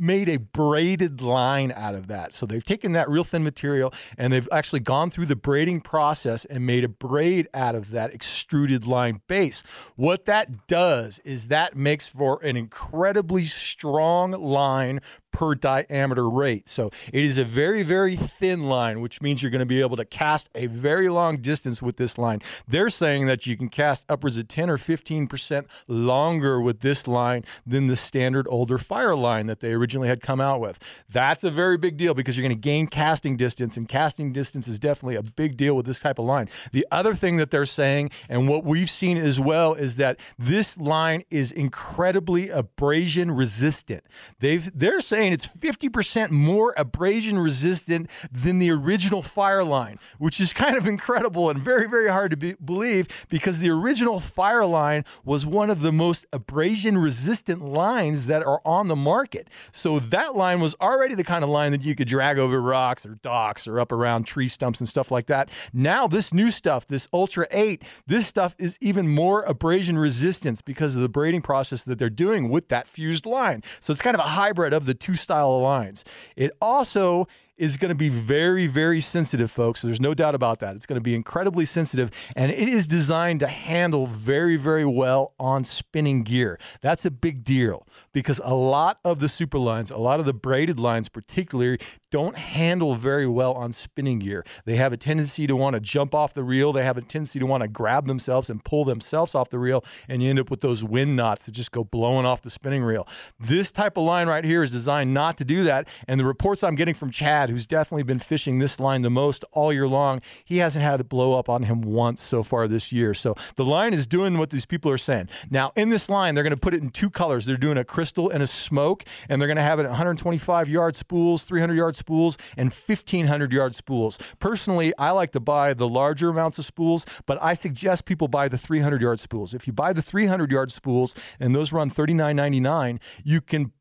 made 0.00 0.28
a 0.28 0.38
braided 0.38 1.20
line 1.20 1.72
out 1.76 1.94
of 1.94 2.08
that. 2.08 2.32
So 2.32 2.46
they've 2.46 2.64
taken 2.64 2.92
that 2.92 3.08
real 3.08 3.24
thin 3.24 3.44
material 3.44 3.92
and 4.16 4.32
they've 4.32 4.48
actually 4.50 4.80
gone 4.80 5.10
through 5.10 5.26
the 5.26 5.36
braiding 5.36 5.80
process 5.80 6.44
and 6.46 6.64
made 6.66 6.84
a 6.84 6.88
braid 6.88 7.48
out 7.52 7.74
of 7.74 7.90
that 7.90 8.12
extruded 8.12 8.86
line 8.86 9.20
base. 9.26 9.62
What 9.96 10.24
that 10.24 10.66
does 10.66 11.20
is 11.20 11.48
that 11.48 11.76
makes 11.76 12.08
for 12.08 12.42
an 12.42 12.56
incredibly 12.56 13.44
strong 13.44 14.32
line 14.32 15.00
per 15.32 15.54
diameter 15.54 16.28
rate. 16.28 16.68
So 16.68 16.90
it 17.12 17.24
is 17.24 17.38
a 17.38 17.44
very, 17.44 17.82
very 17.82 18.16
thin 18.16 18.68
line, 18.68 19.00
which 19.00 19.20
means 19.20 19.42
you're 19.42 19.50
going 19.50 19.60
to 19.60 19.66
be 19.66 19.80
able 19.80 19.96
to 19.96 20.04
cast 20.04 20.48
a 20.54 20.66
very 20.66 21.08
long 21.08 21.38
distance 21.38 21.80
with 21.80 21.96
this 21.96 22.18
line. 22.18 22.40
They're 22.66 22.90
saying 22.90 23.26
that 23.26 23.46
you 23.46 23.56
can 23.56 23.68
cast 23.68 24.04
upwards 24.08 24.36
of 24.36 24.48
10 24.48 24.70
or 24.70 24.76
15% 24.76 25.64
longer 25.88 26.60
with 26.60 26.80
this 26.80 27.06
line 27.06 27.44
than 27.66 27.86
the 27.86 27.96
standard 27.96 28.46
older 28.50 28.78
Fireline 28.78 29.46
that 29.46 29.60
they 29.60 29.72
originally 29.72 30.08
had 30.08 30.20
come 30.20 30.40
out 30.40 30.60
with. 30.60 30.78
That's 31.08 31.44
a 31.44 31.50
very 31.50 31.76
big 31.76 31.96
deal 31.96 32.14
because 32.14 32.36
you're 32.36 32.46
going 32.46 32.56
to 32.56 32.60
gain 32.60 32.86
casting 32.86 33.36
distance, 33.36 33.76
and 33.76 33.88
casting 33.88 34.32
distance 34.32 34.66
is 34.68 34.78
definitely 34.78 35.16
a 35.16 35.22
big 35.22 35.56
deal 35.56 35.74
with 35.74 35.86
this 35.86 36.00
type 36.00 36.18
of 36.18 36.24
line. 36.24 36.48
The 36.72 36.86
other 36.90 37.14
thing 37.14 37.36
that 37.36 37.50
they're 37.50 37.66
saying, 37.66 38.10
and 38.28 38.48
what 38.48 38.64
we've 38.64 38.90
seen 38.90 39.18
as 39.18 39.38
well, 39.38 39.74
is 39.74 39.96
that 39.96 40.18
this 40.38 40.78
line 40.78 41.24
is 41.30 41.52
incredibly 41.52 42.48
abrasion 42.48 43.30
resistant. 43.30 44.04
They've 44.40 44.70
they're 44.78 45.00
saying 45.00 45.19
saying 45.20 45.34
it's 45.34 45.46
50% 45.46 46.30
more 46.30 46.72
abrasion 46.78 47.38
resistant 47.38 48.08
than 48.32 48.58
the 48.58 48.70
original 48.70 49.22
Fireline, 49.22 49.98
which 50.16 50.40
is 50.40 50.54
kind 50.54 50.78
of 50.78 50.86
incredible 50.86 51.50
and 51.50 51.60
very, 51.60 51.86
very 51.86 52.10
hard 52.10 52.30
to 52.30 52.38
be- 52.38 52.54
believe 52.54 53.06
because 53.28 53.58
the 53.58 53.68
original 53.68 54.18
Fireline 54.18 55.04
was 55.22 55.44
one 55.44 55.68
of 55.68 55.82
the 55.82 55.92
most 55.92 56.24
abrasion 56.32 56.96
resistant 56.96 57.62
lines 57.62 58.28
that 58.28 58.42
are 58.42 58.62
on 58.64 58.88
the 58.88 58.96
market. 58.96 59.48
So 59.72 59.98
that 59.98 60.36
line 60.36 60.58
was 60.58 60.74
already 60.80 61.14
the 61.14 61.24
kind 61.24 61.44
of 61.44 61.50
line 61.50 61.72
that 61.72 61.84
you 61.84 61.94
could 61.94 62.08
drag 62.08 62.38
over 62.38 62.58
rocks 62.58 63.04
or 63.04 63.16
docks 63.16 63.68
or 63.68 63.78
up 63.78 63.92
around 63.92 64.24
tree 64.24 64.48
stumps 64.48 64.80
and 64.80 64.88
stuff 64.88 65.10
like 65.10 65.26
that. 65.26 65.50
Now, 65.74 66.06
this 66.06 66.32
new 66.32 66.50
stuff, 66.50 66.86
this 66.86 67.08
Ultra 67.12 67.46
8, 67.50 67.82
this 68.06 68.26
stuff 68.26 68.56
is 68.58 68.78
even 68.80 69.06
more 69.06 69.42
abrasion 69.42 69.98
resistance 69.98 70.62
because 70.62 70.96
of 70.96 71.02
the 71.02 71.10
braiding 71.10 71.42
process 71.42 71.84
that 71.84 71.98
they're 71.98 72.08
doing 72.08 72.48
with 72.48 72.68
that 72.68 72.86
fused 72.86 73.26
line. 73.26 73.62
So 73.80 73.92
it's 73.92 74.00
kind 74.00 74.14
of 74.14 74.20
a 74.20 74.30
hybrid 74.30 74.72
of 74.72 74.86
the 74.86 74.94
two 74.94 75.09
two 75.10 75.16
style 75.16 75.60
lines. 75.60 76.04
It 76.36 76.52
also 76.60 77.26
is 77.60 77.76
going 77.76 77.90
to 77.90 77.94
be 77.94 78.08
very, 78.08 78.66
very 78.66 79.02
sensitive, 79.02 79.50
folks. 79.50 79.82
There's 79.82 80.00
no 80.00 80.14
doubt 80.14 80.34
about 80.34 80.60
that. 80.60 80.76
It's 80.76 80.86
going 80.86 80.96
to 80.96 81.02
be 81.02 81.14
incredibly 81.14 81.66
sensitive, 81.66 82.10
and 82.34 82.50
it 82.50 82.70
is 82.70 82.86
designed 82.86 83.40
to 83.40 83.48
handle 83.48 84.06
very, 84.06 84.56
very 84.56 84.86
well 84.86 85.34
on 85.38 85.64
spinning 85.64 86.22
gear. 86.22 86.58
That's 86.80 87.04
a 87.04 87.10
big 87.10 87.44
deal 87.44 87.86
because 88.14 88.40
a 88.42 88.54
lot 88.54 88.98
of 89.04 89.20
the 89.20 89.28
super 89.28 89.58
lines, 89.58 89.90
a 89.90 89.98
lot 89.98 90.20
of 90.20 90.26
the 90.26 90.32
braided 90.32 90.80
lines, 90.80 91.10
particularly, 91.10 91.78
don't 92.10 92.38
handle 92.38 92.94
very 92.94 93.26
well 93.26 93.52
on 93.52 93.72
spinning 93.72 94.20
gear. 94.20 94.42
They 94.64 94.76
have 94.76 94.94
a 94.94 94.96
tendency 94.96 95.46
to 95.46 95.54
want 95.54 95.74
to 95.74 95.80
jump 95.80 96.14
off 96.14 96.32
the 96.32 96.42
reel. 96.42 96.72
They 96.72 96.82
have 96.84 96.96
a 96.96 97.02
tendency 97.02 97.38
to 97.38 97.46
want 97.46 97.62
to 97.62 97.68
grab 97.68 98.06
themselves 98.06 98.48
and 98.48 98.64
pull 98.64 98.86
themselves 98.86 99.34
off 99.34 99.50
the 99.50 99.58
reel, 99.58 99.84
and 100.08 100.22
you 100.22 100.30
end 100.30 100.40
up 100.40 100.50
with 100.50 100.62
those 100.62 100.82
wind 100.82 101.14
knots 101.14 101.44
that 101.44 101.52
just 101.52 101.72
go 101.72 101.84
blowing 101.84 102.24
off 102.24 102.40
the 102.40 102.48
spinning 102.48 102.82
reel. 102.82 103.06
This 103.38 103.70
type 103.70 103.98
of 103.98 104.04
line 104.04 104.28
right 104.28 104.46
here 104.46 104.62
is 104.62 104.72
designed 104.72 105.12
not 105.12 105.36
to 105.36 105.44
do 105.44 105.62
that, 105.64 105.88
and 106.08 106.18
the 106.18 106.24
reports 106.24 106.64
I'm 106.64 106.74
getting 106.74 106.94
from 106.94 107.10
Chad 107.10 107.49
who's 107.50 107.66
definitely 107.66 108.02
been 108.02 108.18
fishing 108.18 108.58
this 108.58 108.80
line 108.80 109.02
the 109.02 109.10
most 109.10 109.44
all 109.52 109.72
year 109.72 109.88
long. 109.88 110.20
He 110.44 110.58
hasn't 110.58 110.84
had 110.84 111.00
it 111.00 111.08
blow 111.08 111.38
up 111.38 111.48
on 111.48 111.64
him 111.64 111.82
once 111.82 112.22
so 112.22 112.42
far 112.42 112.68
this 112.68 112.92
year. 112.92 113.14
So 113.14 113.34
the 113.56 113.64
line 113.64 113.92
is 113.94 114.06
doing 114.06 114.38
what 114.38 114.50
these 114.50 114.66
people 114.66 114.90
are 114.90 114.98
saying. 114.98 115.28
Now, 115.50 115.72
in 115.76 115.88
this 115.88 116.08
line, 116.08 116.34
they're 116.34 116.44
going 116.44 116.54
to 116.54 116.60
put 116.60 116.74
it 116.74 116.82
in 116.82 116.90
two 116.90 117.10
colors. 117.10 117.46
They're 117.46 117.56
doing 117.56 117.78
a 117.78 117.84
crystal 117.84 118.30
and 118.30 118.42
a 118.42 118.46
smoke, 118.46 119.04
and 119.28 119.40
they're 119.40 119.48
going 119.48 119.56
to 119.56 119.62
have 119.62 119.78
it 119.78 119.84
at 119.84 119.90
125 119.90 120.68
yard 120.68 120.96
spools, 120.96 121.42
300 121.42 121.74
yard 121.74 121.96
spools, 121.96 122.36
and 122.56 122.72
1500 122.72 123.52
yard 123.52 123.74
spools. 123.74 124.18
Personally, 124.38 124.92
I 124.98 125.10
like 125.10 125.32
to 125.32 125.40
buy 125.40 125.74
the 125.74 125.88
larger 125.88 126.28
amounts 126.28 126.58
of 126.58 126.64
spools, 126.64 127.04
but 127.26 127.42
I 127.42 127.54
suggest 127.54 128.04
people 128.04 128.28
buy 128.28 128.48
the 128.48 128.58
300 128.58 129.02
yard 129.02 129.20
spools. 129.20 129.54
If 129.54 129.66
you 129.66 129.72
buy 129.72 129.92
the 129.92 130.02
300 130.02 130.50
yard 130.50 130.72
spools 130.72 131.14
and 131.38 131.54
those 131.54 131.72
run 131.72 131.90
39.99, 131.90 133.00
you 133.24 133.40
can 133.40 133.72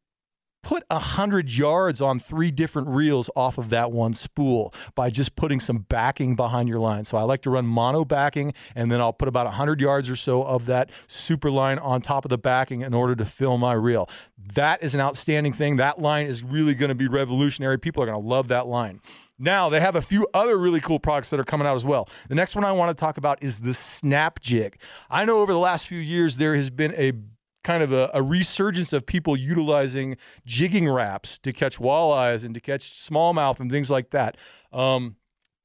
put 0.62 0.84
a 0.90 1.00
hundred 1.00 1.52
yards 1.52 2.02
on 2.02 2.20
three 2.20 2.52
different 2.52 2.88
reels 2.90 3.30
off 3.36 3.58
of 3.58 3.70
that 3.70 3.92
one 3.92 4.14
spool 4.14 4.74
by 4.96 5.10
just 5.10 5.36
putting 5.36 5.60
some 5.60 5.80
backing 5.90 6.36
behind 6.36 6.70
your 6.70 6.80
line. 6.80 7.06
So 7.06 7.18
I 7.18 7.24
like 7.24 7.42
to 7.44 7.50
run 7.50 7.66
mono 7.66 8.06
backing, 8.06 8.54
and 8.76 8.92
then 8.92 9.00
I'll 9.02 9.14
put 9.14 9.28
about 9.28 9.48
a 9.48 9.52
hundred 9.52 9.82
yards 9.82 10.10
or 10.10 10.16
so 10.16 10.44
of 10.44 10.66
that 10.66 10.90
super 11.08 11.50
line 11.50 11.80
on 11.80 12.02
top 12.02 12.26
of 12.26 12.30
the 12.30 12.38
backing 12.38 12.82
in 12.82 12.94
order 12.94 13.16
to 13.16 13.26
fill 13.26 13.58
my 13.58 13.74
reel. 13.74 14.10
That 14.54 14.84
is 14.84 14.94
an 14.94 15.02
outstanding 15.02 15.54
thing. 15.54 15.78
That 15.78 16.00
line 16.00 16.28
is 16.28 16.44
really 16.44 16.74
going 16.74 16.90
to 16.90 16.96
be 16.96 17.08
revolutionary. 17.08 17.78
People 17.78 18.04
are 18.04 18.08
going 18.08 18.22
to 18.22 18.28
love 18.28 18.48
that 18.50 18.68
line. 18.68 19.00
Now, 19.42 19.70
they 19.70 19.80
have 19.80 19.96
a 19.96 20.02
few 20.02 20.28
other 20.34 20.58
really 20.58 20.82
cool 20.82 21.00
products 21.00 21.30
that 21.30 21.40
are 21.40 21.46
coming 21.46 21.66
out 21.66 21.76
as 21.76 21.86
well. 21.86 22.10
The 22.28 22.36
next 22.36 22.56
one 22.56 22.66
I 22.66 22.74
want 22.74 22.96
to 22.96 23.00
talk 23.00 23.18
about 23.18 23.42
is 23.42 23.60
the 23.60 23.74
Snap 23.74 24.42
Jig. 24.42 24.78
I 25.10 25.24
know 25.24 25.40
over 25.40 25.54
the 25.54 25.60
last 25.60 25.88
few 25.88 26.00
years 26.00 26.38
there 26.38 26.56
has 26.56 26.70
been 26.70 26.94
a 26.96 27.14
kind 27.70 27.84
of 27.84 27.92
a, 27.92 28.10
a, 28.16 28.24
resurgence 28.24 28.94
of 28.94 29.06
people 29.06 29.38
utilizing 29.38 30.18
Jigging 30.44 30.90
Raps 30.90 31.38
to 31.38 31.54
catch 31.54 31.78
walleyes 31.78 32.44
and 32.44 32.56
to 32.56 32.60
catch 32.60 32.90
smallmouth 32.90 33.60
and 33.60 33.70
things 33.70 33.92
like 33.92 34.10
that. 34.10 34.38
Um, 34.74 35.18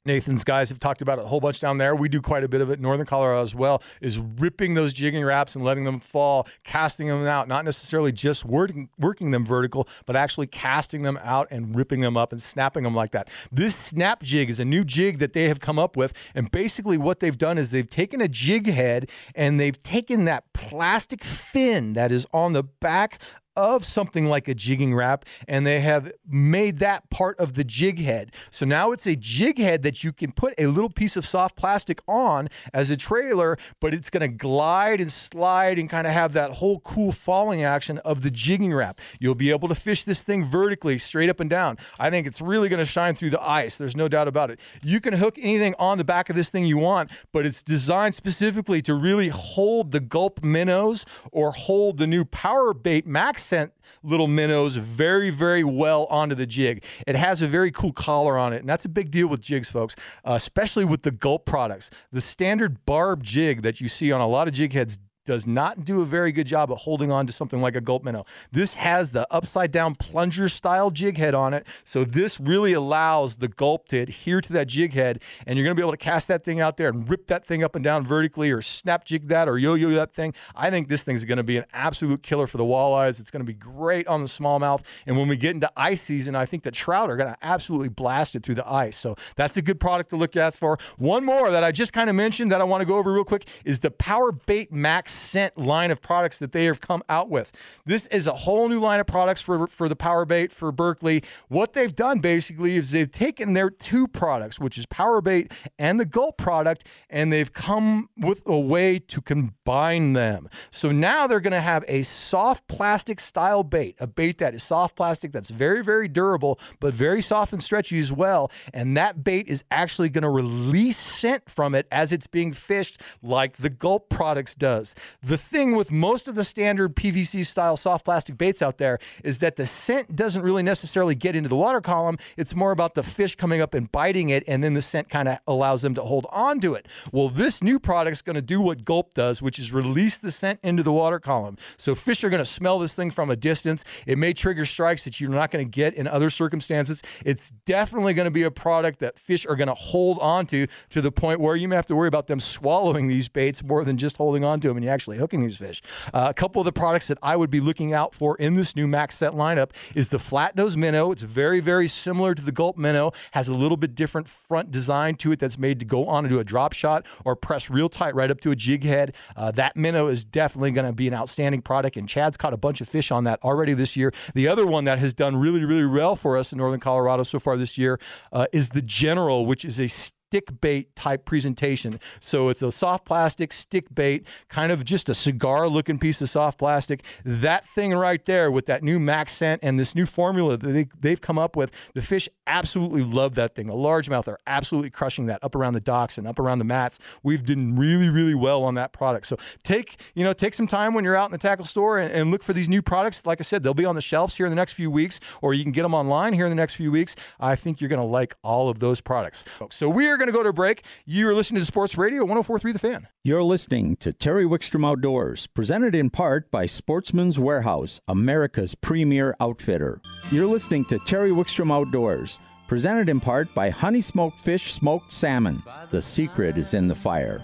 Nathan's 0.06 0.44
guys 0.44 0.68
have 0.68 0.78
talked 0.78 1.00
about 1.00 1.18
it 1.18 1.24
a 1.24 1.28
whole 1.28 1.40
bunch 1.40 1.60
down 1.60 1.78
there. 1.78 1.96
We 1.96 2.10
do 2.10 2.20
quite 2.20 2.44
a 2.44 2.48
bit 2.48 2.60
of 2.60 2.68
it 2.68 2.74
in 2.74 2.82
northern 2.82 3.06
Colorado 3.06 3.42
as 3.42 3.54
well. 3.54 3.82
Is 4.02 4.18
ripping 4.18 4.74
those 4.74 4.92
Jigging 4.92 5.24
Raps 5.24 5.54
and 5.54 5.64
letting 5.64 5.84
them 5.84 5.98
fall, 5.98 6.46
casting 6.62 7.08
them 7.08 7.26
out, 7.26 7.48
not 7.48 7.64
necessarily 7.64 8.12
just 8.12 8.44
working 8.44 8.90
working 8.98 9.30
them 9.30 9.46
vertical, 9.46 9.88
but 10.04 10.14
actually 10.14 10.46
casting 10.46 11.00
them 11.00 11.18
out 11.22 11.48
and 11.50 11.74
ripping 11.74 12.02
them 12.02 12.18
up 12.18 12.32
and 12.32 12.42
snapping 12.42 12.84
them 12.84 12.94
like 12.94 13.12
that. 13.12 13.28
This 13.50 13.74
snap 13.74 14.22
jig 14.22 14.50
is 14.50 14.60
a 14.60 14.64
new 14.66 14.84
jig 14.84 15.20
that 15.20 15.32
they 15.32 15.44
have 15.44 15.60
come 15.60 15.78
up 15.78 15.96
with, 15.96 16.12
and 16.34 16.50
basically 16.50 16.98
what 16.98 17.20
they've 17.20 17.38
done 17.38 17.56
is 17.56 17.70
they've 17.70 17.88
taken 17.88 18.20
a 18.20 18.28
jig 18.28 18.66
head 18.66 19.08
and 19.34 19.58
they've 19.58 19.82
taken 19.82 20.26
that 20.26 20.52
plastic 20.52 21.24
fin 21.24 21.94
that 21.94 22.12
is 22.12 22.26
on 22.30 22.52
the 22.52 22.62
back 22.62 23.18
of 23.56 23.84
something 23.84 24.26
like 24.26 24.48
a 24.48 24.54
Jigging 24.54 24.94
Rap, 24.94 25.24
and 25.46 25.66
they 25.66 25.80
have 25.80 26.12
made 26.26 26.78
that 26.78 27.08
part 27.10 27.38
of 27.38 27.54
the 27.54 27.64
jig 27.64 28.00
head. 28.00 28.32
So 28.50 28.66
now 28.66 28.92
it's 28.92 29.06
a 29.06 29.16
jig 29.16 29.58
head 29.58 29.82
that 29.82 30.02
you 30.02 30.12
can 30.12 30.32
put 30.32 30.54
a 30.58 30.66
little 30.66 30.90
piece 30.90 31.16
of 31.16 31.26
soft 31.26 31.56
plastic 31.56 32.00
on 32.08 32.48
as 32.72 32.90
a 32.90 32.96
trailer, 32.96 33.56
but 33.80 33.94
it's 33.94 34.10
going 34.10 34.22
to 34.22 34.36
glide 34.36 35.00
and 35.00 35.10
slide 35.10 35.78
and 35.78 35.88
kind 35.88 36.06
of 36.06 36.12
have 36.12 36.32
that 36.32 36.52
whole 36.52 36.80
cool 36.80 37.12
falling 37.12 37.62
action 37.62 37.98
of 37.98 38.22
the 38.22 38.30
Jigging 38.30 38.74
Rap. 38.74 39.00
You'll 39.20 39.34
be 39.34 39.50
able 39.50 39.68
to 39.68 39.74
fish 39.74 40.04
this 40.04 40.22
thing 40.22 40.44
vertically, 40.44 40.98
straight 40.98 41.30
up 41.30 41.40
and 41.40 41.48
down. 41.48 41.78
I 41.98 42.10
think 42.10 42.26
it's 42.26 42.40
really 42.40 42.68
going 42.68 42.78
to 42.78 42.84
shine 42.84 43.14
through 43.14 43.30
the 43.30 43.42
ice. 43.42 43.76
There's 43.76 43.96
no 43.96 44.08
doubt 44.08 44.28
about 44.28 44.50
it. 44.50 44.58
You 44.82 45.00
can 45.00 45.14
hook 45.14 45.38
anything 45.38 45.74
on 45.78 45.98
the 45.98 46.04
back 46.04 46.28
of 46.28 46.36
this 46.36 46.50
thing 46.50 46.66
you 46.66 46.78
want, 46.78 47.10
but 47.32 47.46
it's 47.46 47.62
designed 47.62 48.14
specifically 48.14 48.82
to 48.82 48.94
really 48.94 49.28
hold 49.28 49.92
the 49.92 50.00
gulp 50.00 50.42
minnows 50.42 51.04
or 51.30 51.52
hold 51.52 51.98
the 51.98 52.06
new 52.06 52.24
power 52.24 52.74
bait 52.74 53.06
max 53.06 53.43
scent 53.44 53.72
little 54.02 54.26
minnows 54.26 54.76
very, 54.76 55.30
very 55.30 55.64
well 55.64 56.06
onto 56.06 56.34
the 56.34 56.46
jig. 56.46 56.84
It 57.06 57.16
has 57.16 57.42
a 57.42 57.46
very 57.46 57.70
cool 57.70 57.92
collar 57.92 58.38
on 58.38 58.52
it, 58.52 58.60
and 58.60 58.68
that's 58.68 58.84
a 58.84 58.88
big 58.88 59.10
deal 59.10 59.26
with 59.26 59.40
jigs, 59.40 59.68
folks, 59.68 59.94
uh, 60.24 60.32
especially 60.32 60.84
with 60.84 61.02
the 61.02 61.10
Gulp 61.10 61.44
products. 61.44 61.90
The 62.12 62.20
standard 62.20 62.84
barb 62.86 63.22
jig 63.22 63.62
that 63.62 63.80
you 63.80 63.88
see 63.88 64.10
on 64.12 64.20
a 64.20 64.26
lot 64.26 64.48
of 64.48 64.54
jig 64.54 64.72
heads 64.72 64.98
does 65.24 65.46
not 65.46 65.84
do 65.84 66.00
a 66.00 66.04
very 66.04 66.32
good 66.32 66.46
job 66.46 66.70
of 66.70 66.78
holding 66.78 67.10
on 67.10 67.26
to 67.26 67.32
something 67.32 67.60
like 67.60 67.74
a 67.74 67.80
gulp 67.80 68.04
minnow. 68.04 68.24
This 68.52 68.74
has 68.74 69.10
the 69.10 69.26
upside 69.32 69.70
down 69.70 69.94
plunger 69.94 70.48
style 70.48 70.90
jig 70.90 71.18
head 71.18 71.34
on 71.34 71.54
it. 71.54 71.66
So 71.84 72.04
this 72.04 72.38
really 72.38 72.72
allows 72.72 73.36
the 73.36 73.48
gulp 73.48 73.88
to 73.88 73.98
adhere 73.98 74.40
to 74.40 74.52
that 74.52 74.66
jig 74.66 74.92
head 74.92 75.20
and 75.46 75.56
you're 75.56 75.64
going 75.64 75.76
to 75.76 75.80
be 75.80 75.84
able 75.84 75.92
to 75.92 75.96
cast 75.96 76.28
that 76.28 76.42
thing 76.42 76.60
out 76.60 76.76
there 76.76 76.88
and 76.88 77.08
rip 77.08 77.26
that 77.28 77.44
thing 77.44 77.64
up 77.64 77.74
and 77.74 77.82
down 77.82 78.04
vertically 78.04 78.50
or 78.50 78.62
snap 78.62 79.04
jig 79.04 79.28
that 79.28 79.48
or 79.48 79.58
yo-yo 79.58 79.90
that 79.90 80.12
thing. 80.12 80.34
I 80.54 80.70
think 80.70 80.88
this 80.88 81.04
thing's 81.04 81.24
going 81.24 81.38
to 81.38 81.42
be 81.42 81.56
an 81.56 81.64
absolute 81.72 82.22
killer 82.22 82.46
for 82.46 82.58
the 82.58 82.64
walleyes. 82.64 83.20
It's 83.20 83.30
going 83.30 83.44
to 83.44 83.46
be 83.46 83.54
great 83.54 84.06
on 84.06 84.22
the 84.22 84.28
smallmouth. 84.28 84.84
And 85.06 85.16
when 85.16 85.28
we 85.28 85.36
get 85.36 85.54
into 85.54 85.70
ice 85.76 86.02
season, 86.02 86.34
I 86.34 86.46
think 86.46 86.62
the 86.62 86.70
trout 86.70 87.10
are 87.10 87.16
going 87.16 87.30
to 87.30 87.38
absolutely 87.42 87.88
blast 87.88 88.34
it 88.34 88.42
through 88.42 88.56
the 88.56 88.70
ice. 88.70 88.96
So 88.96 89.14
that's 89.36 89.56
a 89.56 89.62
good 89.62 89.80
product 89.80 90.10
to 90.10 90.16
look 90.16 90.36
at 90.36 90.54
for. 90.54 90.78
One 90.98 91.24
more 91.24 91.50
that 91.50 91.64
I 91.64 91.72
just 91.72 91.92
kind 91.92 92.10
of 92.10 92.16
mentioned 92.16 92.52
that 92.52 92.60
I 92.60 92.64
want 92.64 92.82
to 92.82 92.86
go 92.86 92.96
over 92.96 93.12
real 93.12 93.24
quick 93.24 93.48
is 93.64 93.80
the 93.80 93.90
Power 93.90 94.32
Bait 94.32 94.72
Max 94.72 95.13
scent 95.14 95.56
line 95.56 95.90
of 95.90 96.02
products 96.02 96.38
that 96.38 96.52
they 96.52 96.64
have 96.64 96.80
come 96.80 97.02
out 97.08 97.30
with. 97.30 97.52
This 97.84 98.06
is 98.06 98.26
a 98.26 98.34
whole 98.34 98.68
new 98.68 98.80
line 98.80 99.00
of 99.00 99.06
products 99.06 99.40
for, 99.40 99.66
for 99.66 99.88
the 99.88 99.96
Power 99.96 100.24
Bait 100.24 100.52
for 100.52 100.72
Berkley. 100.72 101.22
What 101.48 101.72
they've 101.72 101.94
done 101.94 102.18
basically 102.18 102.76
is 102.76 102.90
they've 102.90 103.10
taken 103.10 103.52
their 103.52 103.70
two 103.70 104.08
products, 104.08 104.58
which 104.58 104.78
is 104.78 104.86
Power 104.86 105.20
Bait 105.20 105.52
and 105.78 105.98
the 105.98 106.04
Gulp 106.04 106.38
product, 106.38 106.84
and 107.08 107.32
they've 107.32 107.52
come 107.52 108.08
with 108.16 108.42
a 108.46 108.58
way 108.58 108.98
to 108.98 109.20
combine 109.20 110.12
them. 110.12 110.48
So 110.70 110.90
now 110.90 111.26
they're 111.26 111.40
going 111.40 111.52
to 111.52 111.60
have 111.60 111.84
a 111.88 112.02
soft 112.02 112.66
plastic 112.68 113.20
style 113.20 113.62
bait, 113.62 113.96
a 114.00 114.06
bait 114.06 114.38
that 114.38 114.54
is 114.54 114.62
soft 114.62 114.96
plastic 114.96 115.32
that's 115.32 115.50
very, 115.50 115.82
very 115.82 116.08
durable, 116.08 116.58
but 116.80 116.94
very 116.94 117.22
soft 117.22 117.52
and 117.52 117.62
stretchy 117.62 117.98
as 117.98 118.12
well. 118.12 118.50
And 118.72 118.96
that 118.96 119.24
bait 119.24 119.48
is 119.48 119.64
actually 119.70 120.08
going 120.08 120.22
to 120.22 120.30
release 120.30 120.96
scent 120.96 121.48
from 121.48 121.74
it 121.74 121.86
as 121.90 122.12
it's 122.12 122.26
being 122.26 122.52
fished, 122.52 123.00
like 123.22 123.56
the 123.58 123.70
Gulp 123.70 124.08
products 124.08 124.54
does. 124.54 124.94
The 125.22 125.38
thing 125.38 125.76
with 125.76 125.90
most 125.90 126.28
of 126.28 126.34
the 126.34 126.44
standard 126.44 126.96
PVC 126.96 127.44
style 127.46 127.76
soft 127.76 128.04
plastic 128.04 128.36
baits 128.36 128.62
out 128.62 128.78
there 128.78 128.98
is 129.22 129.38
that 129.38 129.56
the 129.56 129.66
scent 129.66 130.14
doesn't 130.14 130.42
really 130.42 130.62
necessarily 130.62 131.14
get 131.14 131.36
into 131.36 131.48
the 131.48 131.56
water 131.56 131.80
column. 131.80 132.18
It's 132.36 132.54
more 132.54 132.70
about 132.70 132.94
the 132.94 133.02
fish 133.02 133.34
coming 133.36 133.60
up 133.60 133.74
and 133.74 133.90
biting 133.90 134.28
it, 134.28 134.44
and 134.46 134.62
then 134.62 134.74
the 134.74 134.82
scent 134.82 135.08
kind 135.08 135.28
of 135.28 135.38
allows 135.46 135.82
them 135.82 135.94
to 135.94 136.02
hold 136.02 136.26
on 136.30 136.60
to 136.60 136.74
it. 136.74 136.86
Well, 137.12 137.28
this 137.28 137.62
new 137.62 137.78
product 137.78 138.12
is 138.12 138.22
going 138.22 138.36
to 138.36 138.42
do 138.42 138.60
what 138.60 138.84
Gulp 138.84 139.14
does, 139.14 139.40
which 139.40 139.58
is 139.58 139.72
release 139.72 140.18
the 140.18 140.30
scent 140.30 140.60
into 140.62 140.82
the 140.82 140.92
water 140.92 141.18
column. 141.18 141.56
So 141.76 141.94
fish 141.94 142.24
are 142.24 142.30
going 142.30 142.38
to 142.38 142.44
smell 142.44 142.78
this 142.78 142.94
thing 142.94 143.10
from 143.10 143.30
a 143.30 143.36
distance. 143.36 143.84
It 144.06 144.18
may 144.18 144.32
trigger 144.32 144.64
strikes 144.64 145.04
that 145.04 145.20
you're 145.20 145.30
not 145.30 145.50
going 145.50 145.64
to 145.64 145.70
get 145.70 145.94
in 145.94 146.06
other 146.06 146.30
circumstances. 146.30 147.02
It's 147.24 147.50
definitely 147.64 148.14
going 148.14 148.26
to 148.26 148.30
be 148.30 148.42
a 148.42 148.50
product 148.50 148.98
that 149.00 149.18
fish 149.18 149.46
are 149.46 149.56
going 149.56 149.68
to 149.68 149.74
hold 149.74 150.18
on 150.18 150.46
to 150.46 150.66
to 150.90 151.00
the 151.00 151.12
point 151.12 151.40
where 151.40 151.56
you 151.56 151.68
may 151.68 151.76
have 151.76 151.86
to 151.86 151.96
worry 151.96 152.08
about 152.08 152.26
them 152.26 152.40
swallowing 152.40 153.08
these 153.08 153.28
baits 153.28 153.62
more 153.62 153.84
than 153.84 153.96
just 153.96 154.16
holding 154.16 154.44
on 154.44 154.60
to 154.60 154.68
them 154.68 154.76
and 154.76 154.84
you 154.84 154.90
actually 154.94 155.18
hooking 155.18 155.42
these 155.42 155.56
fish. 155.56 155.82
Uh, 156.12 156.26
a 156.30 156.34
couple 156.34 156.60
of 156.60 156.64
the 156.64 156.72
products 156.72 157.08
that 157.08 157.18
I 157.22 157.36
would 157.36 157.50
be 157.50 157.60
looking 157.60 157.92
out 157.92 158.14
for 158.14 158.36
in 158.36 158.54
this 158.54 158.74
new 158.76 158.86
MaxScent 158.86 159.34
lineup 159.34 159.70
is 159.94 160.08
the 160.08 160.18
flat 160.18 160.56
nose 160.56 160.76
minnow. 160.76 161.10
It's 161.12 161.22
very, 161.22 161.60
very 161.60 161.88
similar 161.88 162.34
to 162.34 162.42
the 162.42 162.52
Gulp 162.52 162.78
minnow, 162.78 163.12
has 163.32 163.48
a 163.48 163.54
little 163.54 163.76
bit 163.76 163.94
different 163.94 164.28
front 164.28 164.70
design 164.70 165.16
to 165.16 165.32
it 165.32 165.40
that's 165.40 165.58
made 165.58 165.80
to 165.80 165.84
go 165.84 166.06
on 166.06 166.24
and 166.24 166.30
do 166.30 166.38
a 166.38 166.44
drop 166.44 166.72
shot 166.72 167.04
or 167.24 167.34
press 167.34 167.68
real 167.68 167.88
tight 167.88 168.14
right 168.14 168.30
up 168.30 168.40
to 168.40 168.52
a 168.52 168.56
jig 168.56 168.84
head. 168.84 169.14
Uh, 169.36 169.50
that 169.50 169.76
minnow 169.76 170.06
is 170.06 170.24
definitely 170.24 170.70
going 170.70 170.86
to 170.86 170.92
be 170.92 171.08
an 171.08 171.14
outstanding 171.14 171.60
product, 171.60 171.96
and 171.96 172.08
Chad's 172.08 172.36
caught 172.36 172.52
a 172.52 172.56
bunch 172.56 172.80
of 172.80 172.88
fish 172.88 173.10
on 173.10 173.24
that 173.24 173.42
already 173.42 173.74
this 173.74 173.96
year. 173.96 174.12
The 174.34 174.46
other 174.46 174.66
one 174.66 174.84
that 174.84 175.00
has 175.00 175.12
done 175.12 175.36
really, 175.36 175.64
really 175.64 175.86
well 175.86 176.14
for 176.14 176.36
us 176.36 176.52
in 176.52 176.58
northern 176.58 176.80
Colorado 176.80 177.24
so 177.24 177.40
far 177.40 177.56
this 177.56 177.76
year 177.76 177.98
uh, 178.32 178.46
is 178.52 178.70
the 178.70 178.82
General, 178.82 179.44
which 179.44 179.64
is 179.64 179.80
a 179.80 179.88
stick 180.34 180.60
bait 180.60 180.96
type 180.96 181.24
presentation. 181.24 182.00
So 182.18 182.48
it's 182.48 182.60
a 182.60 182.72
soft 182.72 183.04
plastic 183.04 183.52
stick 183.52 183.94
bait, 183.94 184.26
kind 184.48 184.72
of 184.72 184.84
just 184.84 185.08
a 185.08 185.14
cigar 185.14 185.68
looking 185.68 185.96
piece 185.96 186.20
of 186.20 186.28
soft 186.28 186.58
plastic. 186.58 187.04
That 187.24 187.64
thing 187.68 187.94
right 187.94 188.24
there 188.24 188.50
with 188.50 188.66
that 188.66 188.82
new 188.82 188.98
MaxScent 188.98 189.60
and 189.62 189.78
this 189.78 189.94
new 189.94 190.06
formula 190.06 190.56
that 190.56 190.66
they, 190.66 190.88
they've 190.98 191.20
come 191.20 191.38
up 191.38 191.54
with, 191.54 191.70
the 191.94 192.02
fish 192.02 192.28
absolutely 192.48 193.04
love 193.04 193.36
that 193.36 193.54
thing. 193.54 193.68
The 193.68 193.74
largemouth 193.74 194.26
are 194.26 194.40
absolutely 194.44 194.90
crushing 194.90 195.26
that 195.26 195.38
up 195.44 195.54
around 195.54 195.74
the 195.74 195.80
docks 195.80 196.18
and 196.18 196.26
up 196.26 196.40
around 196.40 196.58
the 196.58 196.64
mats. 196.64 196.98
We've 197.22 197.44
done 197.44 197.76
really, 197.76 198.08
really 198.08 198.34
well 198.34 198.64
on 198.64 198.74
that 198.74 198.92
product. 198.92 199.26
So 199.26 199.36
take, 199.62 200.00
you 200.16 200.24
know, 200.24 200.32
take 200.32 200.54
some 200.54 200.66
time 200.66 200.94
when 200.94 201.04
you're 201.04 201.14
out 201.14 201.26
in 201.26 201.32
the 201.32 201.38
tackle 201.38 201.64
store 201.64 201.98
and, 201.98 202.12
and 202.12 202.32
look 202.32 202.42
for 202.42 202.52
these 202.52 202.68
new 202.68 202.82
products. 202.82 203.24
Like 203.24 203.40
I 203.40 203.44
said, 203.44 203.62
they'll 203.62 203.72
be 203.72 203.84
on 203.84 203.94
the 203.94 204.00
shelves 204.00 204.34
here 204.34 204.46
in 204.46 204.50
the 204.50 204.56
next 204.56 204.72
few 204.72 204.90
weeks, 204.90 205.20
or 205.42 205.54
you 205.54 205.62
can 205.62 205.70
get 205.70 205.82
them 205.82 205.94
online 205.94 206.32
here 206.32 206.44
in 206.44 206.50
the 206.50 206.56
next 206.56 206.74
few 206.74 206.90
weeks. 206.90 207.14
I 207.38 207.54
think 207.54 207.80
you're 207.80 207.88
going 207.88 208.02
to 208.02 208.04
like 208.04 208.34
all 208.42 208.68
of 208.68 208.80
those 208.80 209.00
products. 209.00 209.44
So 209.70 209.88
we 209.88 210.08
are 210.08 210.23
going 210.24 210.32
to 210.32 210.38
go 210.38 210.42
to 210.42 210.48
a 210.48 210.52
break. 210.54 210.84
You 211.04 211.28
are 211.28 211.34
listening 211.34 211.60
to 211.60 211.66
Sports 211.66 211.98
Radio 211.98 212.20
1043 212.20 212.72
The 212.72 212.78
Fan. 212.78 213.08
You're 213.24 213.42
listening 213.42 213.96
to 213.96 214.10
Terry 214.10 214.46
Wickstrom 214.46 214.86
Outdoors, 214.86 215.46
presented 215.48 215.94
in 215.94 216.08
part 216.08 216.50
by 216.50 216.64
Sportsman's 216.64 217.38
Warehouse, 217.38 218.00
America's 218.08 218.74
premier 218.74 219.36
outfitter. 219.38 220.00
You're 220.30 220.46
listening 220.46 220.86
to 220.86 220.98
Terry 221.00 221.30
Wickstrom 221.30 221.70
Outdoors, 221.70 222.40
presented 222.68 223.10
in 223.10 223.20
part 223.20 223.54
by 223.54 223.68
Honey 223.68 224.00
Smoked 224.00 224.40
Fish 224.40 224.72
Smoked 224.72 225.12
Salmon. 225.12 225.62
The 225.90 226.00
secret 226.00 226.56
is 226.56 226.72
in 226.72 226.88
the 226.88 226.94
fire. 226.94 227.42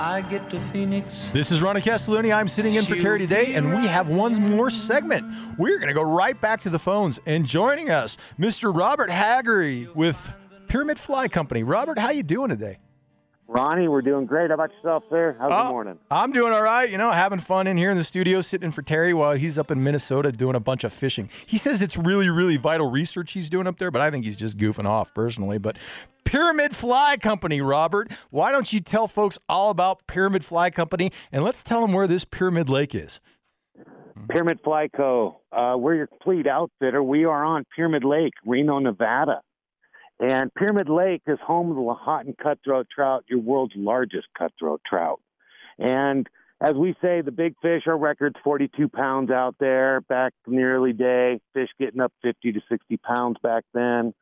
I 0.00 0.20
get 0.22 0.50
to 0.50 0.58
Phoenix. 0.58 1.30
This 1.30 1.52
is 1.52 1.62
Ronnie 1.62 1.80
Castelloni. 1.80 2.34
I'm 2.34 2.48
sitting 2.48 2.74
in 2.74 2.84
for 2.84 2.96
Terry 2.96 3.20
today, 3.20 3.54
and 3.54 3.76
we 3.76 3.86
have 3.86 4.10
one 4.10 4.34
more 4.56 4.70
segment. 4.70 5.32
We're 5.56 5.78
going 5.78 5.88
to 5.88 5.94
go 5.94 6.02
right 6.02 6.38
back 6.40 6.62
to 6.62 6.70
the 6.70 6.78
phones, 6.78 7.18
and 7.26 7.46
joining 7.46 7.90
us, 7.90 8.16
Mr. 8.38 8.76
Robert 8.76 9.10
Haggerty 9.10 9.88
with 9.94 10.32
Pyramid 10.68 10.98
Fly 10.98 11.28
Company. 11.28 11.62
Robert, 11.62 11.98
how 11.98 12.10
you 12.10 12.22
doing 12.22 12.50
today? 12.50 12.78
Ronnie, 13.50 13.88
we're 13.88 14.02
doing 14.02 14.26
great. 14.26 14.50
How 14.50 14.54
about 14.54 14.70
yourself, 14.74 15.04
sir? 15.08 15.34
How's 15.40 15.50
oh, 15.50 15.64
the 15.64 15.70
morning? 15.70 15.98
I'm 16.10 16.32
doing 16.32 16.52
all 16.52 16.60
right. 16.60 16.88
You 16.88 16.98
know, 16.98 17.10
having 17.12 17.40
fun 17.40 17.66
in 17.66 17.78
here 17.78 17.90
in 17.90 17.96
the 17.96 18.04
studio, 18.04 18.42
sitting 18.42 18.66
in 18.66 18.72
for 18.72 18.82
Terry 18.82 19.14
while 19.14 19.32
he's 19.36 19.56
up 19.56 19.70
in 19.70 19.82
Minnesota 19.82 20.30
doing 20.30 20.54
a 20.54 20.60
bunch 20.60 20.84
of 20.84 20.92
fishing. 20.92 21.30
He 21.46 21.56
says 21.56 21.80
it's 21.80 21.96
really, 21.96 22.28
really 22.28 22.58
vital 22.58 22.90
research 22.90 23.32
he's 23.32 23.48
doing 23.48 23.66
up 23.66 23.78
there, 23.78 23.90
but 23.90 24.02
I 24.02 24.10
think 24.10 24.26
he's 24.26 24.36
just 24.36 24.58
goofing 24.58 24.84
off 24.84 25.14
personally. 25.14 25.56
But 25.56 25.78
Pyramid 26.24 26.76
Fly 26.76 27.16
Company, 27.16 27.62
Robert, 27.62 28.12
why 28.28 28.52
don't 28.52 28.70
you 28.70 28.80
tell 28.80 29.08
folks 29.08 29.38
all 29.48 29.70
about 29.70 30.06
Pyramid 30.06 30.44
Fly 30.44 30.68
Company 30.68 31.10
and 31.32 31.42
let's 31.42 31.62
tell 31.62 31.80
them 31.80 31.94
where 31.94 32.06
this 32.06 32.26
Pyramid 32.26 32.68
Lake 32.68 32.94
is. 32.94 33.18
Pyramid 34.28 34.58
Fly 34.62 34.88
Co. 34.94 35.40
Uh, 35.50 35.74
we're 35.78 35.94
your 35.94 36.06
complete 36.06 36.46
outfitter. 36.46 37.02
We 37.02 37.24
are 37.24 37.44
on 37.44 37.64
Pyramid 37.74 38.04
Lake, 38.04 38.34
Reno, 38.44 38.78
Nevada. 38.78 39.40
And 40.20 40.52
Pyramid 40.54 40.88
Lake 40.88 41.22
is 41.26 41.38
home 41.44 41.68
to 41.68 41.74
the 41.74 41.80
Lahontan 41.80 42.36
cutthroat 42.36 42.88
trout, 42.92 43.24
your 43.28 43.40
world's 43.40 43.74
largest 43.76 44.26
cutthroat 44.36 44.80
trout. 44.84 45.20
And 45.78 46.28
as 46.60 46.74
we 46.74 46.96
say, 47.00 47.20
the 47.20 47.30
big 47.30 47.54
fish, 47.62 47.82
our 47.86 47.96
record's 47.96 48.34
42 48.42 48.88
pounds 48.88 49.30
out 49.30 49.54
there 49.60 50.00
back 50.00 50.32
in 50.46 50.56
the 50.56 50.62
early 50.62 50.92
day. 50.92 51.40
Fish 51.54 51.68
getting 51.78 52.00
up 52.00 52.12
50 52.22 52.52
to 52.52 52.60
60 52.68 52.96
pounds 52.96 53.36
back 53.42 53.64
then. 53.74 54.12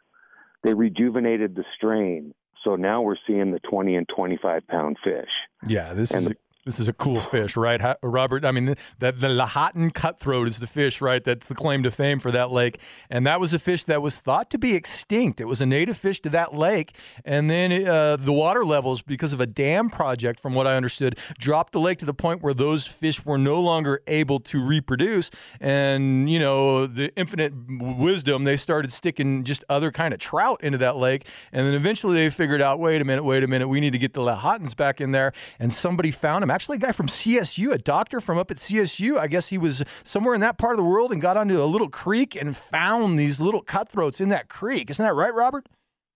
They 0.63 0.75
rejuvenated 0.75 1.55
the 1.55 1.65
strain. 1.75 2.35
So 2.63 2.77
now 2.77 3.01
we're 3.01 3.17
seeing 3.27 3.53
the 3.53 3.61
20 3.61 3.97
and 3.97 4.07
25 4.15 4.67
pound 4.67 4.99
fish. 5.03 5.31
Yeah, 5.67 5.95
this 5.95 6.11
and 6.11 6.23
is 6.23 6.29
the, 6.29 6.37
this 6.66 6.81
is 6.81 6.88
a 6.88 6.92
cool 6.92 7.20
fish, 7.20 7.57
right, 7.57 7.81
Robert? 8.02 8.44
I 8.44 8.50
mean, 8.50 8.74
that 8.98 9.20
the 9.20 9.29
Lahontan 9.29 9.94
cutthroat 9.94 10.48
is 10.48 10.59
the 10.59 10.66
fish, 10.66 11.00
right? 11.00 11.22
That's 11.22 11.46
the 11.46 11.55
claim 11.55 11.85
to 11.85 11.92
fame 11.92 12.18
for 12.18 12.33
that 12.33 12.50
lake, 12.50 12.81
and 13.09 13.24
that 13.24 13.38
was 13.38 13.55
a 13.55 13.61
fish 13.61 13.85
that 13.85 14.02
was 14.02 14.18
thought 14.18 14.50
to 14.50 14.59
be 14.59 14.74
extinct. 14.74 15.40
It 15.40 15.44
was 15.44 15.61
a 15.61 15.66
native 15.66 15.96
fish 15.96 16.20
to 16.22 16.29
that 16.31 16.55
lake, 16.55 16.96
and 17.24 17.48
then 17.48 17.87
uh, 17.87 18.16
the 18.16 18.33
water 18.33 18.64
levels, 18.64 19.00
because 19.00 19.33
of 19.33 19.40
a 19.40 19.46
dam 19.46 19.88
project, 19.90 20.40
from 20.40 20.55
what 20.55 20.66
I 20.66 20.74
understood, 20.76 21.18
dropped 21.38 21.72
the 21.72 21.79
lake 21.79 21.98
to 22.00 22.05
the 22.05 22.12
point 22.12 22.42
where 22.42 22.55
those 22.55 22.85
fish 22.85 23.24
were 23.24 23.38
no 23.38 23.61
longer 23.61 24.02
able 24.09 24.40
to 24.40 24.61
reproduce. 24.61 25.31
And 25.61 26.29
you 26.29 26.40
know, 26.40 26.88
the 26.88 27.14
infinite 27.14 27.52
wisdom, 27.68 28.42
they 28.42 28.57
started 28.57 28.90
sticking 28.90 29.44
just 29.44 29.64
other 29.68 29.92
kind 29.92 30.12
of 30.12 30.18
trout 30.18 30.64
into 30.64 30.79
that 30.79 30.96
lake, 30.96 31.29
and 31.52 31.64
then 31.64 31.74
eventually 31.74 32.16
they 32.16 32.29
figured 32.29 32.61
out, 32.61 32.81
wait 32.81 33.00
a 33.00 33.05
minute, 33.05 33.22
wait 33.22 33.44
a 33.44 33.46
minute, 33.46 33.68
we 33.68 33.79
need 33.79 33.92
to 33.92 33.98
get 33.98 34.14
the 34.14 34.20
Lahontans 34.20 34.76
back 34.76 35.00
in 35.00 35.12
there, 35.12 35.33
and 35.61 35.72
somebody 35.72 36.11
found 36.11 36.42
them 36.42 36.56
actually 36.57 36.77
a 36.77 36.81
guy 36.81 36.92
from 36.92 37.07
CSU, 37.07 37.71
a 37.71 37.77
doctor 37.77 38.19
from 38.19 38.38
up 38.38 38.51
at 38.51 38.57
CSU. 38.57 39.19
I 39.19 39.27
guess 39.27 39.49
he 39.49 39.59
was 39.59 39.85
somewhere 40.03 40.35
in 40.35 40.40
that 40.40 40.57
part 40.57 40.73
of 40.73 40.79
the 40.79 40.88
world 40.88 41.12
and 41.12 41.21
got 41.21 41.37
onto 41.37 41.62
a 41.62 41.66
little 41.66 41.90
creek 41.90 42.35
and 42.35 42.57
found 42.57 43.19
these 43.19 43.42
little 43.42 43.61
cutthroats 43.61 44.23
in 44.23 44.31
that 44.31 44.49
creek. 44.49 44.88
Isn't 44.88 45.05
that 45.05 45.14
right, 45.14 45.35
Robert? 45.35 45.69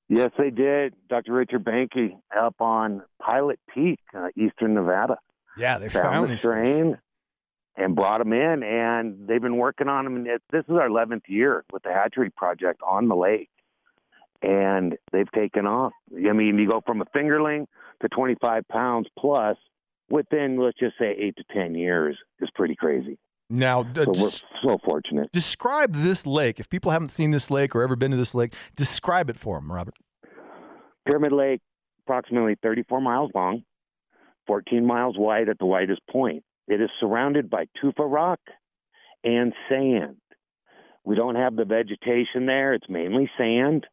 Yes, 0.08 0.30
they 0.38 0.48
did. 0.48 0.94
Dr. 1.10 1.34
Richard 1.34 1.62
Behnke 1.62 2.16
up 2.34 2.58
on 2.58 3.02
Pilot 3.20 3.60
Peak, 3.72 4.00
uh, 4.16 4.28
eastern 4.34 4.72
Nevada. 4.72 5.18
Yeah, 5.58 5.76
they 5.76 5.90
found, 5.90 6.04
found 6.04 6.30
the 6.30 6.38
strain 6.38 6.98
and 7.76 7.94
brought 7.94 8.18
them 8.18 8.32
in, 8.32 8.62
and 8.62 9.28
they've 9.28 9.42
been 9.42 9.58
working 9.58 9.88
on 9.88 10.04
them. 10.04 10.16
And 10.16 10.26
this 10.26 10.64
is 10.66 10.74
our 10.74 10.88
11th 10.88 11.28
year 11.28 11.66
with 11.70 11.82
the 11.82 11.92
hatchery 11.92 12.30
project 12.30 12.80
on 12.82 13.08
the 13.08 13.14
lake, 13.14 13.50
and 14.40 14.96
they've 15.12 15.30
taken 15.32 15.66
off. 15.66 15.92
I 16.16 16.32
mean, 16.32 16.58
you 16.58 16.66
go 16.66 16.80
from 16.80 17.02
a 17.02 17.04
fingerling 17.14 17.66
to 18.00 18.08
25 18.08 18.66
pounds 18.68 19.06
plus 19.18 19.58
within 20.10 20.58
let's 20.58 20.78
just 20.78 20.96
say 20.98 21.16
eight 21.18 21.36
to 21.36 21.44
ten 21.54 21.74
years 21.74 22.16
is 22.40 22.48
pretty 22.54 22.76
crazy. 22.76 23.18
Now, 23.48 23.80
uh, 23.80 24.04
So 24.04 24.12
we're 24.16 24.30
so 24.62 24.78
fortunate. 24.84 25.32
describe 25.32 25.94
this 25.94 26.24
lake. 26.26 26.60
If 26.60 26.68
people 26.68 26.92
haven't 26.92 27.08
seen 27.08 27.32
this 27.32 27.50
lake 27.50 27.74
or 27.74 27.82
ever 27.82 27.96
been 27.96 28.12
to 28.12 28.16
this 28.16 28.34
lake, 28.34 28.54
describe 28.76 29.28
it 29.28 29.38
for 29.38 29.56
them, 29.58 29.72
Robert. 29.72 29.94
Pyramid 31.04 31.32
Lake, 31.32 31.60
approximately 32.06 32.56
34 32.62 33.00
miles 33.00 33.30
long, 33.34 33.62
14 34.46 34.86
miles 34.86 35.16
wide 35.18 35.48
at 35.48 35.58
the 35.58 35.66
widest 35.66 36.00
point. 36.08 36.44
It 36.68 36.80
is 36.80 36.90
surrounded 37.00 37.50
by 37.50 37.64
tufa 37.80 38.04
rock 38.04 38.38
and 39.24 39.52
sand. 39.68 40.16
We 41.04 41.16
don't 41.16 41.34
have 41.34 41.56
the 41.56 41.64
vegetation 41.64 42.46
there. 42.46 42.74
It's 42.74 42.88
mainly 42.88 43.28
sand. 43.36 43.86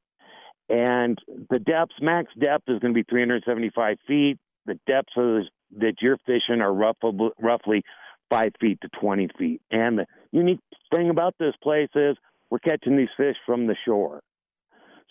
And 0.70 1.18
the 1.50 1.58
depths, 1.60 1.96
max 2.02 2.32
depth 2.40 2.66
is 2.68 2.80
going 2.80 2.94
to 2.94 2.98
be 2.98 3.06
375 3.10 3.98
feet. 4.08 4.38
The 4.66 4.78
depths 4.86 5.14
of 5.16 5.38
this, 5.38 5.46
that 5.78 5.96
you're 6.02 6.18
fishing 6.26 6.62
are 6.62 6.74
roughly, 6.74 7.12
roughly 7.40 7.84
5 8.30 8.52
feet 8.60 8.80
to 8.82 8.90
20 9.00 9.30
feet. 9.38 9.62
And 9.72 10.00
the 10.00 10.06
unique 10.32 10.60
thing 10.94 11.10
about 11.10 11.36
this 11.40 11.54
place 11.62 11.90
is 11.96 12.16
we're 12.50 12.60
catching 12.60 12.98
these 12.98 13.10
fish 13.18 13.36
from 13.46 13.68
the 13.68 13.76
shore. 13.86 14.22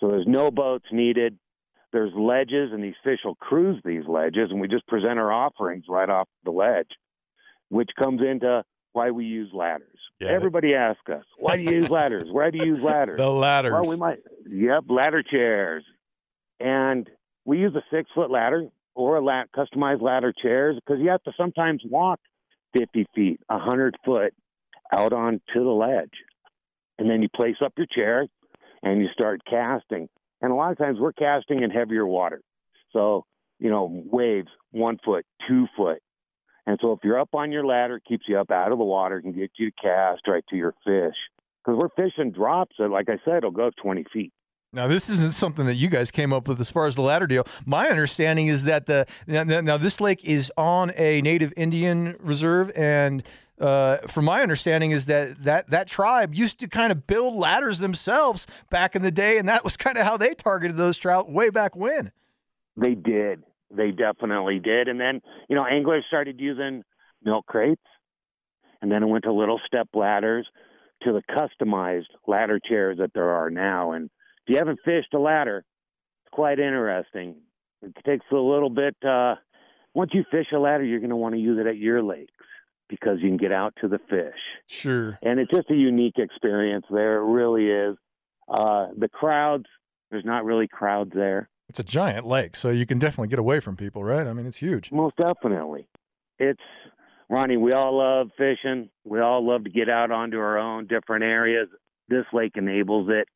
So 0.00 0.09
there's 0.09 0.26
no 0.26 0.50
boats 0.50 0.86
needed 0.92 1.38
there's 1.92 2.12
ledges 2.14 2.72
and 2.72 2.82
these 2.84 2.94
fish 3.02 3.20
will 3.24 3.36
cruise 3.36 3.80
these 3.84 4.02
ledges 4.07 4.50
and 4.50 4.61
we 4.61 4.68
just 4.68 4.86
present 4.86 5.18
our 5.18 5.32
offerings 5.32 5.84
right 5.88 6.11
off 6.11 6.28
the 6.44 6.50
ledge 6.50 6.90
which 7.70 7.88
comes 7.98 8.20
into 8.20 8.62
why 8.92 9.11
we 9.12 9.24
use 9.24 9.48
ladders 9.54 9.98
Yeah. 10.20 10.28
everybody 10.32 10.74
asks 10.74 11.09
us 11.09 11.24
why 11.38 11.57
do 11.57 11.62
you 11.62 11.70
use 11.70 11.88
ladders 11.88 12.28
why 12.30 12.50
do 12.50 12.59
you 12.59 12.74
use 12.74 12.82
ladders 12.82 13.16
The 13.18 13.30
ladders. 13.30 13.72
well 13.72 13.88
we 13.88 13.96
might 13.96 14.18
yep 14.46 14.84
ladder 14.90 15.22
chairs 15.22 15.84
and 16.61 17.09
we 17.46 17.59
use 17.61 17.74
a 17.74 17.82
six 17.90 18.11
foot 18.14 18.30
ladder 18.30 18.68
or 18.97 19.16
a 19.16 19.24
la- 19.24 19.44
customized 19.57 20.03
ladder 20.03 20.32
chairs 20.32 20.76
because 20.76 21.01
you 21.01 21.11
have 21.11 21.22
to 21.22 21.32
sometimes 21.36 21.82
walk 21.84 22.18
50 22.72 23.07
feet 23.14 23.40
100 23.47 23.97
foot 24.05 24.34
out 24.92 25.12
onto 25.12 25.40
the 25.55 25.61
ledge 25.61 26.11
and 26.99 27.09
then 27.09 27.22
you 27.22 27.28
place 27.28 27.57
up 27.64 27.72
your 27.76 27.86
chair 27.86 28.26
and 28.82 29.01
you 29.01 29.09
start 29.12 29.40
casting 29.49 30.09
and 30.40 30.53
a 30.53 30.55
lot 30.55 30.72
of 30.72 30.78
times 30.78 30.99
we're 31.01 31.12
casting 31.12 31.62
in 31.62 31.70
heavier 31.70 32.07
water. 32.07 32.42
So, 32.92 33.24
you 33.59 33.70
know, 33.70 33.88
waves, 33.90 34.49
one 34.70 34.99
foot, 35.05 35.24
two 35.49 35.66
foot. 35.76 36.03
And 36.66 36.78
so 36.82 36.92
if 36.92 37.01
you're 37.05 37.18
up 37.18 37.34
on 37.34 37.53
your 37.53 37.64
ladder, 37.64 37.97
it 37.97 38.05
keeps 38.07 38.24
you 38.28 38.38
up 38.38 38.51
out 38.51 38.72
of 38.72 38.78
the 38.78 38.84
water, 38.84 39.20
can 39.20 39.32
get 39.32 39.53
you 39.59 39.70
to 39.70 39.76
cast 39.80 40.26
right 40.26 40.44
to 40.51 40.57
your 40.57 40.74
fish. 40.84 41.14
Because 41.64 41.78
we're 41.78 41.88
fishing 42.05 42.32
drops 42.32 42.76
that, 42.78 42.90
like 42.90 43.09
I 43.09 43.18
said, 43.24 43.44
will 43.44 43.51
go 43.51 43.70
20 43.82 44.05
feet. 44.12 44.32
Now, 44.73 44.89
this 44.89 45.09
isn't 45.09 45.33
something 45.33 45.64
that 45.67 45.77
you 45.77 45.89
guys 45.89 46.11
came 46.11 46.33
up 46.33 46.49
with 46.49 46.61
as 46.61 46.71
far 46.71 46.87
as 46.87 46.97
the 46.97 47.03
ladder 47.03 47.27
deal. 47.27 47.47
My 47.64 47.89
understanding 47.89 48.49
is 48.49 48.64
that 48.64 48.87
the 48.87 49.07
now, 49.27 49.43
now 49.43 49.77
this 49.77 50.01
lake 50.01 50.25
is 50.25 50.53
on 50.57 50.93
a 50.97 51.23
native 51.23 51.53
Indian 51.57 52.17
reserve, 52.21 52.71
and 52.77 53.23
uh, 53.61 53.99
from 54.07 54.27
my 54.27 54.43
understanding 54.43 54.91
is 54.91 55.07
that, 55.07 55.43
that 55.45 55.71
that 55.71 55.89
tribe 55.89 56.35
used 56.35 56.59
to 56.61 56.69
kind 56.69 56.93
of 56.93 57.07
build 57.07 57.35
ladders 57.35 57.79
themselves 57.79 58.47
back 58.69 58.95
in 58.95 59.03
the 59.03 59.11
day, 59.11 59.39
and 59.39 59.49
that 59.49 59.64
was 59.64 59.77
kind 59.77 59.97
of 59.97 60.05
how 60.05 60.17
they 60.17 60.35
targeted 60.35 60.77
those 60.77 60.97
trout 60.97 61.31
way 61.31 61.49
back 61.49 61.75
when. 61.75 62.12
They 62.77 62.95
did. 62.95 63.43
They 63.71 63.91
definitely 63.91 64.59
did. 64.59 64.89
And 64.89 65.01
then, 65.01 65.21
you 65.49 65.57
know, 65.57 65.64
anglers 65.64 66.05
started 66.07 66.41
using 66.41 66.83
milk 67.25 67.47
crates. 67.47 67.83
And 68.83 68.93
then 68.93 69.03
it 69.03 69.07
went 69.07 69.25
to 69.25 69.33
little 69.33 69.61
step 69.67 69.89
ladders 69.95 70.47
to 71.03 71.12
the 71.12 71.23
customized 71.23 72.05
ladder 72.27 72.61
chairs 72.62 72.99
that 72.99 73.12
there 73.14 73.31
are 73.31 73.51
now. 73.51 73.93
And 73.93 74.11
if 74.47 74.53
you 74.53 74.59
haven't 74.59 74.78
fished 74.84 75.12
a 75.12 75.18
ladder, 75.18 75.64
it's 76.24 76.30
quite 76.32 76.59
interesting. 76.59 77.36
It 77.82 77.94
takes 78.07 78.24
a 78.30 78.36
little 78.36 78.70
bit. 78.70 78.97
Uh, 79.07 79.34
once 79.94 80.12
you 80.14 80.24
fish 80.30 80.47
a 80.55 80.59
ladder, 80.59 80.84
you're 80.84 81.01
going 81.01 81.11
to 81.11 81.16
want 81.16 81.34
to 81.34 81.40
use 81.40 81.59
it 81.59 81.66
at 81.66 81.76
your 81.76 82.03
lakes 82.03 82.32
because 82.88 83.18
you 83.20 83.28
can 83.28 83.36
get 83.36 83.53
out 83.53 83.74
to 83.80 83.88
the 83.88 83.99
fish. 84.09 84.38
Sure. 84.68 85.18
And 85.22 85.40
it's 85.40 85.51
just 85.51 85.70
a 85.70 85.74
unique 85.74 86.18
experience 86.18 86.86
there. 86.90 87.16
It 87.16 87.24
really 87.24 87.68
is. 87.68 87.97
Uh, 88.49 88.88
the 88.97 89.09
crowds, 89.09 89.64
there's 90.11 90.24
not 90.24 90.44
really 90.44 90.68
crowds 90.68 91.11
there. 91.12 91.49
It's 91.68 91.80
a 91.80 91.84
giant 91.84 92.24
lake, 92.24 92.55
so 92.55 92.70
you 92.70 92.86
can 92.86 93.01
definitely 93.01 93.28
get 93.28 93.40
away 93.40 93.59
from 93.59 93.76
people, 93.76 94.05
right? 94.05 94.26
I 94.26 94.32
mean, 94.32 94.47
it's 94.47 94.59
huge. 94.59 94.92
Most 94.92 95.16
definitely. 95.16 95.88
It's 96.38 96.62
Ronnie, 97.28 97.57
we 97.57 97.72
all 97.72 97.99
love 97.99 98.28
fishing. 98.38 98.88
We 99.05 99.20
all 99.20 99.44
love 99.44 99.64
to 99.64 99.70
get 99.70 99.88
out 99.88 100.12
onto 100.12 100.38
our 100.38 100.59
own 100.59 100.86
different 100.86 101.24
areas. 101.24 101.68
This 102.09 102.24
lake 102.32 102.53
enables 102.55 103.09
it. 103.11 103.26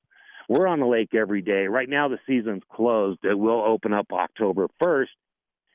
We're 0.51 0.66
on 0.66 0.80
the 0.80 0.86
lake 0.86 1.14
every 1.14 1.42
day. 1.42 1.66
Right 1.68 1.88
now 1.88 2.09
the 2.09 2.18
season's 2.26 2.62
closed. 2.72 3.20
It 3.22 3.38
will 3.38 3.62
open 3.64 3.92
up 3.92 4.07
October 4.12 4.66
1st. 4.82 5.07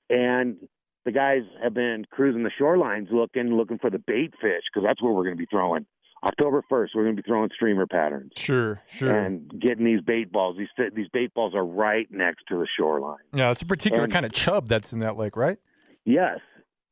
And 0.10 0.58
the 1.06 1.14
guys 1.14 1.44
have 1.64 1.74
been 1.74 2.04
cruising 2.12 2.44
the 2.44 2.52
shorelines 2.60 3.10
looking 3.10 3.56
looking 3.56 3.78
for 3.80 3.90
the 3.90 4.00
bait 4.00 4.34
fish 4.42 4.64
because 4.72 4.86
that's 4.86 5.02
where 5.02 5.14
we're 5.14 5.24
going 5.24 5.38
to 5.38 5.40
be 5.42 5.48
throwing. 5.50 5.86
October 6.24 6.62
1st, 6.70 6.90
we're 6.94 7.04
going 7.04 7.16
to 7.16 7.22
be 7.22 7.26
throwing 7.26 7.50
streamer 7.54 7.86
patterns 7.88 8.32
Sure, 8.36 8.82
sure. 8.90 9.16
and 9.16 9.50
getting 9.62 9.86
these 9.86 10.02
bait 10.02 10.30
balls. 10.32 10.58
These 10.58 10.68
these 10.94 11.08
bait 11.14 11.34
balls 11.34 11.54
are 11.56 11.66
right 11.66 12.08
next 12.12 12.44
to 12.50 12.58
the 12.58 12.68
shoreline. 12.78 13.20
yeah, 13.34 13.52
it's 13.52 13.62
a 13.62 13.66
particular 13.66 14.04
and- 14.06 14.12
kind 14.14 14.26
of 14.26 14.34
chub 14.34 14.68
that's 14.68 14.92
in 14.92 15.00
that 15.00 15.16
lake, 15.18 15.38
right? 15.38 15.58
Yes. 16.04 16.40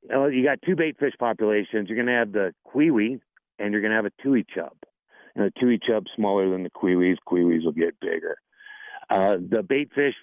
You 0.09 0.43
got 0.43 0.59
two 0.65 0.75
bait 0.75 0.97
fish 0.99 1.13
populations. 1.19 1.89
You're 1.89 1.95
going 1.97 2.07
to 2.07 2.13
have 2.13 2.31
the 2.31 2.53
cui-ui 2.71 3.19
and 3.59 3.71
you're 3.71 3.81
going 3.81 3.91
to 3.91 3.95
have 3.95 4.05
a 4.05 4.11
tui 4.23 4.45
chub. 4.53 4.73
And 5.35 5.45
the 5.45 5.59
tui 5.59 5.79
chub's 5.79 6.11
smaller 6.15 6.49
than 6.49 6.63
the 6.63 6.69
cui-uis. 6.69 7.17
Cui-uis 7.25 7.63
will 7.63 7.71
get 7.71 7.99
bigger. 7.99 8.37
Uh, 9.09 9.37
the 9.37 9.63
bait 9.63 9.89
fish, 9.93 10.13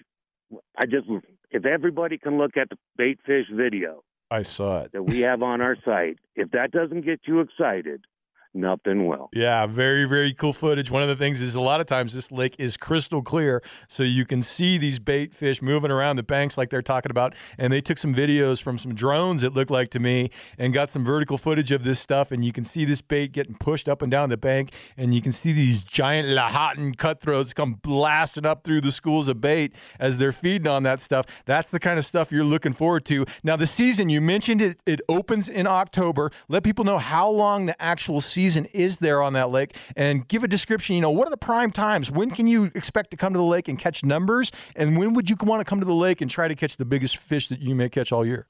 I 0.77 0.85
just, 0.85 1.07
if 1.49 1.65
everybody 1.65 2.17
can 2.17 2.37
look 2.37 2.57
at 2.57 2.69
the 2.69 2.77
bait 2.97 3.19
fish 3.25 3.45
video 3.53 4.03
I 4.29 4.41
saw 4.43 4.83
it. 4.83 4.93
that 4.93 5.03
we 5.03 5.19
have 5.21 5.43
on 5.43 5.61
our 5.61 5.75
site, 5.83 6.17
if 6.35 6.51
that 6.51 6.71
doesn't 6.71 7.01
get 7.01 7.21
you 7.25 7.41
excited, 7.41 8.05
nothing 8.53 9.07
will. 9.07 9.29
Yeah, 9.33 9.65
very, 9.65 10.05
very 10.05 10.33
cool 10.33 10.53
footage. 10.53 10.91
One 10.91 11.01
of 11.01 11.09
the 11.09 11.15
things 11.15 11.41
is 11.41 11.55
a 11.55 11.61
lot 11.61 11.79
of 11.79 11.87
times 11.87 12.13
this 12.13 12.31
lake 12.31 12.55
is 12.59 12.77
crystal 12.77 13.21
clear, 13.21 13.61
so 13.87 14.03
you 14.03 14.25
can 14.25 14.43
see 14.43 14.77
these 14.77 14.99
bait 14.99 15.33
fish 15.33 15.61
moving 15.61 15.91
around 15.91 16.17
the 16.17 16.23
banks 16.23 16.57
like 16.57 16.69
they're 16.69 16.81
talking 16.81 17.11
about. 17.11 17.33
And 17.57 17.71
they 17.71 17.81
took 17.81 17.97
some 17.97 18.13
videos 18.13 18.61
from 18.61 18.77
some 18.77 18.93
drones, 18.93 19.43
it 19.43 19.53
looked 19.53 19.71
like 19.71 19.89
to 19.91 19.99
me, 19.99 20.29
and 20.57 20.73
got 20.73 20.89
some 20.89 21.05
vertical 21.05 21.37
footage 21.37 21.71
of 21.71 21.83
this 21.83 21.99
stuff. 21.99 22.31
And 22.31 22.43
you 22.43 22.51
can 22.51 22.65
see 22.65 22.83
this 22.85 23.01
bait 23.01 23.31
getting 23.31 23.55
pushed 23.55 23.87
up 23.87 24.01
and 24.01 24.11
down 24.11 24.29
the 24.29 24.37
bank, 24.37 24.73
and 24.97 25.13
you 25.13 25.21
can 25.21 25.31
see 25.31 25.53
these 25.53 25.81
giant 25.83 26.27
Lahontan 26.27 26.97
cutthroats 26.97 27.53
come 27.53 27.75
blasting 27.75 28.45
up 28.45 28.63
through 28.63 28.81
the 28.81 28.91
schools 28.91 29.27
of 29.27 29.39
bait 29.39 29.73
as 29.99 30.17
they're 30.17 30.31
feeding 30.31 30.67
on 30.67 30.83
that 30.83 30.99
stuff. 30.99 31.25
That's 31.45 31.71
the 31.71 31.79
kind 31.79 31.97
of 31.97 32.05
stuff 32.05 32.31
you're 32.31 32.43
looking 32.43 32.73
forward 32.73 33.05
to. 33.05 33.25
Now, 33.43 33.55
the 33.55 33.67
season, 33.67 34.09
you 34.09 34.19
mentioned 34.19 34.61
it, 34.61 34.79
it 34.85 34.99
opens 35.07 35.47
in 35.47 35.67
October. 35.67 36.31
Let 36.49 36.63
people 36.63 36.83
know 36.83 36.97
how 36.97 37.29
long 37.29 37.65
the 37.65 37.81
actual 37.81 38.19
season 38.19 38.40
is 38.45 38.97
there 38.99 39.21
on 39.21 39.33
that 39.33 39.49
lake 39.49 39.75
and 39.95 40.27
give 40.27 40.43
a 40.43 40.47
description. 40.47 40.95
You 40.95 41.01
know, 41.01 41.11
what 41.11 41.27
are 41.27 41.31
the 41.31 41.37
prime 41.37 41.71
times? 41.71 42.11
When 42.11 42.31
can 42.31 42.47
you 42.47 42.71
expect 42.75 43.11
to 43.11 43.17
come 43.17 43.33
to 43.33 43.39
the 43.39 43.45
lake 43.45 43.67
and 43.67 43.77
catch 43.77 44.03
numbers? 44.03 44.51
And 44.75 44.97
when 44.97 45.13
would 45.13 45.29
you 45.29 45.35
want 45.41 45.61
to 45.61 45.65
come 45.69 45.79
to 45.79 45.85
the 45.85 45.93
lake 45.93 46.21
and 46.21 46.29
try 46.29 46.47
to 46.47 46.55
catch 46.55 46.77
the 46.77 46.85
biggest 46.85 47.17
fish 47.17 47.47
that 47.47 47.59
you 47.59 47.75
may 47.75 47.89
catch 47.89 48.11
all 48.11 48.25
year? 48.25 48.47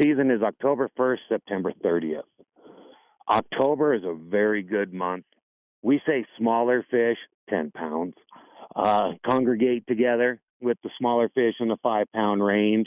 Season 0.00 0.30
is 0.30 0.42
October 0.42 0.90
1st, 0.98 1.18
September 1.28 1.72
30th. 1.82 2.22
October 3.28 3.94
is 3.94 4.02
a 4.04 4.14
very 4.14 4.62
good 4.62 4.92
month. 4.92 5.24
We 5.82 6.00
say 6.06 6.26
smaller 6.38 6.84
fish, 6.90 7.16
10 7.50 7.70
pounds, 7.72 8.14
uh, 8.74 9.12
congregate 9.24 9.86
together 9.86 10.40
with 10.60 10.78
the 10.82 10.90
smaller 10.98 11.28
fish 11.30 11.54
in 11.60 11.68
the 11.68 11.76
five 11.82 12.06
pound 12.12 12.44
range. 12.44 12.86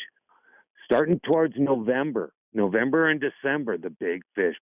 Starting 0.86 1.20
towards 1.26 1.54
November, 1.58 2.32
November 2.54 3.10
and 3.10 3.22
December, 3.22 3.78
the 3.78 3.90
big 3.90 4.22
fish 4.36 4.56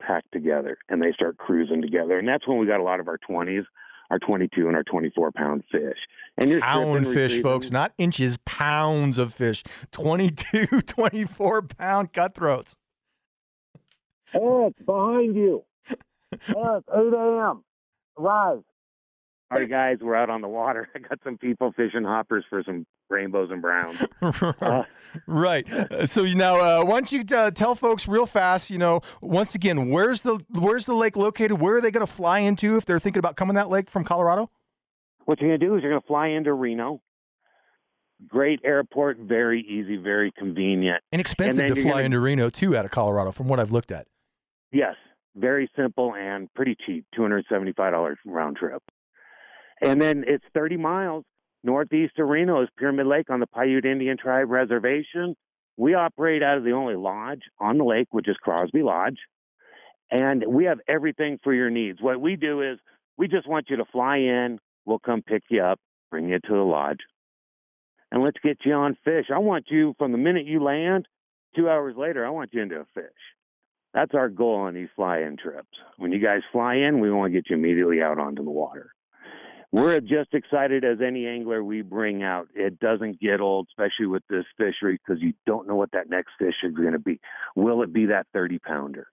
pack 0.00 0.24
together 0.32 0.78
and 0.88 1.02
they 1.02 1.12
start 1.12 1.36
cruising 1.38 1.82
together. 1.82 2.18
And 2.18 2.26
that's 2.28 2.46
when 2.46 2.58
we 2.58 2.66
got 2.66 2.80
a 2.80 2.82
lot 2.82 3.00
of 3.00 3.08
our 3.08 3.18
20s, 3.28 3.64
our 4.10 4.18
22 4.18 4.66
and 4.68 4.76
our 4.76 4.84
24 4.84 5.32
pound 5.32 5.64
fish. 5.70 5.98
And 6.38 6.50
you're 6.50 6.60
Pound 6.60 6.84
stripping, 7.04 7.04
fish, 7.14 7.32
retrieving- 7.32 7.42
folks, 7.42 7.70
not 7.70 7.92
inches, 7.98 8.38
pounds 8.44 9.18
of 9.18 9.32
fish. 9.34 9.62
22, 9.92 10.66
24 10.86 11.62
pound 11.62 12.12
cutthroats. 12.12 12.76
Ed, 14.34 14.74
behind 14.84 15.36
you. 15.36 15.64
Ed, 15.90 15.96
8 16.54 17.12
a.m. 17.14 17.64
Rise. 18.18 18.58
All 19.50 19.58
right, 19.58 19.68
guys, 19.68 19.98
we're 20.00 20.16
out 20.16 20.28
on 20.28 20.40
the 20.40 20.48
water. 20.48 20.88
I 20.94 20.98
got 20.98 21.20
some 21.22 21.38
people 21.38 21.72
fishing 21.76 22.02
hoppers 22.02 22.44
for 22.50 22.62
some 22.64 22.84
rainbows 23.08 23.50
and 23.50 23.62
browns. 23.62 24.02
Uh, 24.60 24.82
right. 25.28 25.70
Uh, 25.72 26.04
So 26.06 26.24
now, 26.24 26.56
uh, 26.58 26.84
why 26.84 26.94
don't 27.00 27.12
you 27.12 27.22
uh, 27.36 27.50
tell 27.52 27.74
folks 27.76 28.08
real 28.08 28.26
fast? 28.26 28.70
You 28.70 28.78
know, 28.78 29.00
once 29.20 29.54
again, 29.54 29.88
where's 29.90 30.22
the 30.22 30.44
where's 30.50 30.84
the 30.86 30.94
lake 30.94 31.16
located? 31.16 31.60
Where 31.60 31.76
are 31.76 31.80
they 31.80 31.90
going 31.92 32.04
to 32.04 32.12
fly 32.12 32.40
into 32.40 32.76
if 32.76 32.84
they're 32.84 32.98
thinking 32.98 33.20
about 33.20 33.36
coming 33.36 33.54
that 33.54 33.68
lake 33.70 33.88
from 33.88 34.04
Colorado? 34.04 34.50
what 35.26 35.40
you're 35.40 35.50
going 35.50 35.58
to 35.60 35.66
do 35.66 35.74
is 35.76 35.82
you're 35.82 35.90
going 35.90 36.00
to 36.02 36.06
fly 36.06 36.28
into 36.28 36.52
Reno. 36.52 37.00
Great 38.28 38.60
airport, 38.64 39.18
very 39.18 39.60
easy, 39.60 39.96
very 39.96 40.30
convenient. 40.38 41.02
Inexpensive 41.12 41.66
And 41.66 41.74
to 41.74 41.82
fly 41.82 41.90
gonna- 41.92 42.04
into 42.04 42.20
Reno 42.20 42.48
too, 42.48 42.76
out 42.76 42.84
of 42.84 42.90
Colorado, 42.92 43.32
from 43.32 43.48
what 43.48 43.58
I've 43.58 43.72
looked 43.72 43.90
at. 43.90 44.06
Yes, 44.72 44.94
very 45.34 45.68
simple 45.76 46.14
and 46.14 46.52
pretty 46.54 46.76
cheap, 46.86 47.04
$275 47.18 48.14
round 48.24 48.56
trip. 48.56 48.82
And 49.80 50.00
then 50.00 50.24
it's 50.26 50.44
30 50.54 50.76
miles 50.76 51.24
northeast 51.62 52.18
of 52.18 52.28
Reno 52.28 52.62
is 52.62 52.68
Pyramid 52.78 53.06
Lake 53.06 53.28
on 53.28 53.40
the 53.40 53.46
Paiute 53.46 53.84
Indian 53.84 54.16
Tribe 54.16 54.50
Reservation. 54.50 55.34
We 55.76 55.94
operate 55.94 56.42
out 56.42 56.56
of 56.56 56.64
the 56.64 56.72
only 56.72 56.94
lodge 56.94 57.42
on 57.60 57.76
the 57.78 57.84
lake, 57.84 58.08
which 58.10 58.28
is 58.28 58.36
Crosby 58.40 58.82
Lodge. 58.82 59.18
And 60.10 60.44
we 60.46 60.64
have 60.64 60.78
everything 60.88 61.38
for 61.42 61.52
your 61.52 61.68
needs. 61.68 62.00
What 62.00 62.20
we 62.20 62.36
do 62.36 62.62
is 62.62 62.78
we 63.18 63.28
just 63.28 63.48
want 63.48 63.66
you 63.68 63.76
to 63.76 63.84
fly 63.92 64.18
in. 64.18 64.58
We'll 64.84 65.00
come 65.00 65.22
pick 65.22 65.42
you 65.50 65.62
up, 65.62 65.80
bring 66.10 66.28
you 66.28 66.38
to 66.38 66.52
the 66.52 66.58
lodge, 66.58 67.00
and 68.12 68.22
let's 68.22 68.38
get 68.42 68.58
you 68.64 68.72
on 68.72 68.96
fish. 69.04 69.26
I 69.34 69.38
want 69.38 69.66
you 69.68 69.94
from 69.98 70.12
the 70.12 70.18
minute 70.18 70.46
you 70.46 70.62
land, 70.62 71.06
two 71.56 71.68
hours 71.68 71.96
later, 71.96 72.24
I 72.24 72.30
want 72.30 72.50
you 72.52 72.62
into 72.62 72.76
a 72.76 72.86
fish. 72.94 73.04
That's 73.92 74.14
our 74.14 74.28
goal 74.28 74.56
on 74.56 74.74
these 74.74 74.88
fly 74.94 75.20
in 75.20 75.36
trips. 75.36 75.68
When 75.96 76.12
you 76.12 76.20
guys 76.20 76.42
fly 76.52 76.76
in, 76.76 77.00
we 77.00 77.10
want 77.10 77.32
to 77.32 77.38
get 77.38 77.50
you 77.50 77.56
immediately 77.56 78.00
out 78.00 78.18
onto 78.18 78.44
the 78.44 78.50
water. 78.50 78.90
We're 79.72 80.00
just 80.00 80.32
excited 80.32 80.84
as 80.84 80.98
any 81.04 81.26
angler 81.26 81.62
we 81.62 81.82
bring 81.82 82.22
out. 82.22 82.48
It 82.54 82.78
doesn't 82.78 83.20
get 83.20 83.40
old, 83.40 83.68
especially 83.70 84.06
with 84.06 84.22
this 84.28 84.44
fishery, 84.56 84.98
because 85.04 85.20
you 85.22 85.34
don't 85.46 85.66
know 85.66 85.74
what 85.74 85.90
that 85.92 86.08
next 86.08 86.30
fish 86.38 86.54
is 86.62 86.74
going 86.74 86.92
to 86.92 86.98
be. 86.98 87.20
Will 87.56 87.82
it 87.82 87.92
be 87.92 88.06
that 88.06 88.26
30 88.32 88.58
pounder? 88.60 89.08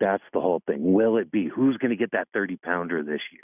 That's 0.00 0.22
the 0.32 0.40
whole 0.40 0.62
thing. 0.66 0.92
Will 0.92 1.16
it 1.16 1.30
be? 1.30 1.48
Who's 1.48 1.76
going 1.78 1.90
to 1.90 1.96
get 1.96 2.12
that 2.12 2.28
30 2.34 2.56
pounder 2.56 3.02
this 3.02 3.20
year? 3.32 3.40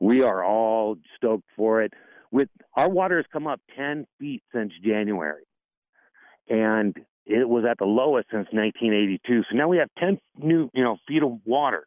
We 0.00 0.22
are 0.22 0.44
all 0.44 0.96
stoked 1.16 1.48
for 1.56 1.82
it. 1.82 1.92
With 2.32 2.48
our 2.74 2.88
water 2.88 3.16
has 3.16 3.26
come 3.32 3.46
up 3.46 3.60
10 3.76 4.06
feet 4.18 4.42
since 4.52 4.72
January, 4.84 5.44
and 6.48 6.96
it 7.26 7.48
was 7.48 7.64
at 7.68 7.78
the 7.78 7.86
lowest 7.86 8.28
since 8.30 8.46
1982. 8.52 9.42
So 9.50 9.56
now 9.56 9.68
we 9.68 9.78
have 9.78 9.88
10 9.98 10.18
new, 10.36 10.70
you 10.74 10.84
know, 10.84 10.96
feet 11.08 11.22
of 11.22 11.40
water 11.44 11.86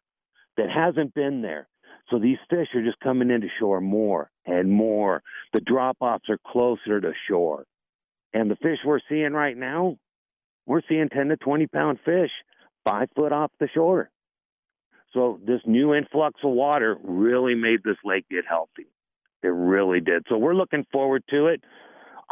that 0.56 0.66
hasn't 0.70 1.14
been 1.14 1.42
there. 1.42 1.68
So 2.10 2.18
these 2.18 2.38
fish 2.50 2.68
are 2.74 2.84
just 2.84 3.00
coming 3.00 3.30
into 3.30 3.48
shore 3.58 3.80
more 3.80 4.30
and 4.46 4.70
more. 4.70 5.22
The 5.52 5.60
drop 5.60 5.96
offs 6.00 6.28
are 6.28 6.38
closer 6.46 7.00
to 7.00 7.12
shore. 7.28 7.64
And 8.32 8.50
the 8.50 8.56
fish 8.56 8.78
we're 8.84 9.00
seeing 9.08 9.32
right 9.32 9.56
now, 9.56 9.96
we're 10.66 10.82
seeing 10.88 11.08
10 11.08 11.28
to 11.28 11.36
20 11.36 11.66
pound 11.68 11.98
fish 12.04 12.30
five 12.84 13.08
foot 13.14 13.32
off 13.32 13.50
the 13.58 13.68
shore. 13.74 14.10
So 15.12 15.38
this 15.46 15.60
new 15.64 15.94
influx 15.94 16.40
of 16.42 16.50
water 16.50 16.96
really 17.02 17.54
made 17.54 17.82
this 17.84 17.96
lake 18.04 18.26
get 18.30 18.44
healthy. 18.48 18.88
It 19.42 19.48
really 19.48 20.00
did. 20.00 20.24
So 20.28 20.36
we're 20.36 20.54
looking 20.54 20.84
forward 20.90 21.22
to 21.30 21.46
it. 21.46 21.62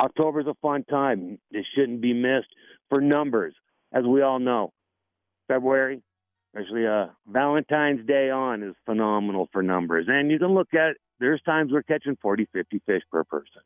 October's 0.00 0.46
a 0.46 0.54
fun 0.60 0.84
time. 0.84 1.38
It 1.50 1.64
shouldn't 1.74 2.00
be 2.00 2.12
missed 2.12 2.48
for 2.88 3.00
numbers, 3.00 3.54
as 3.92 4.04
we 4.04 4.22
all 4.22 4.40
know. 4.40 4.72
February, 5.48 6.02
especially 6.54 6.86
uh, 6.86 7.06
Valentine's 7.26 8.06
Day 8.06 8.30
on, 8.30 8.62
is 8.62 8.74
phenomenal 8.84 9.48
for 9.52 9.62
numbers. 9.62 10.06
And 10.08 10.30
you 10.30 10.38
can 10.38 10.54
look 10.54 10.74
at 10.74 10.96
there's 11.18 11.40
times 11.42 11.72
we're 11.72 11.82
catching 11.82 12.16
40, 12.20 12.48
50 12.52 12.82
fish 12.84 13.02
per 13.10 13.24
person. 13.24 13.62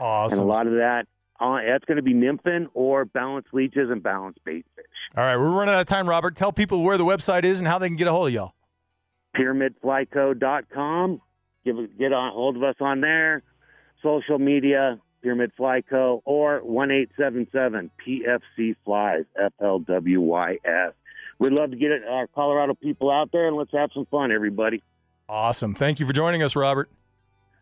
Awesome. 0.00 0.38
And 0.38 0.48
a 0.48 0.48
lot 0.48 0.66
of 0.66 0.74
that, 0.74 1.06
uh, 1.40 1.58
that's 1.66 1.84
going 1.84 1.96
to 1.96 2.02
be 2.02 2.14
nymphing 2.14 2.66
or 2.74 3.04
balanced 3.04 3.48
leeches 3.52 3.90
and 3.90 4.02
balanced 4.02 4.38
bait 4.44 4.64
fish. 4.76 4.84
All 5.16 5.24
right, 5.24 5.36
we're 5.36 5.50
running 5.50 5.74
out 5.74 5.80
of 5.80 5.86
time, 5.86 6.08
Robert. 6.08 6.36
Tell 6.36 6.52
people 6.52 6.82
where 6.82 6.96
the 6.96 7.04
website 7.04 7.44
is 7.44 7.58
and 7.58 7.68
how 7.68 7.78
they 7.78 7.88
can 7.88 7.96
get 7.96 8.06
a 8.06 8.12
hold 8.12 8.28
of 8.28 8.34
y'all. 8.34 8.54
PyramidFlyco.com. 9.36 11.20
Give, 11.64 11.98
get 11.98 12.12
a 12.12 12.30
hold 12.32 12.56
of 12.56 12.62
us 12.62 12.76
on 12.80 13.00
there. 13.00 13.42
Social 14.02 14.38
media, 14.38 15.00
Pyramid 15.22 15.50
Flyco, 15.58 16.20
or 16.24 16.60
1 16.60 16.90
877 16.90 17.90
PFC 18.06 18.76
Flies, 18.84 19.24
F 19.40 19.52
L 19.60 19.78
W 19.80 20.20
Y 20.20 20.58
S. 20.64 20.92
We'd 21.38 21.52
love 21.52 21.70
to 21.70 21.76
get 21.76 21.90
our 22.08 22.26
Colorado 22.28 22.74
people 22.74 23.10
out 23.10 23.30
there 23.32 23.48
and 23.48 23.56
let's 23.56 23.72
have 23.72 23.90
some 23.94 24.06
fun, 24.06 24.32
everybody. 24.32 24.82
Awesome. 25.28 25.74
Thank 25.74 26.00
you 26.00 26.06
for 26.06 26.12
joining 26.12 26.42
us, 26.42 26.54
Robert. 26.54 26.90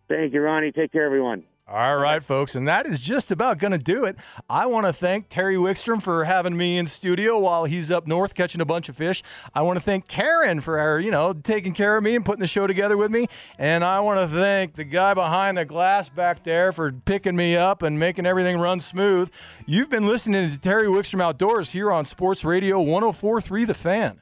Thank 0.08 0.34
you, 0.34 0.40
Ronnie. 0.40 0.72
Take 0.72 0.92
care, 0.92 1.04
everyone. 1.04 1.44
All 1.68 1.96
right, 1.96 2.22
folks, 2.22 2.56
and 2.56 2.66
that 2.66 2.86
is 2.86 2.98
just 2.98 3.30
about 3.30 3.58
going 3.58 3.70
to 3.70 3.78
do 3.78 4.04
it. 4.04 4.16
I 4.50 4.66
want 4.66 4.84
to 4.86 4.92
thank 4.92 5.28
Terry 5.28 5.54
Wickstrom 5.54 6.02
for 6.02 6.24
having 6.24 6.56
me 6.56 6.76
in 6.76 6.88
studio 6.88 7.38
while 7.38 7.64
he's 7.64 7.88
up 7.88 8.04
north 8.06 8.34
catching 8.34 8.60
a 8.60 8.64
bunch 8.64 8.88
of 8.88 8.96
fish. 8.96 9.22
I 9.54 9.62
want 9.62 9.76
to 9.76 9.80
thank 9.80 10.08
Karen 10.08 10.60
for 10.60 10.98
you 10.98 11.12
know 11.12 11.32
taking 11.32 11.72
care 11.72 11.96
of 11.96 12.02
me 12.02 12.16
and 12.16 12.24
putting 12.24 12.40
the 12.40 12.48
show 12.48 12.66
together 12.66 12.96
with 12.96 13.12
me, 13.12 13.26
and 13.58 13.84
I 13.84 14.00
want 14.00 14.18
to 14.18 14.36
thank 14.36 14.74
the 14.74 14.84
guy 14.84 15.14
behind 15.14 15.56
the 15.56 15.64
glass 15.64 16.08
back 16.08 16.42
there 16.42 16.72
for 16.72 16.90
picking 16.90 17.36
me 17.36 17.56
up 17.56 17.82
and 17.82 17.96
making 17.96 18.26
everything 18.26 18.58
run 18.58 18.80
smooth. 18.80 19.30
You've 19.64 19.88
been 19.88 20.06
listening 20.06 20.50
to 20.50 20.58
Terry 20.58 20.88
Wickstrom 20.88 21.22
Outdoors 21.22 21.70
here 21.70 21.92
on 21.92 22.06
Sports 22.06 22.44
Radio 22.44 22.82
104.3 22.84 23.66
The 23.68 23.74
Fan. 23.74 24.20